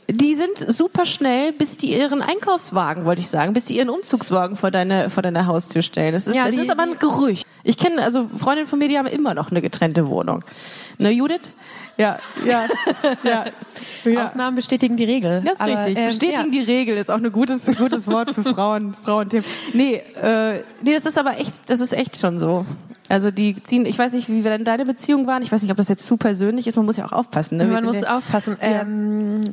die 0.10 0.36
sind 0.36 0.58
super 0.72 1.06
schnell, 1.06 1.52
bis 1.52 1.78
die 1.78 1.98
ihren 1.98 2.22
Einkaufswagen, 2.22 3.06
wollte 3.06 3.22
ich 3.22 3.28
sagen, 3.28 3.54
bis 3.54 3.66
die 3.66 3.78
ihren 3.78 3.90
Umzugswagen 3.90 4.56
vor 4.56 4.70
deine, 4.72 5.10
vor 5.10 5.24
deine 5.24 5.48
Haustür 5.48 5.82
stellen. 5.82 6.14
Das 6.14 6.28
ist, 6.28 6.36
Ja, 6.36 6.46
das 6.46 6.54
die- 6.54 6.62
ist 6.62 6.70
aber 6.70 6.84
ein 6.84 7.00
Gerücht. 7.00 7.46
Ich 7.64 7.78
kenne, 7.78 8.02
also 8.04 8.28
Freundinnen 8.38 8.68
von 8.68 8.78
mir, 8.80 8.88
die 8.88 8.98
haben 8.98 9.08
immer 9.08 9.34
noch 9.34 9.50
eine 9.50 9.62
getrennte 9.62 10.08
Wohnung. 10.08 10.44
Ne, 11.00 11.10
Judith? 11.10 11.52
Ja, 11.98 12.20
ja, 12.46 12.68
ja. 13.24 13.46
ja. 14.04 14.26
Ausnahmen 14.26 14.56
bestätigen 14.56 14.98
die 14.98 15.06
Regel. 15.06 15.42
Das 15.44 15.54
ist 15.54 15.62
Aber, 15.62 15.72
richtig. 15.72 15.98
ähm, 15.98 16.06
Bestätigen 16.08 16.52
die 16.52 16.60
Regel 16.60 16.98
ist 16.98 17.10
auch 17.10 17.16
ein 17.18 17.32
gutes, 17.32 17.68
ein 17.68 17.76
gutes 17.76 18.08
Wort 18.08 18.30
für 18.32 18.44
Frauen, 18.44 18.96
Frauenthemen. 19.04 19.46
Nee, 19.74 19.96
äh, 20.22 20.62
nee, 20.84 20.94
das 20.94 21.06
ist 21.06 21.18
aber 21.18 21.40
echt, 21.40 21.70
das 21.70 21.80
ist 21.80 21.94
echt 21.94 22.18
schon 22.20 22.38
so. 22.38 22.66
Also 23.08 23.32
die 23.32 23.56
ziehen, 23.62 23.86
ich 23.86 23.98
weiß 23.98 24.14
nicht, 24.14 24.30
wie 24.30 24.42
denn 24.42 24.66
deine 24.66 24.86
Beziehungen 24.86 25.26
waren. 25.26 25.42
Ich 25.42 25.52
weiß 25.52 25.62
nicht, 25.62 25.72
ob 25.72 25.78
das 25.78 25.88
jetzt 25.88 26.06
zu 26.06 26.18
persönlich 26.18 26.68
ist. 26.68 26.76
Man 26.76 26.86
muss 26.86 26.98
ja 26.98 27.06
auch 27.06 27.12
aufpassen. 27.14 27.58
Ne? 27.58 27.64
Ja, 27.64 27.70
Wir 27.70 27.76
man 27.76 27.86
muss 27.86 28.02
ja- 28.02 28.18
aufpassen. 28.18 28.58
Ähm, 28.62 29.42
ja, 29.44 29.52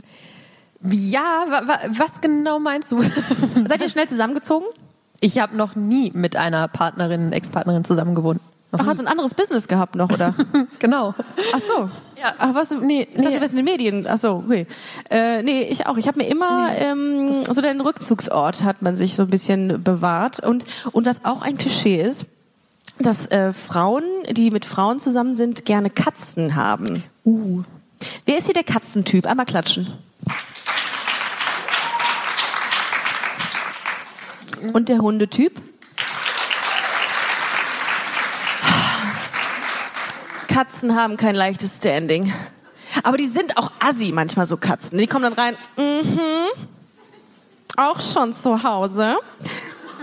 wa, 0.82 1.62
wa, 1.66 1.78
was 1.96 2.20
genau 2.20 2.58
meinst 2.58 2.92
du? 2.92 3.02
Seid 3.68 3.82
ihr 3.82 3.88
schnell 3.88 4.08
zusammengezogen? 4.08 4.66
Ich 5.20 5.38
habe 5.38 5.56
noch 5.56 5.76
nie 5.76 6.10
mit 6.14 6.36
einer 6.36 6.66
Partnerin, 6.68 7.32
Ex-Partnerin 7.32 7.84
zusammen 7.84 8.14
gewohnt. 8.14 8.40
Noch 8.72 8.80
Ach, 8.80 8.84
nie. 8.84 8.90
hast 8.90 8.98
du 9.00 9.04
ein 9.04 9.08
anderes 9.08 9.34
Business 9.34 9.68
gehabt 9.68 9.94
noch, 9.94 10.10
oder? 10.10 10.34
genau. 10.78 11.14
Ach 11.52 11.60
so. 11.60 11.90
Ja. 12.18 12.32
Ach, 12.38 12.54
was? 12.54 12.70
Nee, 12.70 13.02
ich 13.02 13.16
dachte, 13.16 13.28
Nee. 13.28 13.34
du 13.34 13.40
wärst 13.40 13.52
in 13.52 13.58
den 13.58 13.64
Medien. 13.64 14.06
Ach 14.08 14.18
so, 14.18 14.42
okay. 14.46 14.66
Äh, 15.10 15.42
nee, 15.42 15.62
ich 15.62 15.86
auch. 15.86 15.96
Ich 15.98 16.08
habe 16.08 16.18
mir 16.18 16.28
immer 16.28 16.70
ähm, 16.76 17.44
so 17.44 17.60
den 17.60 17.80
Rückzugsort 17.80 18.64
hat 18.64 18.82
man 18.82 18.96
sich 18.96 19.14
so 19.14 19.24
ein 19.24 19.30
bisschen 19.30 19.82
bewahrt 19.82 20.40
und 20.40 20.64
und 20.92 21.06
was 21.06 21.24
auch 21.24 21.42
ein 21.42 21.58
Klischee 21.58 22.00
ist, 22.00 22.26
dass 22.98 23.26
äh, 23.26 23.52
Frauen, 23.52 24.04
die 24.30 24.50
mit 24.50 24.64
Frauen 24.64 24.98
zusammen 24.98 25.34
sind, 25.34 25.64
gerne 25.64 25.90
Katzen 25.90 26.56
haben. 26.56 27.04
Uh. 27.24 27.62
Wer 28.26 28.38
ist 28.38 28.46
hier 28.46 28.54
der 28.54 28.64
Katzentyp? 28.64 29.26
Einmal 29.26 29.46
klatschen. 29.46 29.86
Und 34.72 34.88
der 34.88 34.98
Hundetyp? 34.98 35.60
Katzen 40.48 40.94
haben 40.94 41.16
kein 41.16 41.34
leichtes 41.34 41.78
Standing. 41.78 42.32
Aber 43.02 43.16
die 43.16 43.26
sind 43.26 43.56
auch 43.56 43.72
assi 43.80 44.12
manchmal 44.12 44.46
so 44.46 44.56
Katzen. 44.56 44.98
Die 44.98 45.06
kommen 45.06 45.24
dann 45.24 45.32
rein, 45.32 45.56
mhm, 45.76 46.20
auch 47.76 48.00
schon 48.00 48.32
zu 48.32 48.62
Hause. 48.62 49.16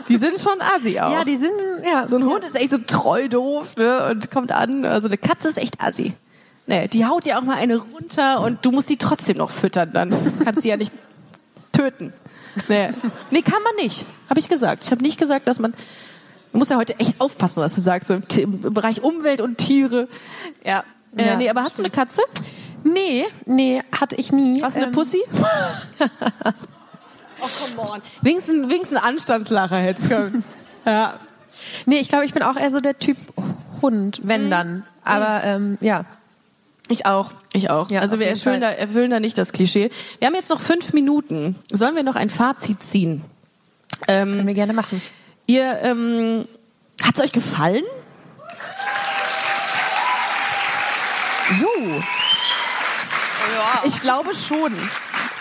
Die 0.07 0.17
sind 0.17 0.39
schon 0.39 0.59
assi 0.59 0.99
auch. 0.99 1.11
Ja, 1.11 1.23
die 1.23 1.37
sind, 1.37 1.51
ja. 1.85 2.07
so 2.07 2.17
ein 2.17 2.25
Hund 2.25 2.43
ist 2.43 2.55
echt 2.55 2.71
so 2.71 2.79
treu 2.79 3.29
doof 3.29 3.77
ne, 3.77 4.07
und 4.09 4.31
kommt 4.31 4.51
an. 4.51 4.85
Also 4.85 5.07
eine 5.07 5.19
Katze 5.19 5.49
ist 5.49 5.57
echt 5.57 5.79
assi. 5.79 6.13
Nee, 6.65 6.87
die 6.87 7.05
haut 7.05 7.25
dir 7.25 7.37
auch 7.37 7.43
mal 7.43 7.57
eine 7.57 7.77
runter 7.77 8.41
und 8.41 8.65
du 8.65 8.71
musst 8.71 8.89
die 8.89 8.97
trotzdem 8.97 9.37
noch 9.37 9.51
füttern. 9.51 9.91
Dann 9.93 10.11
kannst 10.43 10.63
sie 10.63 10.69
ja 10.69 10.77
nicht 10.77 10.93
töten. 11.71 12.11
Nee, 12.67 12.89
nee 13.31 13.41
kann 13.41 13.61
man 13.63 13.75
nicht. 13.75 14.05
Habe 14.29 14.39
ich 14.39 14.47
gesagt. 14.47 14.85
Ich 14.85 14.91
habe 14.91 15.01
nicht 15.01 15.19
gesagt, 15.19 15.47
dass 15.47 15.59
man... 15.59 15.73
Du 16.51 16.57
musst 16.57 16.71
ja 16.71 16.77
heute 16.77 16.99
echt 16.99 17.21
aufpassen, 17.21 17.61
was 17.61 17.75
du 17.75 17.81
sagst, 17.81 18.07
so 18.07 18.15
im, 18.15 18.61
Bereich 18.73 19.03
Umwelt 19.03 19.39
und 19.41 19.57
Tiere. 19.57 20.07
Ja. 20.63 20.83
Äh, 21.15 21.27
Ja. 21.27 21.35
Nee, 21.35 21.49
aber 21.49 21.63
hast 21.63 21.77
du 21.77 21.83
eine 21.83 21.91
Katze? 21.91 22.21
Nee, 22.83 23.25
nee, 23.45 23.81
hatte 23.91 24.15
ich 24.15 24.31
nie. 24.31 24.61
Hast 24.63 24.75
du 24.75 24.79
eine 24.79 24.87
Ähm, 24.87 24.93
Pussy? 24.93 25.21
oh, 25.99 27.47
come 27.75 27.89
on. 27.89 28.01
Wenigstens, 28.21 28.69
wenigstens 28.69 28.97
ein 28.97 29.03
Anstandslacher 29.03 29.77
hättest 29.77 30.09
können. 30.09 30.43
Ja. 30.85 31.19
Nee, 31.85 31.99
ich 31.99 32.07
glaube, 32.07 32.25
ich 32.25 32.33
bin 32.33 32.41
auch 32.41 32.55
eher 32.55 32.71
so 32.71 32.79
der 32.79 32.97
Typ 32.97 33.17
Hund, 33.81 34.21
wenn 34.23 34.49
dann. 34.49 34.85
Aber 35.03 35.43
ähm, 35.43 35.77
ja. 35.81 36.05
Ich 36.91 37.05
auch, 37.05 37.31
ich 37.53 37.69
auch. 37.69 37.89
Ja, 37.91 38.01
also 38.01 38.19
wir 38.19 38.27
erfüllen 38.27 38.61
da, 38.61 38.69
erfüllen 38.71 39.11
da 39.11 39.19
nicht 39.19 39.37
das 39.37 39.53
Klischee. 39.53 39.91
Wir 40.17 40.27
haben 40.27 40.33
jetzt 40.35 40.49
noch 40.49 40.59
fünf 40.59 40.91
Minuten. 40.93 41.55
Sollen 41.71 41.95
wir 41.95 42.01
noch 42.03 42.15
ein 42.15 42.29
Fazit 42.31 42.81
ziehen? 42.83 43.23
Können 44.07 44.39
Ähm, 44.39 44.47
wir 44.47 44.53
gerne 44.55 44.73
machen. 44.73 45.01
ihr, 45.45 45.79
ähm, 45.83 46.45
hat's 47.03 47.19
euch 47.19 47.31
gefallen? 47.31 47.83
Jo. 51.59 52.01
Ich 53.85 54.01
glaube 54.01 54.31
schon. 54.35 54.73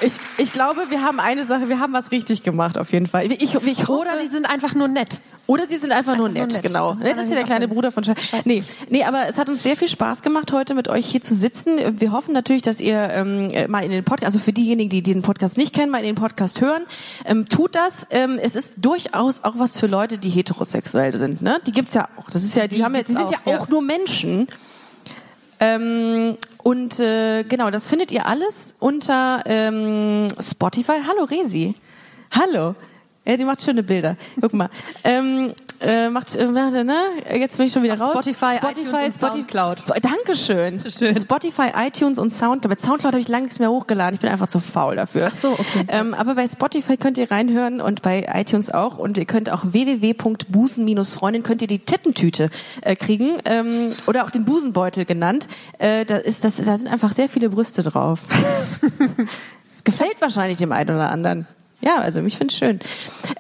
Ich, 0.01 0.15
ich 0.37 0.53
glaube, 0.53 0.91
wir 0.91 1.03
haben 1.03 1.21
eine 1.21 1.45
Sache, 1.45 1.69
wir 1.69 1.81
haben 1.81 1.93
was 1.93 2.11
richtig 2.11 2.43
gemacht 2.43 2.79
auf 2.79 2.93
jeden 2.93 3.07
Fall. 3.07 3.27
Ich, 3.27 3.43
ich, 3.43 3.55
hoffe, 3.55 3.93
Oder 3.93 4.21
die 4.23 4.29
sind 4.29 4.47
einfach 4.47 4.75
nur 4.75 4.89
nett. 4.89 5.21
Oder 5.47 5.67
sie 5.67 5.79
sind 5.79 5.93
einfach, 5.93 6.17
nur, 6.17 6.27
Einfach 6.27 6.41
nur 6.41 6.47
nett, 6.47 6.53
nett. 6.53 6.63
genau. 6.63 6.93
Das 6.93 7.01
das 7.01 7.25
ist 7.25 7.31
ja 7.31 7.37
der 7.37 7.45
auch 7.45 7.47
kleine. 7.47 7.69
Bruder 7.69 7.91
von 7.91 8.05
Sch 8.05 8.11
Nee, 8.45 8.63
nee, 8.91 9.03
aber 9.05 9.29
es 9.29 9.39
hat 9.39 9.49
uns 9.49 9.63
sehr 9.63 9.77
viel 9.77 9.89
Spaß 9.89 10.21
gemacht, 10.21 10.53
heute 10.53 10.75
mit 10.75 10.89
euch 10.89 11.07
hier 11.07 11.23
zu 11.23 11.35
sitzen. 11.35 11.79
Wir 11.99 12.13
hoffen 12.13 12.35
natürlich, 12.35 12.61
dass 12.61 12.81
ihr 12.81 12.99
ähm, 12.99 13.49
äh, 13.51 13.67
mal 13.67 13.83
in 13.83 13.91
den 13.91 14.05
Podcast, 14.05 14.27
also 14.27 14.39
für 14.39 14.53
diejenigen, 14.53 14.91
die 14.91 15.03
den 15.03 15.23
Podcast 15.23 15.57
nicht 15.57 15.75
kennen, 15.75 15.91
mal 15.91 16.01
in 16.01 16.07
den 16.07 16.15
Podcast 16.17 16.61
hören, 16.61 16.85
ähm, 17.25 17.47
tut 17.47 17.75
das. 17.75 18.07
Ähm, 18.11 18.39
es 18.41 18.55
ist 18.55 18.75
durchaus 18.77 19.43
auch 19.43 19.55
was 19.59 19.79
für 19.79 19.87
Leute, 19.87 20.19
die 20.19 20.29
heterosexuell 20.29 21.17
sind. 21.17 21.41
Ne? 21.41 21.61
Die 21.67 21.73
gibt's 21.73 21.95
ja 21.95 22.09
auch. 22.19 22.29
Das 22.29 22.45
ist 22.45 22.55
ja, 22.55 22.67
die, 22.67 22.77
Die 22.77 22.85
haben 22.85 22.95
ja, 22.95 23.03
die 23.03 23.13
sind 23.15 23.31
ja 23.31 23.39
auch, 23.47 23.55
auch 23.55 23.67
ja. 23.67 23.71
nur 23.71 23.81
Menschen. 23.81 24.49
Ähm, 25.61 26.37
und 26.63 27.01
äh, 27.01 27.45
genau, 27.45 27.71
das 27.71 27.89
findet 27.89 28.13
ihr 28.13 28.27
alles 28.27 28.77
unter 28.79 29.43
ähm, 29.47 30.29
Spotify. 30.41 31.01
Hallo 31.07 31.25
Resi. 31.25 31.75
Hallo. 32.31 32.75
Ja, 33.29 33.37
sie 33.37 33.45
macht 33.45 33.63
schöne 33.63 33.83
Bilder. 33.83 34.17
Guck 34.41 34.55
mal. 34.55 34.71
Ähm, 35.05 35.53
äh, 35.81 36.09
macht, 36.09 36.35
äh, 36.35 36.47
ne? 36.47 36.97
Jetzt 37.31 37.59
bin 37.59 37.67
ich 37.67 37.73
schon 37.75 37.83
wieder 37.83 37.95
Auf 37.95 38.01
raus. 38.01 38.11
Spotify, 38.13 38.57
iTunes 38.57 38.89
und 38.89 39.33
Soundcloud. 39.33 39.79
Sp 39.85 40.01
Dankeschön. 40.01 40.81
Schön. 40.91 41.15
Spotify, 41.15 41.69
iTunes 41.77 42.19
und 42.19 42.31
Soundcloud. 42.31 42.75
Bei 42.75 42.83
Soundcloud 42.83 43.13
habe 43.13 43.21
ich 43.21 43.29
lange 43.29 43.45
nichts 43.45 43.59
mehr 43.59 43.71
hochgeladen. 43.71 44.15
Ich 44.15 44.21
bin 44.21 44.31
einfach 44.31 44.47
zu 44.47 44.61
faul 44.61 44.97
dafür. 44.97 45.29
Ach 45.31 45.35
so, 45.35 45.51
okay. 45.51 45.85
Ähm, 45.89 46.15
aber 46.15 46.37
bei 46.37 46.49
Spotify 46.49 46.97
könnt 46.97 47.19
ihr 47.19 47.31
reinhören 47.31 47.83
und 47.83 48.01
bei 48.01 48.27
iTunes 48.33 48.71
auch. 48.73 48.97
Und 48.97 49.19
ihr 49.19 49.27
könnt 49.27 49.51
auch 49.51 49.63
www.busen-freundin 49.63 51.43
könnt 51.43 51.61
ihr 51.61 51.69
die 51.69 51.81
Tittentüte 51.81 52.49
äh, 52.81 52.97
kriegen 52.97 53.37
ähm, 53.45 53.93
oder 54.07 54.25
auch 54.25 54.31
den 54.31 54.47
Busenbeutel 54.47 55.05
genannt. 55.05 55.49
Äh, 55.79 56.07
da 56.07 56.17
ist 56.17 56.45
das, 56.45 56.57
da 56.57 56.79
sind 56.79 56.89
einfach 56.89 57.13
sehr 57.13 57.29
viele 57.29 57.51
Brüste 57.51 57.83
drauf. 57.83 58.21
Gefällt 59.85 60.19
wahrscheinlich 60.21 60.57
dem 60.57 60.73
einen 60.73 60.97
oder 60.97 61.11
anderen. 61.11 61.47
Ja, 61.81 61.99
also 61.99 62.21
ich 62.23 62.37
finde 62.37 62.53
es 62.53 62.59
schön. 62.59 62.81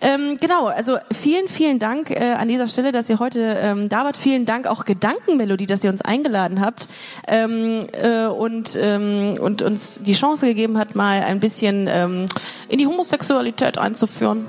Ähm, 0.01 0.39
genau, 0.41 0.66
also 0.66 0.97
vielen, 1.12 1.49
vielen 1.49 1.80
Dank 1.80 2.11
äh, 2.11 2.34
an 2.34 2.47
dieser 2.47 2.68
Stelle, 2.68 2.93
dass 2.93 3.11
ihr 3.11 3.18
heute 3.18 3.41
ähm, 3.61 3.89
da 3.89 4.05
wart. 4.05 4.16
Vielen 4.16 4.47
Dank 4.47 4.68
auch 4.68 4.84
Gedankenmelodie, 4.84 5.66
dass 5.66 5.82
ihr 5.82 5.91
uns 5.91 6.03
eingeladen 6.03 6.61
habt 6.61 6.86
ähm, 7.26 7.80
äh, 8.01 8.26
und, 8.26 8.78
ähm, 8.80 9.39
und 9.41 9.62
uns 9.62 10.03
die 10.05 10.12
Chance 10.12 10.47
gegeben 10.47 10.78
hat, 10.78 10.95
mal 10.95 11.22
ein 11.22 11.41
bisschen 11.41 11.89
ähm, 11.91 12.26
in 12.68 12.78
die 12.78 12.86
Homosexualität 12.86 13.76
einzuführen, 13.76 14.47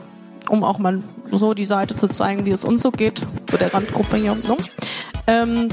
um 0.50 0.64
auch 0.64 0.78
mal 0.78 1.02
so 1.32 1.56
die 1.56 1.66
Seite 1.66 1.96
zu 1.96 2.08
zeigen, 2.10 2.46
wie 2.46 2.52
es 2.52 2.64
uns 2.64 2.84
so 2.84 2.92
geht, 2.92 3.24
so 3.50 3.58
der 3.58 3.74
Randgruppe 3.74 4.18
hier. 4.18 4.36
Ne? 4.36 4.58
Ähm, 5.26 5.70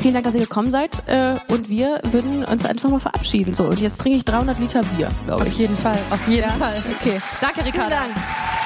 Vielen 0.00 0.14
Dank, 0.14 0.24
dass 0.24 0.34
ihr 0.34 0.40
gekommen 0.42 0.70
seid 0.70 1.02
äh, 1.08 1.34
und 1.48 1.68
wir 1.68 2.00
würden 2.12 2.44
uns 2.44 2.64
einfach 2.64 2.88
mal 2.88 3.00
verabschieden. 3.00 3.54
So, 3.54 3.64
und 3.64 3.80
jetzt 3.80 4.00
trinke 4.00 4.18
ich 4.18 4.24
300 4.24 4.58
Liter 4.58 4.82
Bier, 4.82 5.10
glaube 5.26 5.44
ich. 5.44 5.52
Auf 5.52 5.58
jeden 5.58 5.76
Fall. 5.76 5.98
Auf 6.10 6.28
jeden 6.28 6.42
Ja? 6.48 6.54
Fall. 6.54 6.82
Okay. 7.00 7.20
Danke, 7.40 7.62
Vielen 7.62 7.74
Ricarda. 7.74 7.96
Dank. 7.96 8.65